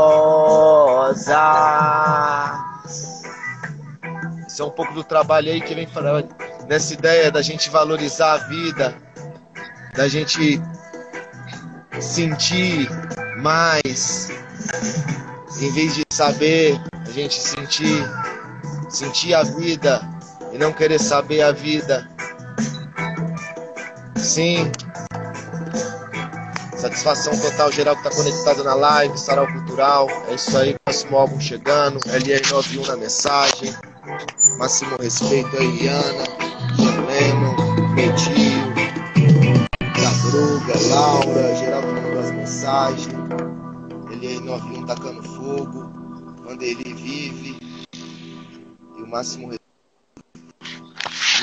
[4.46, 8.34] Isso é um pouco do trabalho aí que vem falando nessa ideia da gente valorizar
[8.34, 8.96] a vida,
[9.96, 10.62] da gente
[12.00, 12.90] sentir
[13.38, 14.30] mais,
[15.60, 18.04] em vez de saber, a gente sentir,
[18.90, 20.02] sentir a vida
[20.52, 22.08] e não querer saber a vida.
[24.18, 24.72] Sim.
[26.76, 30.08] Satisfação total geral que está conectado na live, Sarau Cultural.
[30.30, 32.00] É isso aí, próximo álbum chegando.
[32.02, 33.74] LR91 na mensagem.
[34.60, 36.24] Máximo respeito a Eliana,
[36.78, 37.56] Lennon,
[37.96, 38.74] Medio,
[39.96, 43.08] Gabruga, Laura, geral que mandou as mensagens.
[44.12, 45.92] LR91 tacando fogo.
[46.46, 47.58] Mandeli vive.
[48.98, 49.68] E o máximo respeito.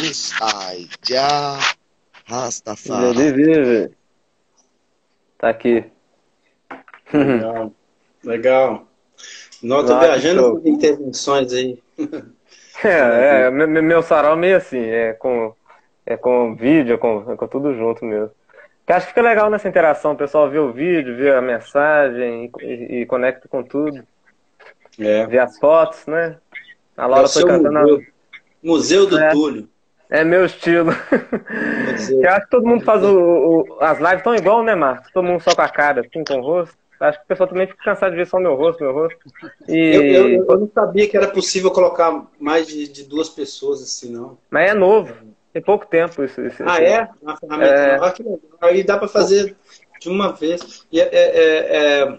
[0.01, 1.59] Yes, I, já.
[2.27, 3.07] Rastafari.
[3.07, 3.95] Ele vive.
[5.39, 5.85] Tá aqui.
[7.13, 7.73] Legal.
[8.25, 8.89] Legal.
[9.61, 11.83] Tô Nossa, viajando por intervenções aí.
[12.83, 15.55] É, é, me- me- meu sarau é meio assim, é com,
[16.05, 18.31] é com vídeo, é com, é com tudo junto mesmo.
[18.87, 22.51] Que acho que fica legal nessa interação, o pessoal vê o vídeo, vê a mensagem
[22.61, 24.03] e, e- conecta com tudo,
[24.99, 25.27] É.
[25.27, 26.37] vê as fotos, né?
[26.97, 27.79] A É Laura o foi cantando.
[27.79, 28.01] a- museu,
[28.63, 29.31] museu do É.
[29.31, 29.69] Túlio.
[30.11, 30.91] É meu estilo.
[31.91, 32.21] Museu.
[32.23, 35.11] Eu acho que todo mundo faz o, o- as lives tão igual, né, Marcos?
[35.13, 36.77] Todo mundo só com a cara, assim, com o rosto.
[37.01, 39.19] Acho que o pessoal também fica cansado de ver só meu rosto, meu rosto.
[39.69, 39.95] E...
[39.95, 44.13] Eu, eu, eu não sabia que era possível colocar mais de, de duas pessoas assim,
[44.13, 44.39] não.
[44.51, 45.15] Mas é novo,
[45.53, 46.41] tem pouco tempo isso.
[46.41, 46.93] isso Ah, isso.
[46.93, 47.09] é?
[47.23, 47.97] Uma ferramenta É.
[47.97, 48.15] nova.
[48.61, 48.67] Ah.
[48.67, 49.57] Aí dá para fazer
[50.01, 50.87] de uma vez.
[50.93, 52.19] E é, é, é, é-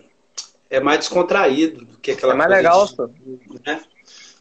[0.72, 3.82] é mais descontraído do que aquela É mais legal, de- né?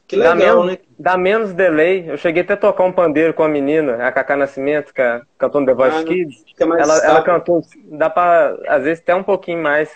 [0.06, 0.78] Que Dá legal, menos, né?
[0.98, 2.10] dá menos delay.
[2.10, 5.22] Eu cheguei até a tocar um pandeiro com a menina, a Cacá Nascimento, que é-
[5.38, 6.44] cantou no The Voice Ah, Kids.
[6.60, 9.90] Ela, ela cantou, dá pra, às vezes, até um pouquinho mais.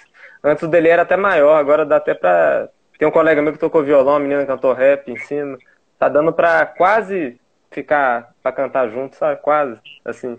[0.49, 2.69] Antes o delay era até maior, agora dá até pra.
[2.99, 5.57] Tem um colega meu que tocou violão, a menina cantou rap em cima.
[5.99, 9.41] Tá dando pra quase ficar pra cantar junto, sabe?
[9.41, 10.37] Quase, assim.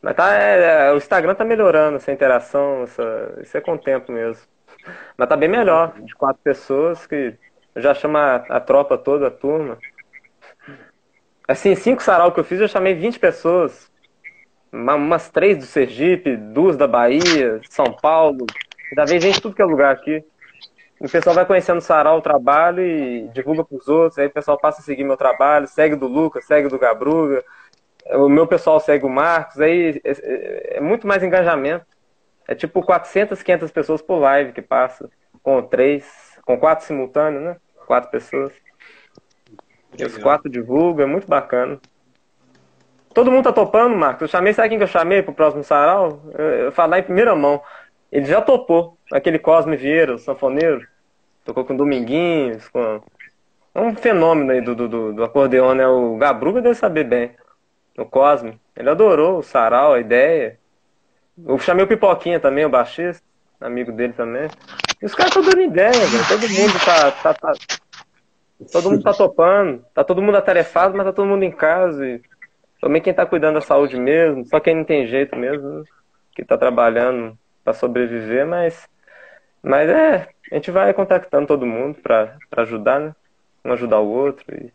[0.00, 3.78] Mas tá, é, é, o Instagram tá melhorando essa interação, essa, isso é com o
[3.78, 4.42] tempo mesmo.
[5.16, 7.34] Mas tá bem melhor, de quatro pessoas que
[7.76, 9.78] já chamo a, a tropa toda, a turma.
[11.46, 13.90] Assim, cinco sarau que eu fiz, eu chamei 20 pessoas.
[14.72, 18.46] Uma- umas três do Sergipe, duas da Bahia, São Paulo.
[18.92, 20.22] Ainda vem gente tudo que é lugar aqui.
[21.00, 24.18] O pessoal vai conhecendo o sarau, o trabalho e divulga pros outros.
[24.18, 27.42] Aí o pessoal passa a seguir meu trabalho, segue do Lucas, segue do Gabruga.
[28.12, 29.58] O meu pessoal segue o Marcos.
[29.60, 31.86] Aí é, é- é muito mais engajamento.
[32.46, 35.08] É tipo 400, 500 pessoas por live que passa.
[35.42, 37.56] Com três, com quatro simultâneos, né?
[37.86, 38.52] Quatro pessoas.
[39.98, 41.80] E os quatro divulgam, é muito bacana.
[43.14, 44.22] Todo mundo tá topando, Marcos.
[44.22, 46.22] Eu chamei, sabe quem que eu chamei pro próximo sarau?
[46.38, 47.60] Eu, eu falar em primeira mão.
[48.12, 48.98] Ele já topou.
[49.10, 50.86] Aquele Cosme Vieira, o sanfoneiro.
[51.44, 53.02] Tocou com Dominguinhos, com.
[53.74, 55.88] É um fenômeno aí do, do, do, acordeon, né?
[55.88, 57.30] O Gabruga deve saber bem.
[57.96, 58.60] O Cosme.
[58.76, 60.58] Ele adorou o sarau, a ideia.
[61.46, 63.24] Eu chamei o Pipoquinha também, o baixista,
[63.58, 64.50] amigo dele também.
[65.00, 66.28] E os caras estão dando ideia, velho.
[66.28, 67.52] Todo mundo tá, tá, tá-
[68.70, 69.84] Todo mundo tá topando.
[69.94, 72.06] Tá todo mundo atarefado, mas tá todo mundo em casa.
[72.06, 72.20] E
[72.78, 75.82] também quem tá cuidando da saúde mesmo, só quem não tem jeito mesmo,
[76.34, 78.88] que tá trabalhando pra sobreviver, mas.
[79.62, 83.14] Mas é, a gente vai contactando todo mundo pra ajudar, né?
[83.64, 84.44] Um ajudar o outro.
[84.54, 84.72] E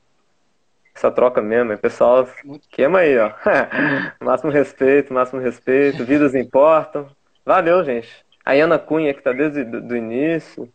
[0.95, 1.73] essa troca mesmo.
[1.73, 2.27] E pessoal,
[2.72, 3.31] queima aí, ó.
[4.23, 6.03] máximo respeito, máximo respeito.
[6.03, 7.07] Vidas importam.
[7.45, 8.09] Valeu, gente.
[8.43, 10.72] A Ana Cunha, que tá desde do início.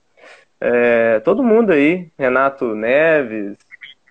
[0.60, 2.10] É, todo mundo aí.
[2.18, 3.56] Renato Neves,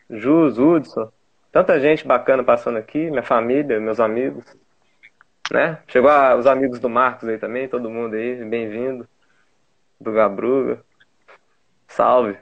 [0.09, 1.09] Jus, Hudson.
[1.51, 3.09] Tanta gente bacana passando aqui.
[3.09, 4.43] Minha família, meus amigos.
[5.51, 5.79] Né?
[5.85, 7.67] Chegou a- os amigos do Marcos aí também.
[7.67, 8.41] Todo mundo aí.
[8.45, 9.05] Bem-vindo.
[9.99, 10.81] Do Gabruga.
[11.89, 12.37] Salve.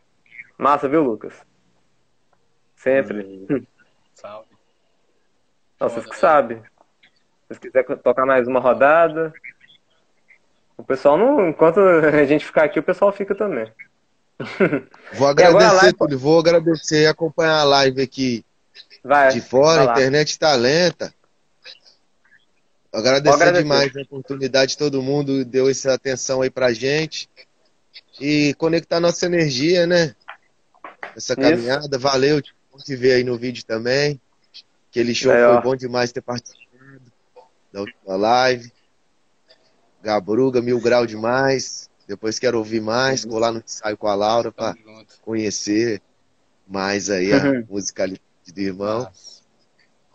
[0.55, 1.33] Massa, viu, Lucas?
[2.75, 3.65] Sempre.
[4.13, 4.47] Salve.
[5.79, 6.57] Não, vocês que sabem.
[6.61, 9.33] Se vocês quiserem tocar mais uma rodada.
[10.77, 11.49] O pessoal não.
[11.49, 13.73] Enquanto a gente ficar aqui, o pessoal fica também.
[15.13, 15.93] Vou agradecer, live...
[15.97, 18.45] Túlio, vou agradecer e acompanhar a live aqui
[19.03, 21.13] vai, de fora, a internet está lenta.
[22.91, 27.29] Agradecer, agradecer, demais a oportunidade, todo mundo deu essa atenção aí pra gente.
[28.19, 30.15] E conectar nossa energia, né?
[31.15, 31.95] Essa caminhada.
[31.95, 31.99] Isso.
[31.99, 34.19] Valeu, te ver aí no vídeo também.
[34.89, 36.69] Aquele show é, foi bom demais ter participado
[37.71, 38.71] da última live.
[40.01, 41.89] Gabruga, mil grau demais.
[42.07, 43.23] Depois quero ouvir mais.
[43.23, 44.75] Vou lá no ensaio com a Laura para
[45.21, 46.01] conhecer
[46.67, 47.39] mais aí a
[47.69, 49.03] musicalidade do irmão.
[49.03, 49.28] Nossa.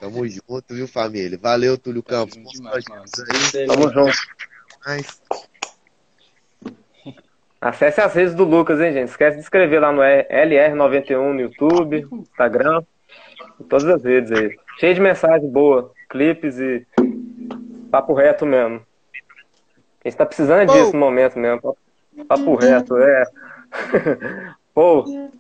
[0.05, 1.39] Tamo junto, viu, família?
[1.41, 2.37] Valeu, Túlio Campos.
[2.53, 4.13] Demais, Tamo junto.
[7.59, 9.09] Acesse as redes do Lucas, hein, gente?
[9.09, 12.83] Esquece de inscrever lá no LR91 no YouTube, Instagram,
[13.67, 14.55] todas as redes aí.
[14.79, 16.87] Cheio de mensagem boa, clipes e
[17.91, 18.85] papo reto mesmo.
[20.05, 21.75] A gente tá precisando disso no momento mesmo.
[22.29, 23.25] Papo reto, é.
[24.75, 25.31] Pô.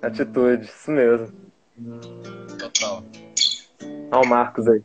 [0.00, 1.47] Atitude, isso mesmo.
[2.58, 3.04] Total.
[4.10, 4.82] Olha o Marcos aí.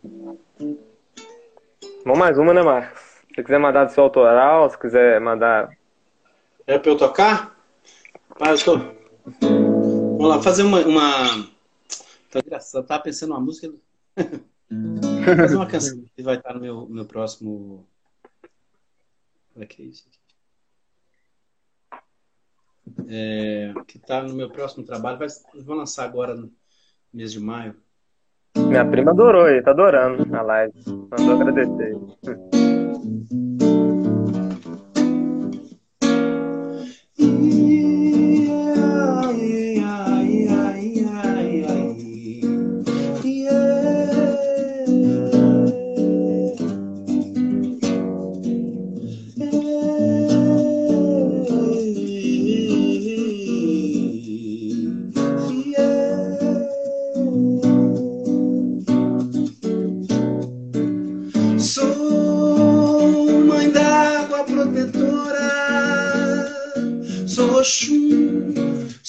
[2.05, 2.99] Vamos mais uma, né, Marcos?
[2.99, 5.75] Se você quiser mandar do seu autoral, se quiser mandar.
[6.67, 7.57] É pra eu tocar?
[8.39, 8.77] Ah, eu tô...
[9.41, 10.79] Vamos lá, fazer uma.
[10.81, 11.49] uma...
[12.29, 13.73] Tá engraçado, eu tava pensando numa música.
[15.25, 17.87] fazer uma canção que vai estar no meu, meu próximo.
[19.53, 20.05] Como é que é isso?
[23.07, 25.17] É, que está no meu próximo trabalho.
[25.17, 25.27] Vai,
[25.63, 26.51] vou lançar agora no
[27.13, 27.75] mês de maio.
[28.57, 30.73] Minha prima adorou aí, tá adorando a live.
[30.87, 31.95] Mandou agradecer.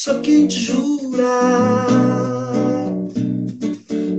[0.04, 1.86] Só quem te jura.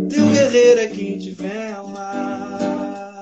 [0.10, 3.22] Teu guerreiro é quem te vela.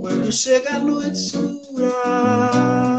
[0.00, 2.95] Quando chega a noite escura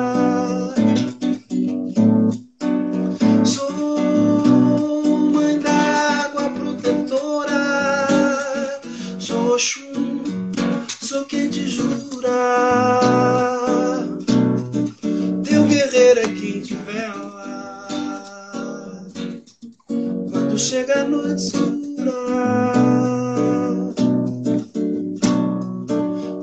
[20.78, 22.12] chega a notsura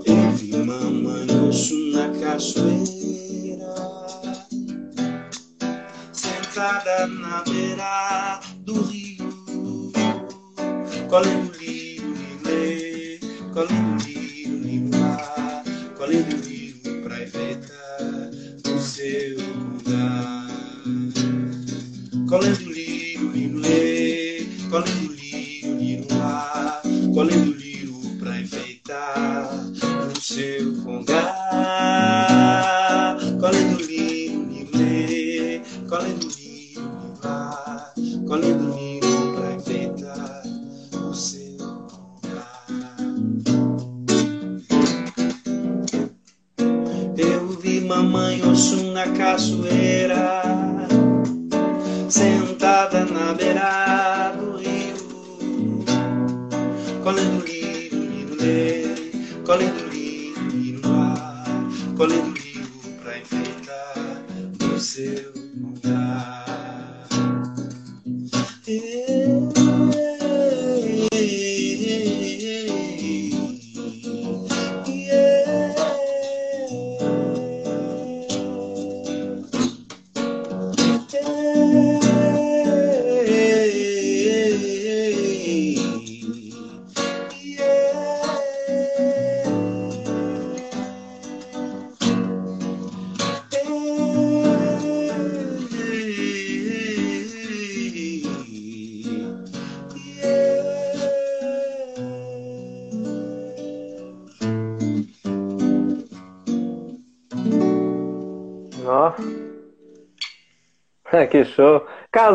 [0.04, 3.74] Eu vi mamãe moço na cachoeira
[6.12, 9.92] Sentada na beira do rio.
[11.08, 13.20] Colhendo livro, lê,
[13.52, 15.62] colhendo livro, limpar
[15.96, 18.30] Colhendo livro pra evitar
[18.66, 20.48] o seu lugar.
[22.28, 22.63] Colhendo
[24.82, 25.03] que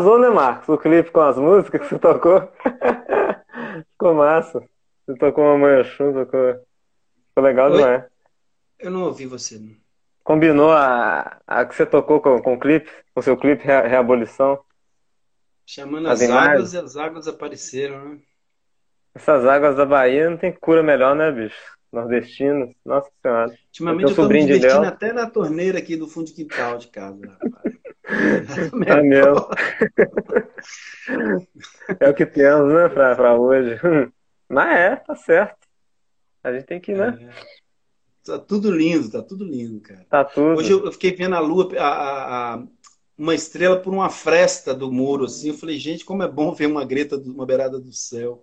[0.00, 0.66] Casou, né, Marcos?
[0.66, 2.50] O clipe com as músicas que você tocou.
[3.92, 4.64] Ficou massa.
[5.06, 6.54] Você tocou uma manhã tocou.
[7.28, 7.80] Ficou legal, Oi?
[7.82, 8.08] não é?
[8.78, 9.60] Eu não ouvi você.
[10.24, 14.58] Combinou a, a que você tocou com, com o clipe, com o seu clipe Reabolição.
[15.66, 18.18] Chamando as, as águas e as águas apareceram, né?
[19.14, 21.60] Essas águas da Bahia não tem cura melhor, né, bicho?
[21.92, 23.50] Nordestinos, nossa senhora.
[23.50, 26.88] Ultimamente eu, eu tô me divertindo até na torneira aqui do fundo de quintal de
[26.88, 27.80] casa, rapaz.
[28.86, 29.48] É mesmo.
[32.00, 33.78] é o que temos, né, pra, pra hoje.
[34.48, 35.66] Mas é, tá certo.
[36.42, 37.18] A gente tem que, né?
[37.20, 37.60] É.
[38.24, 40.06] Tá tudo lindo, tá tudo lindo, cara.
[40.08, 40.58] Tá tudo.
[40.58, 42.62] Hoje eu, fiquei vendo a lua, a, a, a,
[43.16, 45.48] uma estrela por uma fresta do muro, assim.
[45.48, 48.42] Eu falei, gente, como é bom ver uma greta, uma beirada do céu.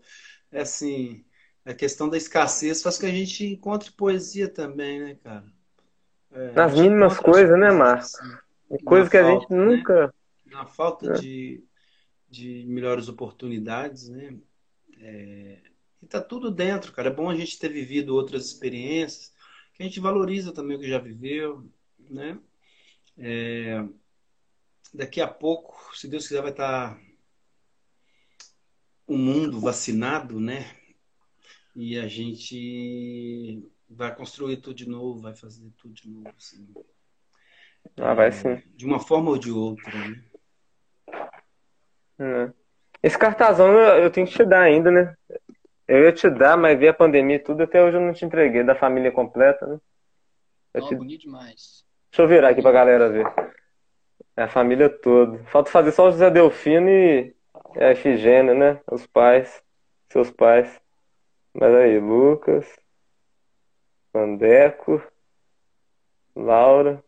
[0.51, 1.23] É assim,
[1.65, 5.45] a questão da escassez faz que a gente encontre poesia também, né, cara?
[6.31, 8.15] É, Nas mínimas coisas, né, Marcos?
[8.15, 8.37] Assim,
[8.83, 9.57] coisas que a gente né?
[9.57, 10.07] nunca.
[10.07, 10.13] Né?
[10.47, 11.19] Na falta é.
[11.19, 11.63] de,
[12.29, 14.37] de melhores oportunidades, né?
[14.99, 15.59] É,
[16.01, 17.09] e tá tudo dentro, cara.
[17.09, 19.33] É bom a gente ter vivido outras experiências,
[19.73, 21.69] que a gente valoriza também o que já viveu,
[21.99, 22.39] né?
[23.17, 23.83] É,
[24.93, 27.01] daqui a pouco, se Deus quiser, vai estar tá
[29.07, 30.75] o mundo vacinado, né?
[31.75, 36.67] E a gente vai construir tudo de novo, vai fazer tudo de novo, assim.
[37.97, 38.61] Ah, vai sim.
[38.75, 40.23] De uma forma ou de outra, né?
[42.19, 42.51] É.
[43.01, 45.15] Esse cartazão eu, eu, tenho que te dar ainda, né?
[45.87, 48.25] Eu ia te dar, mas vi a pandemia e tudo, até hoje eu não te
[48.25, 49.79] entreguei, da família completa, né?
[50.73, 50.95] Eu oh, te...
[50.95, 51.85] bonito demais.
[52.11, 53.25] Deixa eu virar aqui pra galera ver.
[54.35, 55.43] É a família toda.
[55.45, 57.35] Falta fazer só o José Delfino e
[57.75, 58.81] a Efigênia, né?
[58.91, 59.63] Os pais,
[60.09, 60.81] seus pais.
[61.53, 62.67] Mas aí, Lucas,
[64.13, 65.01] Vandeco,
[66.35, 67.03] Laura.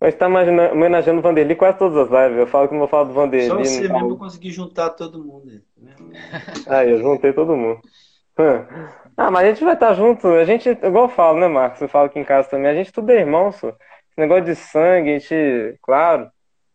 [0.00, 2.38] A gente tá homenageando o Vanderly quase todas as lives.
[2.38, 3.48] Eu falo que não vou falar do Vanderly.
[3.48, 4.16] Só você mesmo falo...
[4.16, 5.60] conseguir juntar todo mundo.
[5.76, 5.92] Né?
[6.68, 7.80] aí, eu juntei todo mundo.
[9.16, 10.28] Ah, mas a gente vai estar tá junto.
[10.28, 11.80] A gente, igual eu falo, né, Marcos?
[11.80, 12.70] Eu falo aqui em casa também.
[12.70, 13.68] A gente tudo é irmão, só.
[13.68, 16.30] Esse negócio de sangue, a gente, claro,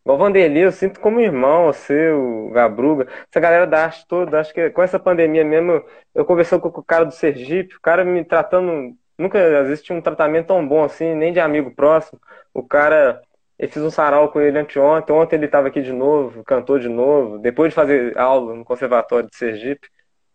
[0.05, 4.39] Igual o Vanderlei, eu sinto como irmão, você, o Gabruga, essa galera da arte toda.
[4.39, 5.81] Acho que com essa pandemia mesmo,
[6.13, 8.95] eu conversando com o cara do Sergipe, o cara me tratando.
[9.17, 12.19] Nunca existe um tratamento tão bom assim, nem de amigo próximo.
[12.53, 13.21] O cara.
[13.59, 16.89] Eu fiz um sarau com ele anteontem, ontem ele estava aqui de novo, cantou de
[16.89, 17.37] novo.
[17.39, 19.87] Depois de fazer aula no Conservatório de Sergipe,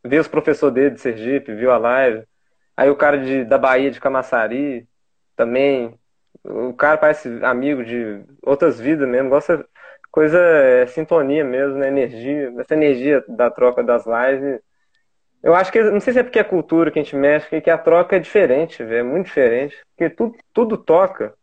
[0.05, 2.25] viu os professores dele de Sergipe, viu a live.
[2.77, 4.89] Aí o cara de, da Bahia, de Camaçari,
[5.37, 5.99] também
[6.45, 9.67] o cara parece amigo de outras vidas mesmo, gosta
[10.11, 11.89] coisa é sintonia mesmo, né?
[11.89, 14.61] Energia, essa energia da troca das lives.
[15.43, 17.71] Eu acho que não sei se é porque é cultura que a gente mexe, que
[17.71, 21.35] a troca é diferente, véio, é muito diferente, porque tudo, tudo toca.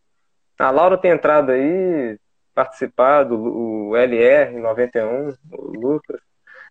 [0.60, 2.18] A Laura tem entrado aí,
[2.54, 6.20] participado, o LR 91, o Lucas,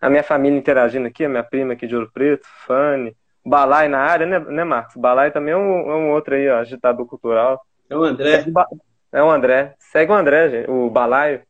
[0.01, 3.99] a minha família interagindo aqui, a minha prima aqui de Ouro Preto, Fanny, Balai na
[3.99, 4.97] área, né, né Marcos?
[4.97, 7.65] Balai também é um, é um outro aí, ó, agitador cultural.
[7.91, 8.45] É o André.
[9.13, 9.75] É o André.
[9.79, 10.71] Segue o André, gente.
[10.71, 11.43] o Balaio.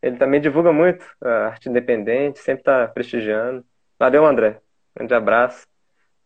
[0.00, 3.64] Ele também divulga muito a arte independente, sempre está prestigiando.
[3.98, 4.61] Valeu, André.
[4.94, 5.66] Grande abraço.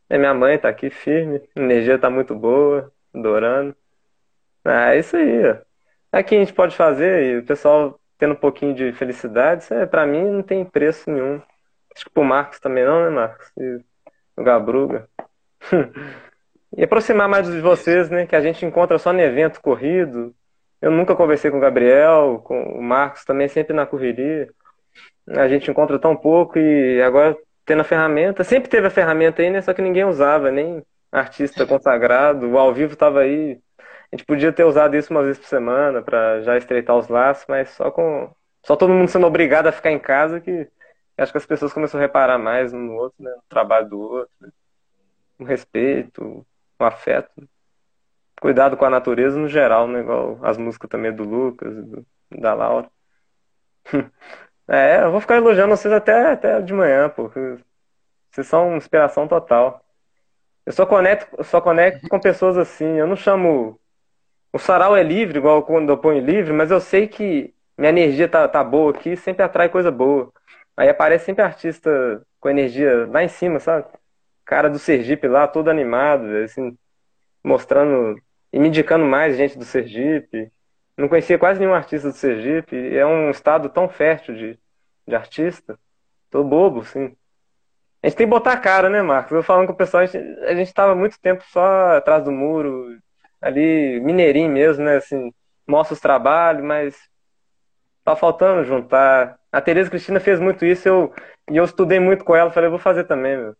[0.09, 3.77] E minha mãe está aqui firme, a energia está muito boa, adorando.
[4.65, 5.57] Ah, é isso aí, ó.
[6.13, 9.87] Aqui a gente pode fazer e o pessoal tendo um pouquinho de felicidade, isso é,
[9.87, 11.43] pra mim não tem preço nenhum.
[11.95, 13.51] Acho que pro Marcos também não, né, Marcos?
[13.59, 13.81] E
[14.37, 15.09] o Gabruga.
[16.77, 18.27] E aproximar mais de vocês, né?
[18.27, 20.35] Que a gente encontra só no evento corrido.
[20.83, 24.53] Eu nunca conversei com o Gabriel, com o Marcos também, sempre na correria.
[25.29, 27.35] A gente encontra tão pouco e agora
[27.67, 28.45] tendo a ferramenta.
[28.45, 29.61] Sempre teve a ferramenta aí, né?
[29.61, 30.83] Só que ninguém usava, nem
[31.13, 32.49] artista consagrado.
[32.49, 33.61] O ao vivo estava aí.
[34.13, 37.45] A gente podia ter usado isso uma vez por semana para já estreitar os laços,
[37.49, 38.33] mas só com.
[38.65, 40.69] Só todo mundo sendo obrigado a ficar em casa que
[41.19, 43.31] acho que as pessoas começam a reparar mais um no outro, né?
[43.31, 44.53] No trabalho do outro.
[45.39, 46.47] Um respeito,
[46.79, 47.49] o afeto.
[48.41, 50.01] Cuidado com a natureza no geral, né?
[50.01, 52.91] Igual as músicas também do Lucas, do, da Laura.
[54.69, 57.59] é, eu vou ficar elogiando vocês até, até de manhã, porque
[58.31, 59.85] vocês são inspiração total.
[60.65, 62.99] Eu só conecto, só conecto com pessoas assim.
[62.99, 63.79] Eu não chamo.
[64.53, 68.29] O sarau é livre, igual quando eu ponho livre, mas eu sei que minha energia
[68.29, 70.33] tá, tá boa aqui, sempre atrai coisa boa.
[70.77, 73.87] Aí aparece sempre artista com energia lá em cima, sabe?
[74.47, 76.79] cara do Sergipe lá, todo animado, assim,
[77.45, 78.19] mostrando
[78.53, 80.51] e me indicando mais gente do Sergipe.
[80.97, 82.97] Não conhecia quase nenhum artista do Sergipe.
[82.97, 84.59] É um estado tão fértil de,
[85.07, 85.79] de artista.
[86.31, 87.17] Tô bobo, sim.
[88.03, 89.33] A gente tem que botar a cara, né, Marcos?
[89.33, 92.31] Eu falando com o pessoal, a gente, a gente tava muito tempo só atrás do
[92.33, 92.99] muro,
[93.41, 94.97] ali, mineirinho mesmo, né?
[94.97, 95.33] Assim,
[95.67, 96.97] mostra os trabalhos, mas
[98.05, 99.39] tá faltando juntar.
[99.51, 101.13] A Tereza Cristina fez muito isso eu,
[101.51, 102.51] e eu estudei muito com ela.
[102.51, 103.57] Falei, vou fazer também, meu.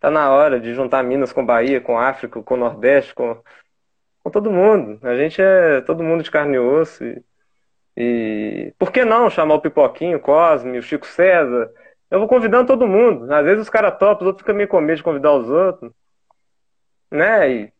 [0.00, 3.40] Tá na hora de juntar Minas com Bahia, com África, com Nordeste, com.
[4.22, 4.98] Com todo mundo.
[5.06, 7.04] A gente é todo mundo de carne e osso.
[7.04, 7.22] E,
[7.96, 11.70] e por que não chamar o Pipoquinho, o Cosme, o Chico César?
[12.10, 13.32] Eu vou convidando todo mundo.
[13.32, 15.92] Às vezes os caras topam, os outros ficam meio com medo de convidar os outros.
[17.10, 17.50] Né?
[17.50, 17.72] E,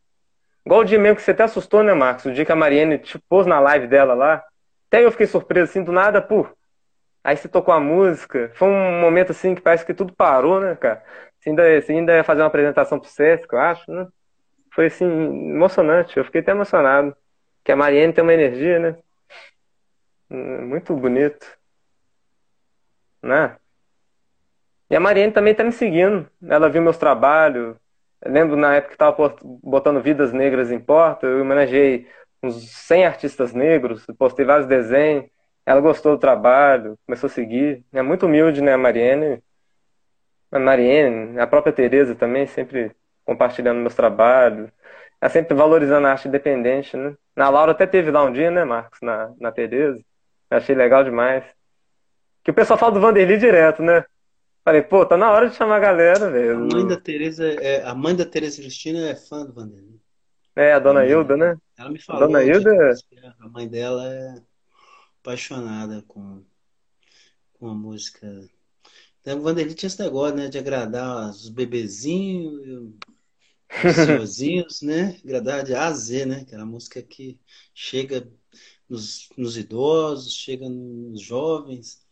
[0.66, 2.24] igual o dia mesmo que você até assustou, né, Marcos?
[2.26, 4.44] O dia que a Mariane te pôs na live dela lá.
[4.88, 6.46] Até eu fiquei surpreso assim, do nada, pô.
[7.24, 8.50] Aí você tocou a música.
[8.54, 11.02] Foi um momento assim que parece que tudo parou, né, cara?
[11.38, 14.06] Você ainda, você ainda ia fazer uma apresentação pro Sesc, eu acho, né?
[14.74, 16.16] Foi assim, emocionante.
[16.16, 17.16] Eu fiquei até emocionado.
[17.64, 18.98] Que a Mariane tem uma energia, né?
[20.30, 21.46] Hum, muito bonito.
[23.22, 23.56] Né?
[24.90, 26.28] E a Mariane também tá me seguindo.
[26.48, 27.76] Ela viu meus trabalhos.
[28.22, 32.06] Eu lembro na época que tava botando Vidas Negras em Porta, eu homenageei
[32.42, 35.26] uns 100 artistas negros, postei vários desenhos.
[35.66, 37.84] Ela gostou do trabalho, começou a seguir.
[37.92, 39.42] É muito humilde, né, a Mariane?
[40.50, 42.94] A Mariane, a própria Tereza também, sempre
[43.24, 44.70] compartilhando meus trabalhos.
[45.20, 47.14] Ela sempre valorizando a arte independente, né?
[47.36, 48.98] Na Laura até teve lá um dia, né, Marcos?
[49.00, 50.00] Na, na Tereza.
[50.50, 51.44] Achei legal demais.
[52.42, 54.04] Que o pessoal fala do Vanderly direto, né?
[54.64, 56.56] Falei, pô, tá na hora de chamar a galera, velho.
[56.56, 60.00] A mãe da Tereza, é, a mãe da Tereza Cristina é fã do Vanderly.
[60.54, 61.56] É, a dona Hilda, né?
[61.78, 62.26] Ela me falou.
[62.26, 62.94] Dona Hilda?
[63.40, 64.34] A mãe dela é
[65.20, 66.44] apaixonada com,
[67.54, 68.26] com a música.
[69.20, 70.48] Então, o Vanderly tinha esse negócio, né?
[70.48, 72.92] De agradar os bebezinhos, os
[73.94, 75.16] senhorzinhos, né?
[75.24, 76.40] Agradar de A a Z, né?
[76.42, 77.38] Aquela música que
[77.74, 78.28] chega
[78.88, 82.02] nos, nos idosos, chega nos jovens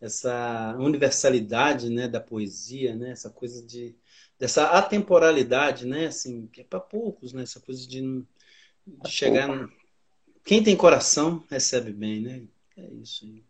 [0.00, 3.94] essa universalidade né, da poesia, né, essa coisa de
[4.38, 8.24] dessa atemporalidade, né, assim, que é para poucos, né, essa coisa de,
[8.86, 9.70] de chegar no...
[10.42, 12.42] quem tem coração recebe bem, né?
[12.74, 13.42] É isso aí.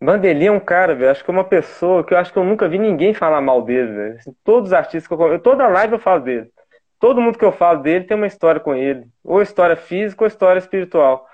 [0.00, 2.44] Vandeli é um cara, velho, acho que é uma pessoa que eu acho que eu
[2.44, 4.16] nunca vi ninguém falar mal dele, velho.
[4.18, 6.52] Assim, todos os artistas que eu, eu toda live eu falo dele.
[6.98, 10.28] Todo mundo que eu falo dele tem uma história com ele, ou história física ou
[10.28, 11.26] história espiritual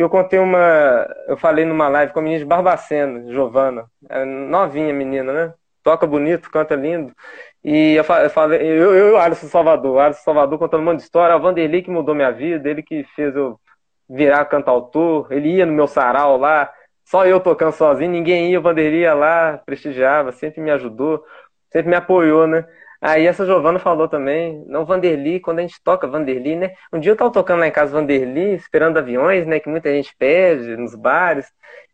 [0.00, 1.06] que eu contei uma.
[1.26, 3.84] Eu falei numa live com a menina de Barbacena, Giovana.
[4.08, 5.54] É novinha menina, né?
[5.82, 7.12] Toca bonito, canta lindo.
[7.62, 11.40] E eu falei, eu, eu Alisson Salvador, Alisson Salvador contando um monte de história, o
[11.40, 13.60] Vanderlei que mudou minha vida, ele que fez eu
[14.08, 16.72] virar cantautor, ele ia no meu sarau lá,
[17.04, 21.22] só eu tocando sozinho, ninguém ia, o Vanderlei ia lá, prestigiava, sempre me ajudou,
[21.70, 22.64] sempre me apoiou, né?
[23.00, 26.74] Aí essa Giovana falou também, não, Vanderly, quando a gente toca Vanderly, né?
[26.92, 29.58] Um dia eu tava tocando lá em casa Vanderly, esperando aviões, né?
[29.58, 31.46] Que muita gente pede nos bares.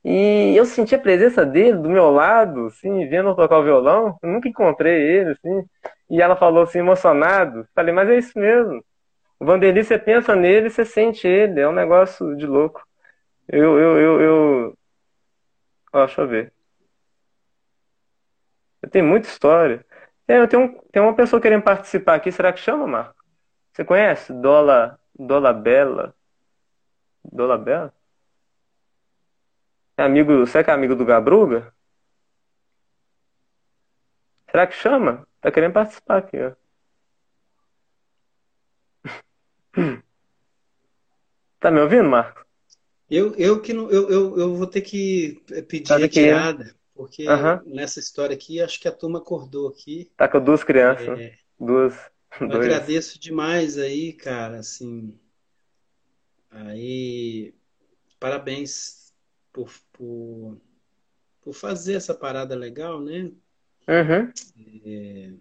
[0.05, 4.19] E eu senti a presença dele do meu lado, assim, vendo eu tocar o violão.
[4.23, 5.65] Eu nunca encontrei ele, assim.
[6.11, 7.67] E ela falou assim, emocionado.
[7.75, 8.85] Falei, mas é isso mesmo.
[9.39, 11.61] O Vanderly, você pensa nele, você sente ele.
[11.61, 12.83] É um negócio de louco.
[13.49, 14.79] Eu, eu, eu, eu...
[15.93, 16.53] Ó, deixa eu ver.
[18.83, 19.86] Eu tenho muita história.
[20.29, 22.33] É, eu tenho, tem uma pessoa querendo participar aqui.
[22.33, 23.25] Será que chama, Marco?
[23.73, 24.33] Você conhece?
[24.33, 26.15] Dola, Dola Bela?
[27.25, 27.95] Dola Bela?
[29.97, 31.73] É amigo, será que é amigo do Gabruga?
[34.51, 35.27] Será que chama?
[35.41, 36.53] Tá querendo participar aqui, ó.
[41.59, 42.47] Tá me ouvindo, Marco?
[43.11, 46.77] Eu, eu que não, eu, eu, eu vou ter que pedir a retirada.
[46.97, 47.63] Porque uhum.
[47.67, 50.11] nessa história aqui, acho que a turma acordou aqui.
[50.17, 51.19] Tá com duas crianças.
[51.19, 51.95] É, duas.
[52.41, 52.65] Eu dois.
[52.65, 55.19] agradeço demais aí, cara, assim.
[56.51, 57.55] Aí,
[58.19, 59.13] parabéns
[59.53, 60.59] por, por,
[61.43, 63.31] por fazer essa parada legal, né?
[63.87, 64.33] Uhum.
[64.85, 65.33] É,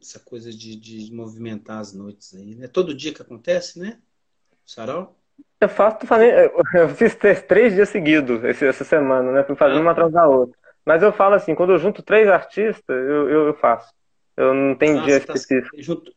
[0.00, 2.66] essa coisa de, de movimentar as noites aí, né?
[2.66, 4.00] Todo dia que acontece, né?
[4.66, 5.19] Sarau?
[5.60, 5.98] Eu faço,
[6.74, 7.14] eu fiz
[7.46, 9.44] três dias seguidos essa semana, né?
[9.44, 9.82] Fui fazendo ah.
[9.82, 10.58] uma atrás da outra.
[10.86, 13.92] Mas eu falo assim, quando eu junto três artistas, eu, eu, eu faço.
[14.36, 15.76] Eu não tenho Nossa, dia tá específico.
[15.78, 16.12] Juntou,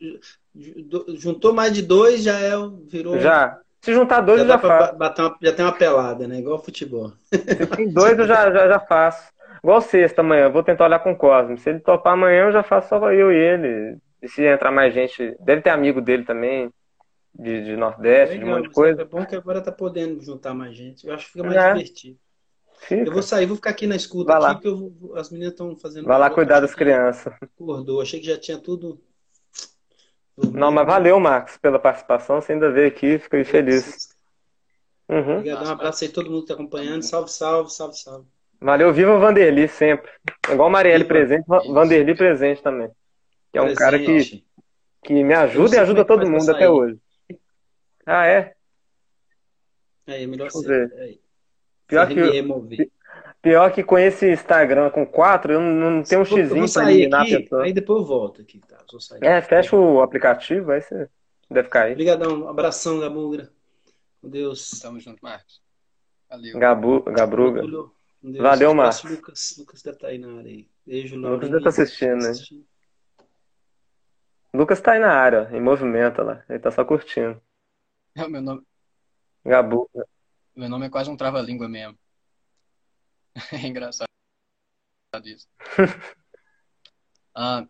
[1.17, 2.53] juntou mais de dois, já é,
[2.87, 3.19] virou.
[3.19, 3.59] Já.
[3.81, 4.95] Se juntar dois, já eu já faço.
[4.95, 6.37] Uma, já tem uma pelada, né?
[6.39, 7.11] Igual futebol.
[7.29, 9.33] Se tem dois, eu já, já, já faço.
[9.61, 11.57] Igual sexta amanhã, vou tentar olhar com o Cosme.
[11.57, 13.97] Se ele topar amanhã, eu já faço só eu e ele.
[14.21, 16.71] E se entrar mais gente, deve ter amigo dele também
[17.33, 19.01] de, de Nordeste, Legal, de um monte de coisa.
[19.01, 21.07] É bom que agora tá podendo juntar mais gente.
[21.07, 21.73] Eu acho que fica mais é.
[21.73, 22.19] divertido.
[22.79, 23.03] Fica.
[23.03, 25.75] Eu vou sair, vou ficar aqui na escuta Vai aqui, que eu, as meninas estão
[25.75, 26.05] fazendo.
[26.05, 27.33] Vai lá cuidar das crianças.
[27.41, 29.01] Acordou, achei que já tinha tudo.
[30.51, 32.41] Não, mas valeu, Marcos, pela participação.
[32.41, 34.09] Você ainda veio aqui, fiquei feliz.
[35.07, 35.37] Uhum.
[35.37, 37.03] Obrigado, um abraço aí todo mundo que está acompanhando.
[37.03, 38.27] Salve, salve, salve, salve.
[38.59, 40.09] Valeu, viva o Vanderly sempre.
[40.49, 42.89] Igual Marielle presente, Vanderly presente também.
[43.51, 43.79] Que é um presente.
[43.79, 44.43] cara que,
[45.03, 46.97] que me ajuda e ajuda todo mundo até hoje.
[48.05, 48.53] Ah, é?
[50.07, 50.91] É, é melhor ser.
[50.95, 51.15] É.
[51.87, 52.91] Pior que,
[53.41, 57.35] pior que com esse Instagram com quatro, eu não tenho um xizinho pra eliminar aqui,
[57.35, 57.63] a pessoa.
[57.63, 58.77] Aí depois eu volto aqui, tá?
[59.21, 61.09] É, fecha o aplicativo, aí você.
[61.49, 61.91] Deve cair.
[61.91, 62.47] Obrigadão.
[62.47, 63.49] Abração, Gabugra.
[64.21, 64.69] Com Deus.
[64.81, 65.61] Tamo junto, Marcos.
[66.29, 66.57] Valeu.
[66.57, 67.61] Gabu, Gabruga.
[67.61, 67.91] Deus.
[68.41, 69.03] Valeu, Um Marcos.
[69.03, 69.55] Lucas.
[69.57, 70.67] Lucas deve estar aí na área aí.
[70.85, 71.51] Beijo, Lucas Laurinha.
[71.51, 72.33] deve estar assistindo, né?
[74.53, 76.43] Lucas tá aí na área, em movimento lá.
[76.49, 77.39] Ele tá só curtindo.
[78.15, 78.63] É, Meu nome,
[79.43, 79.89] Gabu.
[80.55, 81.97] meu nome é quase um trava-língua mesmo.
[83.63, 84.07] É engraçado
[85.25, 85.47] isso.
[87.35, 87.67] Ah,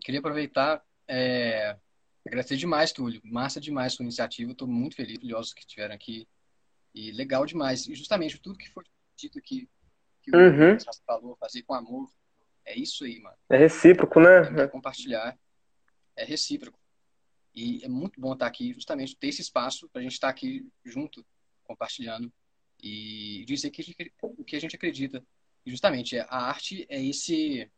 [0.00, 1.78] queria aproveitar, é,
[2.26, 3.20] agradecer demais, Túlio.
[3.24, 4.50] Massa demais sua iniciativa.
[4.50, 6.26] Estou muito feliz, orgulhosos que estiveram aqui.
[6.92, 7.86] E legal demais.
[7.86, 8.82] E justamente tudo que foi
[9.16, 9.68] dito aqui,
[10.20, 10.76] que o Uhum.
[11.06, 12.10] Falou, fazer com amor,
[12.64, 13.36] é isso aí, mano.
[13.48, 14.66] É recíproco, É né?
[14.66, 15.38] compartilhar.
[16.16, 16.76] É recíproco.
[17.54, 20.66] E é muito bom estar aqui, justamente ter esse espaço para a gente estar aqui
[20.84, 21.24] junto,
[21.62, 22.32] compartilhando
[22.82, 25.24] e dizer que a gente- o que a gente acredita.
[25.64, 27.70] E justamente a arte é esse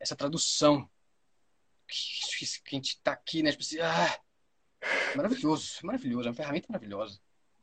[0.00, 0.88] essa tradução
[1.88, 3.50] que, que a gente está aqui, né?
[3.50, 4.18] Tipo assim, ah,
[5.14, 7.18] maravilhoso, maravilhoso, é uma ferramenta maravilhosa.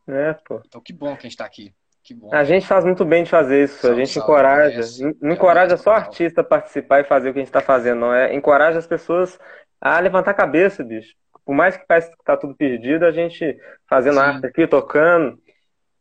[0.07, 0.61] É, pô.
[0.65, 1.73] Então que bom que a gente está aqui.
[2.03, 2.33] Que bom.
[2.33, 3.77] A gente faz muito bem de fazer isso.
[3.77, 4.71] A Salve, gente salve, encoraja.
[4.75, 5.17] conhece.
[5.21, 8.13] Não encoraja só artista a participar e fazer o que a gente tá fazendo, não.
[8.13, 9.39] É encoraja as pessoas
[9.79, 11.15] a levantar a cabeça, bicho.
[11.45, 13.57] Por mais que parece que tá tudo perdido, a gente
[13.89, 14.19] fazendo Sim.
[14.19, 15.37] arte aqui, tocando.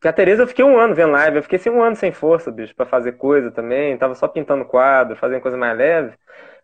[0.01, 1.36] Que a Tereza eu fiquei um ano vendo live.
[1.39, 3.97] Eu fiquei assim, um ano sem força, bicho, pra fazer coisa também.
[3.98, 6.14] Tava só pintando quadro, fazendo coisa mais leve.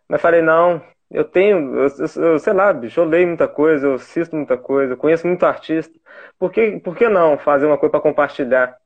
[0.07, 0.81] Mas falei, não,
[1.11, 4.57] eu tenho, eu, eu- eu- sei lá, bicho, eu leio muita coisa, eu assisto muita
[4.57, 5.97] coisa, eu conheço muito artista.
[6.39, 8.77] Por que, por que não fazer uma coisa pra compartilhar?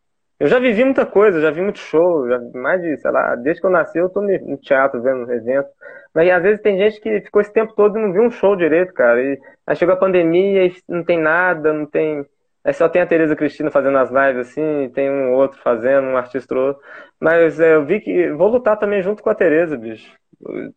[0.43, 3.61] Eu já vivi muita coisa, já vi muito show, já mais de, sei lá, desde
[3.61, 5.69] que eu nasci eu tô no teatro vendo evento.
[6.13, 8.53] Mas às vezes tem gente que ficou esse tempo todo e não viu um show
[8.53, 9.21] direito, cara.
[9.23, 12.25] E aí chegou a pandemia e não tem nada, não tem.
[12.61, 16.17] Aí só tem a Tereza Cristina fazendo as lives assim, tem um outro fazendo, um
[16.17, 16.83] artista outro.
[17.21, 20.13] Mas é, eu vi que vou lutar também junto com a Tereza, bicho.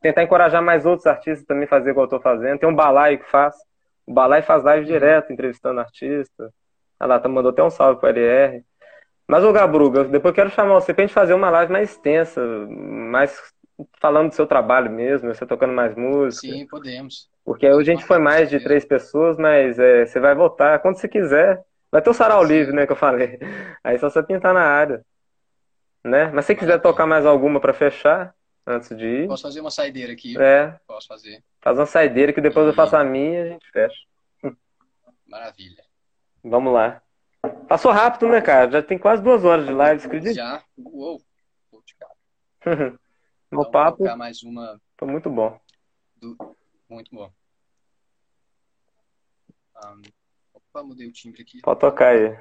[0.00, 2.60] Tentar encorajar mais outros artistas também a fazer igual eu tô fazendo.
[2.60, 3.56] Tem um Balai que faz.
[4.06, 6.52] O Balai faz live direto, entrevistando artista.
[7.00, 8.62] Olha lá, tá, mandou até um salve pro LR.
[9.28, 12.40] Mas, ô Gabruga, depois eu quero chamar você pra gente fazer uma live mais extensa,
[12.68, 13.36] mais
[14.00, 16.46] falando do seu trabalho mesmo, você tocando mais música.
[16.46, 17.28] Sim, podemos.
[17.44, 20.96] Porque hoje a gente foi mais de três pessoas, mas é, você vai voltar quando
[20.96, 21.62] você quiser.
[21.90, 23.38] Vai ter o sarau livre, né, que eu falei.
[23.84, 25.04] Aí só você pintar na área.
[26.04, 26.30] Né?
[26.32, 28.34] Mas se quiser tocar mais alguma pra fechar,
[28.66, 30.36] antes de ir, Posso fazer uma saideira aqui?
[30.40, 31.42] é, Posso fazer.
[31.60, 33.96] faz uma saideira que depois eu E- faço a minha e a gente fecha.
[35.26, 35.82] Maravilha.
[36.44, 37.02] Vamos lá.
[37.68, 38.70] Passou rápido, né, cara?
[38.70, 40.34] Já tem quase duas horas de live, você acredita?
[40.34, 40.64] Já?
[40.76, 41.20] Uou!
[41.70, 42.12] Pô, cara.
[42.66, 42.98] O Então,
[43.50, 45.58] vou papo colocar mais uma foi muito bom.
[46.16, 46.36] do...
[46.88, 47.30] Muito bom.
[49.84, 50.02] Um,
[50.54, 51.60] opa, mudei o timbre aqui.
[51.60, 52.36] Pode tocar aí.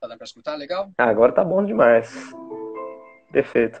[0.00, 0.56] Tá dando pra escutar?
[0.56, 0.90] Legal?
[0.98, 2.32] Ah, agora tá bom demais.
[3.30, 3.80] Perfeito.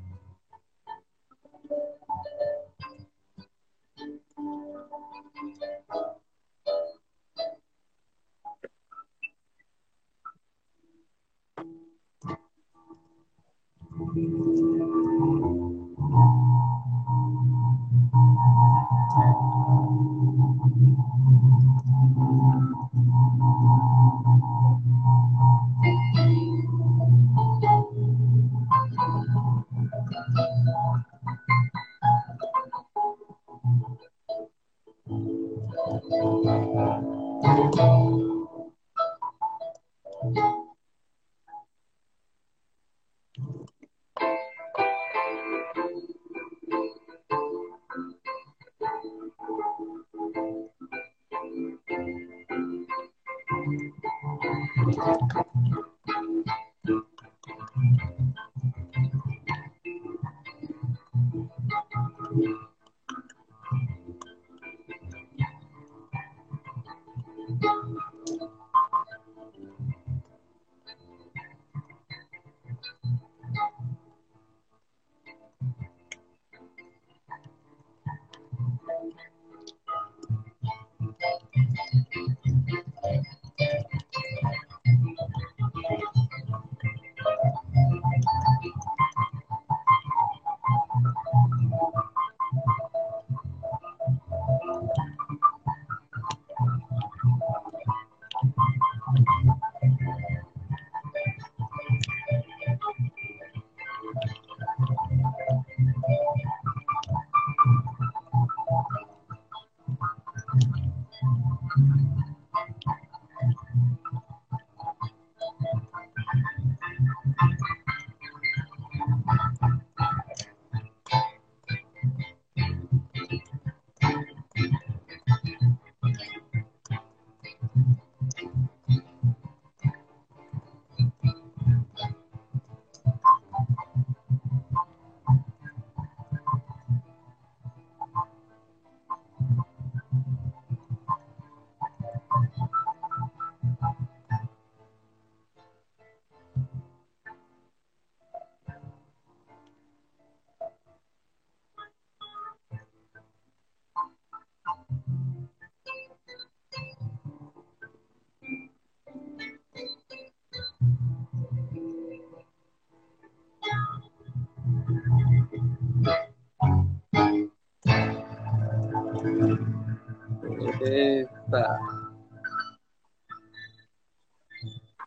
[170.81, 171.79] Eita.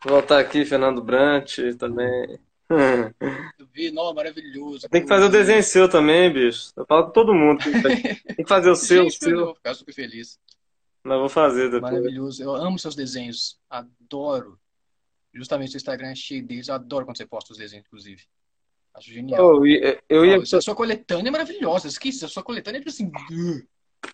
[0.03, 2.39] Vou voltar aqui, Fernando Brant também.
[2.69, 4.87] Eu vi, não, maravilhoso.
[4.89, 6.71] Tem que fazer o desenho seu também, bicho.
[6.75, 7.63] Eu falo com todo mundo.
[7.63, 9.45] Tem que fazer o seu, o Gente, eu seu.
[9.45, 10.39] vou ficar super feliz.
[11.03, 11.93] Mas vou fazer depois.
[11.93, 12.41] Maravilhoso.
[12.41, 13.59] Eu amo seus desenhos.
[13.69, 14.59] Adoro.
[15.33, 16.67] Justamente o Instagram é cheio deles.
[16.67, 18.23] Eu adoro quando você posta os desenhos, inclusive.
[18.93, 19.43] Acho genial.
[19.43, 19.65] Oh,
[20.09, 20.39] eu ia.
[20.39, 21.87] Ó, a sua coletânea é maravilhosa.
[21.87, 23.11] Esqueci, a sua coletânea é tipo assim.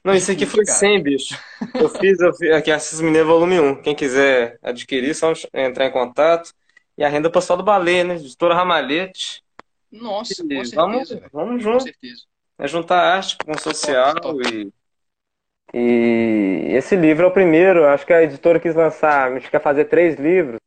[0.03, 0.77] Não, isso aqui foi Cara.
[0.77, 1.37] 100, bicho.
[1.77, 3.81] Eu fiz, eu fiz aqui, Assis Mineiro Volume 1.
[3.81, 6.53] Quem quiser adquirir, só entrar em contato.
[6.97, 8.15] E a renda pessoal do Baleia, né?
[8.15, 9.43] Editora Ramalhete.
[9.91, 11.83] Nossa, com E certeza, vamos, vamos Com junto.
[11.83, 12.23] certeza.
[12.59, 14.71] É juntar arte com social Top, top.
[15.73, 17.85] e, e esse livro é o primeiro.
[17.85, 20.59] Acho que a editora quis lançar, acho que ia fazer três livros,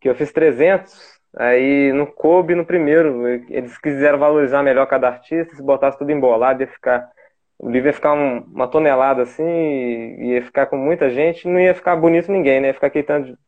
[0.00, 0.94] que eu fiz 300,
[1.36, 3.26] aí não coube no primeiro.
[3.50, 7.10] Eles quiseram valorizar melhor cada artista, se botasse tudo embolado ia ficar,
[7.58, 11.58] o livro ia ficar um- uma tonelada assim, e ia ficar com muita gente, não
[11.60, 12.68] ia ficar bonito ninguém, né?
[12.68, 13.38] Ia ficar aquele tanto de...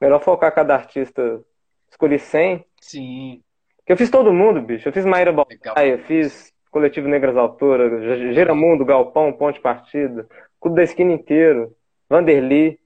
[0.00, 1.40] Melhor focar cada artista,
[1.90, 3.42] escolhi 100, Sim,
[3.86, 4.88] que eu fiz todo mundo, bicho.
[4.88, 5.34] Eu fiz Maíra.
[5.74, 10.26] Aí eu fiz Coletivo Negras Autoras, Ge- Geramundo, Galpão, Ponte Partida,
[10.60, 11.74] Clube da Esquina inteiro,
[12.10, 12.78] Vanderly,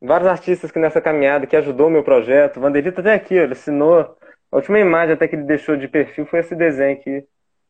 [0.00, 2.60] vários artistas que nessa caminhada que ajudou o meu projeto.
[2.60, 4.16] Vanderly tá até aqui, ó, ele assinou.
[4.50, 7.24] A última imagem até que ele deixou de perfil foi esse desenho aqui.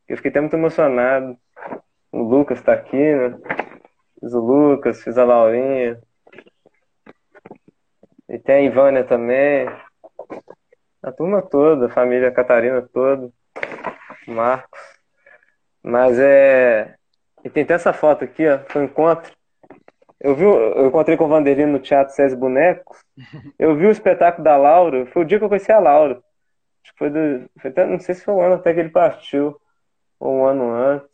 [0.07, 1.37] Eu fiquei até muito emocionado.
[2.13, 3.35] O Lucas tá aqui, né?
[4.19, 5.99] Fiz o Lucas, fiz a Laurinha.
[8.29, 9.67] E tem a Ivânia também.
[11.01, 13.31] A turma toda, a família Catarina toda.
[14.27, 14.79] Marcos.
[15.81, 16.93] Mas é.
[17.43, 18.59] E tem até essa foto aqui, ó.
[18.69, 19.33] Foi um encontro.
[20.19, 23.03] Eu vi, eu encontrei com o Vanderlei no Teatro César Bonecos.
[23.57, 25.07] Eu vi o espetáculo da Laura.
[25.07, 26.21] Foi o dia que eu conheci a Laura.
[26.83, 27.49] Acho que foi do.
[27.59, 29.59] Foi até, não sei se foi um ano até que ele partiu.
[30.19, 31.12] Ou um ano antes.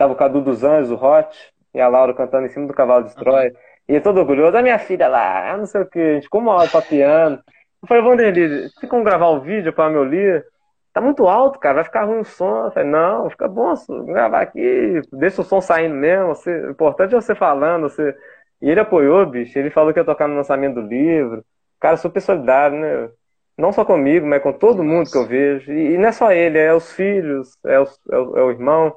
[0.00, 1.28] Tava o Cadu dos Anjos, o Hot,
[1.74, 3.52] e a Laura cantando em cima do cavalo de Troia.
[3.86, 6.40] E ele todo orgulhoso, a minha filha lá, não sei o que, a gente ficou
[6.40, 7.38] uma hora papiando.
[7.82, 10.46] Eu falei, Vanderlei, tem como gravar o vídeo para meu ler?
[10.94, 12.64] Tá muito alto, cara, vai ficar ruim o som.
[12.64, 13.74] Eu falei, não, fica bom
[14.06, 16.28] gravar aqui, deixa o som saindo mesmo.
[16.28, 17.82] Você, o importante é você falando.
[17.82, 18.16] Você...
[18.62, 21.44] E ele apoiou, bicho, ele falou que ia tocar no lançamento do livro.
[21.78, 23.10] Cara, super solidário, né?
[23.58, 25.70] Não só comigo, mas com todo mundo que eu vejo.
[25.72, 28.50] E, e não é só ele, é os filhos, é, os- é o, é o
[28.50, 28.94] irmão,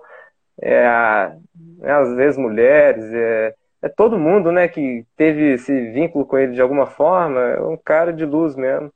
[0.62, 1.36] é,
[1.82, 6.54] é às vezes mulheres, é, é todo mundo, né, que teve esse vínculo com ele
[6.54, 7.40] de alguma forma.
[7.40, 8.92] É um cara de luz mesmo.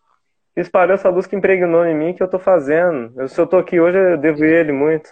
[0.56, 3.12] E espalhou essa luz que impregnou em mim que eu tô fazendo.
[3.20, 5.12] Eu, se eu tô aqui hoje, eu devo ele muito.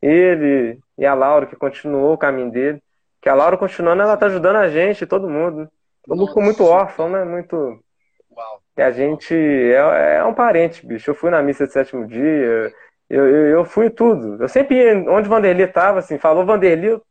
[0.00, 2.82] Ele e a Laura, que continuou o caminho dele.
[3.20, 5.68] Que a Laura continuando, ela tá ajudando a gente, todo mundo.
[6.06, 7.24] Todo mundo ficou muito órfão, né?
[7.24, 7.56] Muito.
[7.56, 8.60] Uau.
[8.76, 11.10] que a gente é, é um parente, bicho.
[11.10, 12.72] Eu fui na missa de sétimo dia,
[13.08, 14.42] eu, eu, eu fui tudo.
[14.42, 17.02] Eu sempre ia onde o Vanderly estava, assim, falou Vanderly, eu,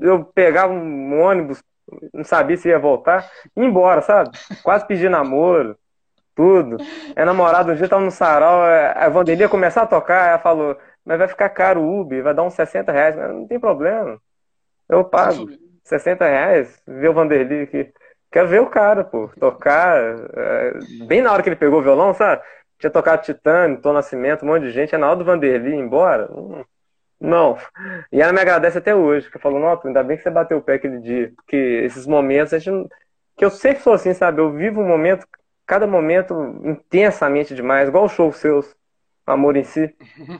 [0.00, 1.62] eu pegava um ônibus,
[2.12, 4.30] não sabia se ia voltar, ia embora, sabe?
[4.62, 5.76] Quase pedi namoro,
[6.34, 6.76] tudo.
[7.16, 10.38] É namorado um dia, tava no sarau, é, a Vanderly ia começar a tocar, ela
[10.38, 13.58] falou, mas vai ficar caro o Uber, vai dar uns 60 reais, mas não tem
[13.58, 14.20] problema.
[14.88, 15.48] Eu pago
[15.84, 17.92] 60 reais, ver o Vanderly aqui.
[18.30, 19.96] Quero ver o cara, pô, tocar.
[20.36, 20.72] É,
[21.06, 22.42] bem na hora que ele pegou o violão, sabe?
[22.78, 24.96] Tinha tocado Titânio, Tom Nascimento, um monte de gente.
[24.96, 26.30] Na hora do Vanderly ir embora.
[26.32, 26.64] Hum,
[27.20, 27.58] não.
[28.12, 30.62] E ela me agradece até hoje, que falou, nossa, ainda bem que você bateu o
[30.62, 31.32] pé aquele dia.
[31.36, 32.88] Porque esses momentos, a gente,
[33.36, 34.40] que eu sempre sou assim, sabe?
[34.40, 35.26] Eu vivo um momento,
[35.66, 36.34] cada momento
[36.64, 38.76] intensamente demais, igual o show seus,
[39.26, 39.94] Amor em Si.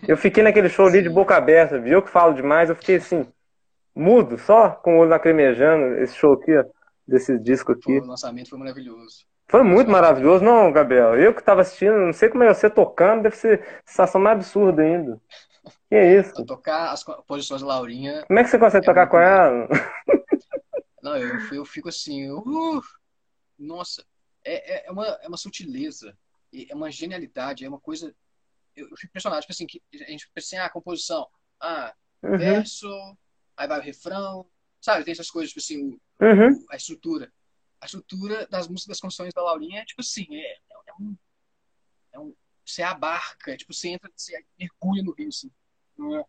[0.07, 3.27] Eu fiquei naquele show ali de boca aberta, viu que falo demais, eu fiquei assim,
[3.95, 6.65] mudo, só com o olho lacrimejando, esse show aqui, ó
[7.09, 7.99] desse disco aqui.
[7.99, 9.27] o lançamento foi maravilhoso.
[9.51, 11.19] Foi muito maravilhoso, não, Gabriel?
[11.19, 14.83] Eu que estava assistindo, não sei como é você tocando, deve ser sensação mais absurda
[14.83, 15.21] ainda.
[15.89, 16.45] Que é isso?
[16.45, 18.25] tocar as posições da Laurinha.
[18.27, 19.67] Como é que você consegue é tocar com ela?
[21.03, 22.83] Não, eu, eu fico assim, uh,
[23.59, 24.05] nossa,
[24.45, 26.17] é, é, é, uma, é uma sutileza,
[26.53, 28.15] é uma genialidade, é uma coisa.
[28.77, 31.27] Eu, eu fico impressionado, tipo assim, que a gente pensa assim, ah, composição,
[31.61, 32.37] ah, uhum.
[32.37, 32.89] verso,
[33.57, 34.47] aí vai o refrão,
[34.81, 35.05] sabe?
[35.05, 36.67] Tem essas coisas, tipo assim, uhum.
[36.71, 37.33] a estrutura.
[37.81, 40.53] A estrutura das músicas das canções da Laurinha é tipo assim, é,
[40.87, 41.17] é, um,
[42.13, 42.35] é um.
[42.65, 45.51] Você abarca, é, tipo, você entra, você mergulha no rio, assim.
[46.01, 46.25] É,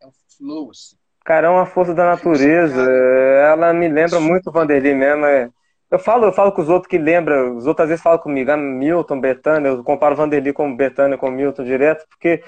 [0.00, 0.96] é um flow, assim.
[1.24, 2.80] Cara, é uma força da natureza.
[2.80, 5.26] Ela me lembra muito o Vanderlei mesmo.
[5.26, 5.50] É...
[5.90, 8.50] Eu falo, eu falo com os outros que lembram, os outros às vezes falam comigo,
[8.50, 12.42] ah, Milton, Betânia, eu comparo o Vanderlei com Betânia, com Milton direto, porque,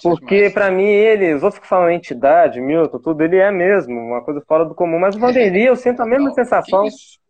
[0.00, 4.22] porque para mim ele, os outros que falam entidade, Milton, tudo, ele é mesmo, uma
[4.22, 6.86] coisa fora do comum, mas o Vanderlei eu sinto a mesma Não, sensação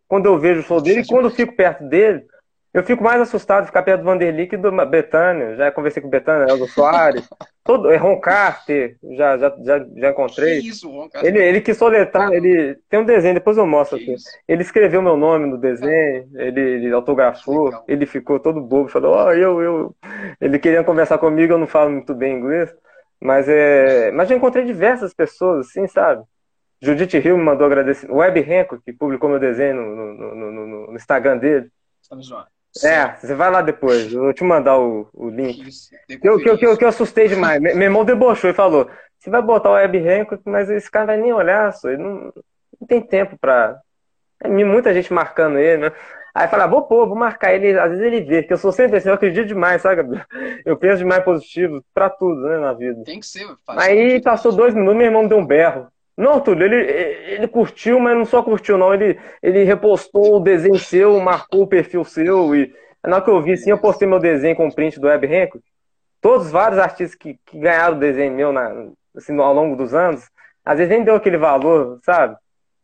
[0.09, 2.25] quando eu vejo o show dele e quando eu fico perto dele,
[2.75, 5.55] eu fico mais assustado de ficar perto do Vanderlei que do Betânia.
[5.55, 7.29] Já conversei com o Betânia, Eldo Soares.
[7.63, 10.61] Todo, é Ron Carter, já, já, já, já encontrei.
[10.61, 11.35] Que isso, Ron Carter?
[11.35, 14.17] Ele, ele quis soletrar, ele tem um desenho, depois eu mostro aqui.
[14.47, 17.85] Ele escreveu meu nome no desenho, ele, ele autografou, Legal.
[17.89, 19.97] ele ficou todo bobo, falou, ó, oh, eu, eu.
[20.41, 22.75] Ele queria conversar comigo, eu não falo muito bem inglês.
[23.19, 24.11] Mas é.
[24.11, 26.23] Mas já encontrei diversas pessoas, assim, sabe?
[26.85, 28.11] Judith Hill me mandou agradecer.
[28.11, 31.71] O Web Renko, que publicou meu desenho no, no, no, no, Instagram dele.
[32.03, 32.47] Estamos lá.
[32.83, 34.13] É, você vai lá depois.
[34.13, 35.65] Eu vou te mandar o, o link.
[36.09, 37.61] Que eu, que, eu, que, eu, que eu assustei demais.
[37.61, 41.17] Meu irmão debochou e falou: você vai botar o web rank, mas esse cara vai
[41.17, 41.89] nem olhar, só.
[41.89, 42.33] Ele não,
[42.81, 43.79] não tem tempo pra.
[44.41, 45.93] É muita gente marcando ele, né?
[46.35, 48.73] Aí fala, ah, vou pôr, vou marcar ele, às vezes ele vê, que eu sou
[48.73, 50.25] sempre assim, eu acredito demais, sabe, Gabriel?
[50.67, 53.05] Eu penso demais positivo pra tudo, né, na vida.
[53.05, 55.87] Tem que ser, Aí passou dois minutos, meu irmão deu um berro.
[56.17, 56.77] Não, Túlio, ele,
[57.35, 58.95] ele curtiu, mas não só curtiu, não.
[58.95, 62.55] Ele, ele repostou o desenho seu, marcou o perfil seu.
[62.55, 62.73] E
[63.05, 65.65] na hora que eu vi assim, eu postei meu desenho com print do Web Hancock.
[66.21, 68.87] Todos vários artistas que, que ganharam o desenho meu na,
[69.17, 70.31] assim, ao longo dos anos,
[70.65, 72.37] às vezes nem deu aquele valor, sabe?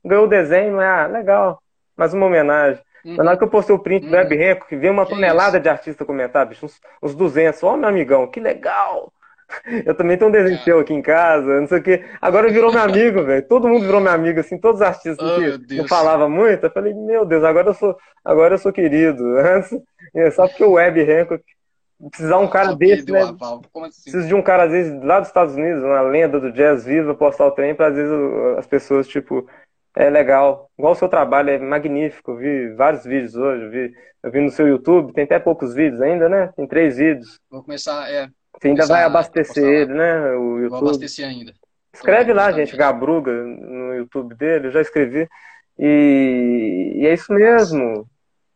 [0.04, 1.62] Ganhou o desenho, mas ah, legal,
[1.96, 2.82] mais uma homenagem.
[3.04, 3.16] Uhum.
[3.16, 4.10] Na hora que eu postei o print uhum.
[4.10, 5.62] do Web Hancock, veio uma que tonelada isso?
[5.62, 7.62] de artistas comentar, bicho, uns, uns 200.
[7.62, 9.12] Ó, oh, meu amigão, que legal!
[9.84, 12.04] Eu também tenho um desenho seu aqui em casa, não sei o quê.
[12.20, 13.46] Agora virou meu amigo, velho.
[13.46, 16.64] Todo mundo virou meu amigo, assim, todos os artistas oh, que não falava muito.
[16.64, 19.22] Eu falei, meu Deus, agora eu sou, agora eu sou querido.
[20.12, 21.44] É só porque o Web Hancock
[22.08, 23.20] precisar um cara desse, né?
[23.20, 23.60] Assim?
[24.02, 27.14] Preciso de um cara, às vezes, lá dos Estados Unidos, uma lenda do jazz viva,
[27.14, 28.12] postar o trem, para às vezes
[28.58, 29.46] as pessoas, tipo,
[29.94, 30.70] é legal.
[30.78, 32.32] Igual o seu trabalho é magnífico.
[32.32, 35.74] Eu vi vários vídeos hoje, eu vi, eu vi no seu YouTube, tem até poucos
[35.74, 36.52] vídeos ainda, né?
[36.56, 37.38] Tem três vídeos.
[37.50, 38.28] Vou começar, é,
[38.60, 40.32] você ainda vai abastecer ele, né?
[40.32, 40.68] O YouTube.
[40.68, 41.54] Vou abastecer ainda.
[41.92, 45.26] Escreve lá, gente, Gabruga, no YouTube dele, eu já escrevi.
[45.78, 48.06] E, e é isso mesmo.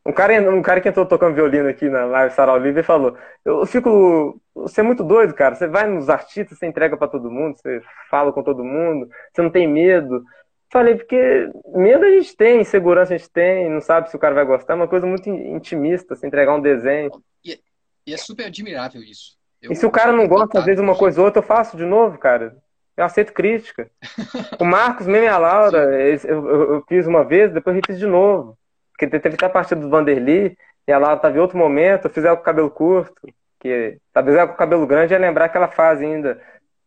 [0.07, 3.65] Um cara, um cara que entrou tocando violino aqui na live Sarau Livre falou: Eu
[3.65, 4.39] fico.
[4.55, 5.55] Você é muito doido, cara.
[5.55, 9.41] Você vai nos artistas, você entrega para todo mundo, você fala com todo mundo, você
[9.41, 10.23] não tem medo.
[10.71, 14.35] Falei, porque medo a gente tem, insegurança a gente tem, não sabe se o cara
[14.35, 17.11] vai gostar, é uma coisa muito intimista, se entregar um desenho.
[17.45, 17.61] E,
[18.07, 19.39] e é super admirável isso.
[19.65, 21.77] Eu, e se o cara não gosta, às vezes, uma coisa ou outra, eu faço
[21.77, 22.57] de novo, cara.
[22.97, 23.91] Eu aceito crítica.
[24.61, 27.99] o Marcos, mesmo e a Laura, eu, eu, eu, fiz uma vez, depois eu fiz
[27.99, 28.57] de novo.
[28.93, 32.11] Porque teve até a partida do Vanderly, e a Laura estava em outro momento, eu
[32.11, 33.27] fiz ela com o cabelo curto,
[33.59, 36.41] que talvez ela com o cabelo grande ia lembrar aquela fase ainda,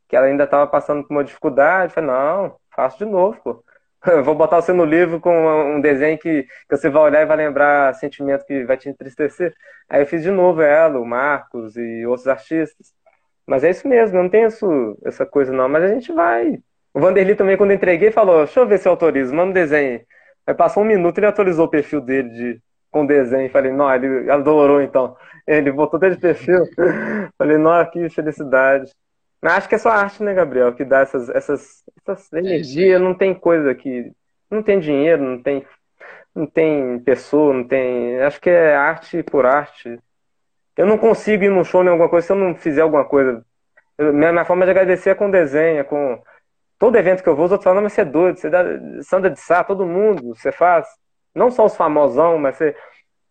[0.08, 1.92] que ela ainda estava passando por uma dificuldade.
[1.92, 3.64] Eu falei, não, faço de novo, pô.
[4.24, 7.38] Vou botar você no livro com um desenho que, que você vai olhar e vai
[7.38, 9.54] lembrar sentimento que vai te entristecer.
[9.90, 12.94] Aí eu fiz de novo ela, o Marcos e outros artistas.
[13.46, 15.70] Mas é isso mesmo, não tem isso, essa coisa não.
[15.70, 16.60] Mas a gente vai.
[16.94, 20.02] O Vanderly também, quando entreguei, falou: Deixa eu ver se eu autorizo, manda um desenho.
[20.48, 23.50] Aí passou um minuto e ele atualizou o perfil dele de, com desenho.
[23.52, 25.16] Falei, não, ele adorou então.
[25.46, 26.64] Ele botou até de perfil.
[27.38, 28.90] Falei, não, que felicidade.
[29.42, 32.40] Mas acho que é só a arte, né, Gabriel, que dá essas, essas, essas É
[32.40, 33.02] energias.
[33.02, 34.12] Não tem coisa que.
[34.50, 35.66] Não tem dinheiro, não tem,
[36.36, 38.20] não tem pessoa, não tem.
[38.22, 40.00] Acho que é arte por arte.
[40.78, 43.44] Eu não consigo ir num show em alguma coisa se eu não fizer alguma coisa.
[43.98, 46.22] Eu- minha, minha forma de agradecer é com desenho, é com.
[46.80, 48.64] Todo evento que eu vou, os outros falam, não, mas você é doido, você dá,
[49.04, 50.88] Sandra de Sá, todo mundo, você faz.
[51.36, 52.76] Não só os famosão, mas você,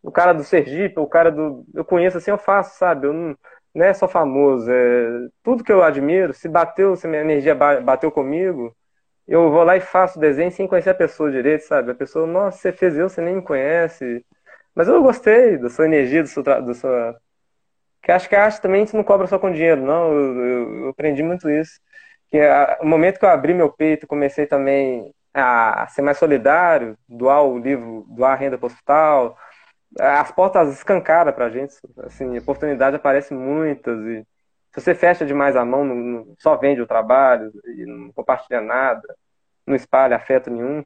[0.03, 1.65] o cara do Sergipe, o cara do.
[1.75, 3.07] Eu conheço assim, eu faço, sabe?
[3.09, 3.37] Eu não,
[3.77, 7.81] não é só famoso, é tudo que eu admiro, se bateu, se minha energia ba-
[7.81, 8.77] bateu comigo,
[9.29, 11.91] eu vou lá e faço desenho sem conhecer a pessoa direito, sabe?
[11.93, 14.25] A pessoa, nossa, você fez eu, você nem me conhece.
[14.75, 17.17] Mas eu gostei da sua energia, do seu, do sua...
[18.03, 20.13] Que acho que a arte também a gente não cobra só com dinheiro, não.
[20.13, 21.81] Eu, eu- eu aprendi muito isso.
[22.29, 26.97] Que a, o momento que eu abri meu peito, comecei também a ser mais solidário,
[27.09, 29.37] doar o livro, doar a renda para o hospital,
[29.99, 31.75] as portas escancaram pra gente.
[31.99, 34.27] Assim, oportunidade aparece muitas e
[34.75, 38.61] se você fecha demais a mão, não, não- só vende o trabalho e não compartilha
[38.61, 39.17] nada,
[39.67, 40.85] não espalha afeto nenhum,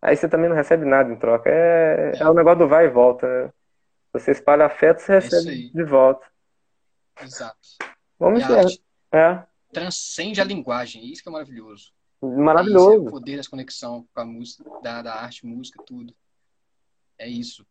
[0.00, 1.50] aí você também não recebe nada em troca.
[1.50, 3.52] É, é o negócio do vai e volta, né?
[4.12, 5.70] Você espalha afeto, você É recebe aí.
[5.70, 6.26] de volta.
[7.20, 7.58] Exato.
[8.18, 9.42] Vamos a arte É,
[9.72, 11.92] transcende a linguagem, isso que é maravilhoso.
[12.22, 13.04] É isso, é o maravilhoso.
[13.10, 16.14] poder dessa conexão com a música, da, da arte, música, tudo.
[17.18, 17.66] É isso.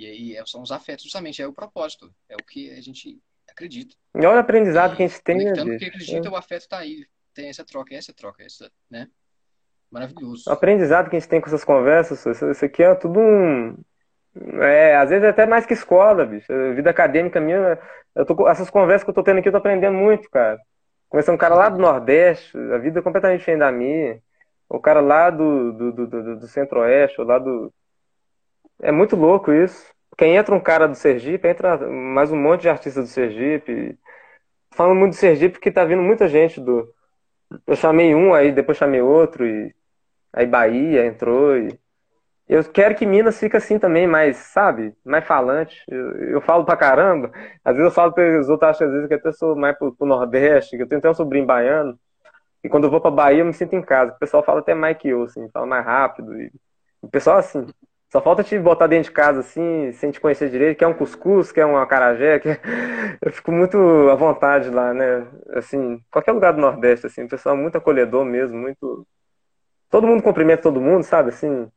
[0.00, 3.20] E aí é- são os afetos, justamente, é o propósito, é o que a gente
[3.48, 3.94] acredita.
[4.14, 5.80] E olha o aprendizado que a E gente tem, né, conectando bicho?
[5.80, 7.06] porque acredita, o afeto tá aí.
[7.34, 9.10] Tem essa troca, essa troca, essa, né?
[9.90, 10.46] Maravilhoso.
[10.46, 13.76] O aprendizado que a gente tem com essas conversas, isso, aqui é tudo um.
[14.62, 16.52] É, às vezes é até mais que escola, bicho.
[16.52, 17.78] A vida acadêmica minha,
[18.14, 20.60] eu tô, essas conversas que eu tô tendo aqui, eu tô aprendendo muito, cara.
[21.08, 24.20] Conhecendo um cara lá do Nordeste, a vida é completamente diferente da minha.
[24.68, 27.72] O cara lá do, do, do, do, do Centro-Oeste, ou lá do.
[28.82, 29.90] É muito louco isso.
[30.16, 33.98] Quem entra um cara do Sergipe, entra mais um monte de artistas do Sergipe.
[34.72, 36.92] Falando muito do Sergipe, porque tá vindo muita gente do.
[37.66, 39.74] Eu chamei um, aí depois chamei outro, e
[40.32, 41.78] Aí Bahia entrou e
[42.48, 45.84] eu quero que Minas fique assim também, mais, sabe, mais falante.
[45.88, 47.30] Eu, eu falo pra caramba.
[47.64, 49.94] Às vezes eu falo para os outros, acho às vezes que até sou mais pro,
[49.94, 51.98] pro Nordeste, que eu tenho até um sobrinho baiano.
[52.64, 54.12] E quando eu vou pra Bahia, eu me sinto em casa.
[54.12, 56.40] O pessoal fala até mais que eu, assim, fala mais rápido.
[56.40, 56.52] E
[57.02, 57.66] o pessoal assim,
[58.10, 61.52] só falta te botar dentro de casa assim, sem te conhecer direito, quer um cuscuz,
[61.52, 62.60] quer um acarajé, quer...
[63.22, 63.78] eu fico muito
[64.10, 65.26] à vontade lá, né?
[65.54, 69.06] Assim, qualquer lugar do Nordeste, assim, o pessoal é muito acolhedor mesmo, muito
[69.88, 71.30] todo mundo cumprimenta todo mundo, sabe?
[71.30, 71.68] Assim,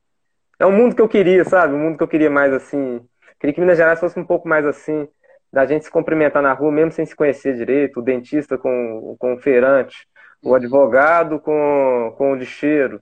[0.60, 1.74] é um mundo que eu queria, sabe?
[1.74, 3.02] Um mundo que eu queria mais assim.
[3.40, 5.08] Queria que Minas Gerais fosse um pouco mais assim,
[5.52, 9.36] da gente se cumprimentar na rua, mesmo sem se conhecer direito, o dentista com, com
[9.36, 10.08] o feirante,
[10.42, 13.00] o advogado com, com o lixeiro,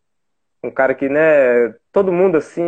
[0.63, 2.63] um cara que, né, todo mundo assim,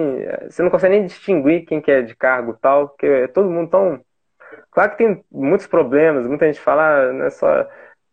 [0.49, 3.49] você não consegue nem distinguir quem que é de cargo e tal, porque é todo
[3.49, 4.01] mundo tão.
[4.71, 7.67] Claro que tem muitos problemas, muita gente fala, ah, não é só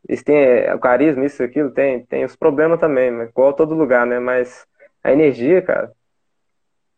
[0.09, 3.75] eles têm é, o carisma, isso, aquilo, tem, tem os problemas também, mas igual todo
[3.75, 4.19] lugar, né?
[4.19, 4.67] Mas
[5.03, 5.93] a energia, cara.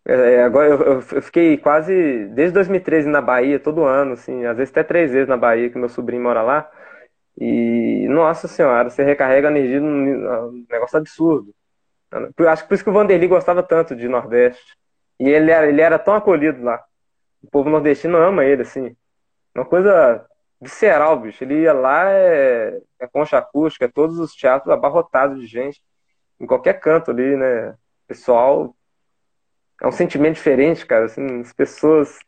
[0.04, 0.80] É, é, agora eu,
[1.12, 5.28] eu fiquei quase desde 2013 na Bahia, todo ano, assim, às vezes até três vezes
[5.28, 6.70] na Bahia, que meu sobrinho mora lá.
[7.38, 11.54] E, nossa senhora, você recarrega a energia num num negócio absurdo.
[12.48, 14.76] Acho que por isso que o Vanderly gostava tanto de Nordeste.
[15.18, 16.82] E ele era, ele era tão acolhido lá.
[17.43, 18.97] O povo nordestino ama ele, assim.
[19.55, 20.26] Uma coisa
[20.60, 21.43] visceral, bicho.
[21.44, 25.80] Ele ia lá, é, é concha acústica, é todos os teatros abarrotados de gente,
[26.40, 27.74] em qualquer canto ali, né?
[28.06, 28.74] Pessoal,
[29.80, 31.06] é um sentimento diferente, cara.
[31.06, 32.18] Assim, as pessoas.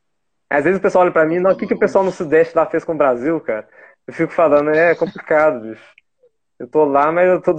[0.50, 2.56] Às vezes o pessoal olha pra mim, não, o que, que o pessoal no Sudeste
[2.56, 3.68] lá fez com o Brasil, cara?
[4.06, 5.94] Eu fico falando, é complicado, bicho.
[6.58, 7.56] Eu tô lá, mas eu tô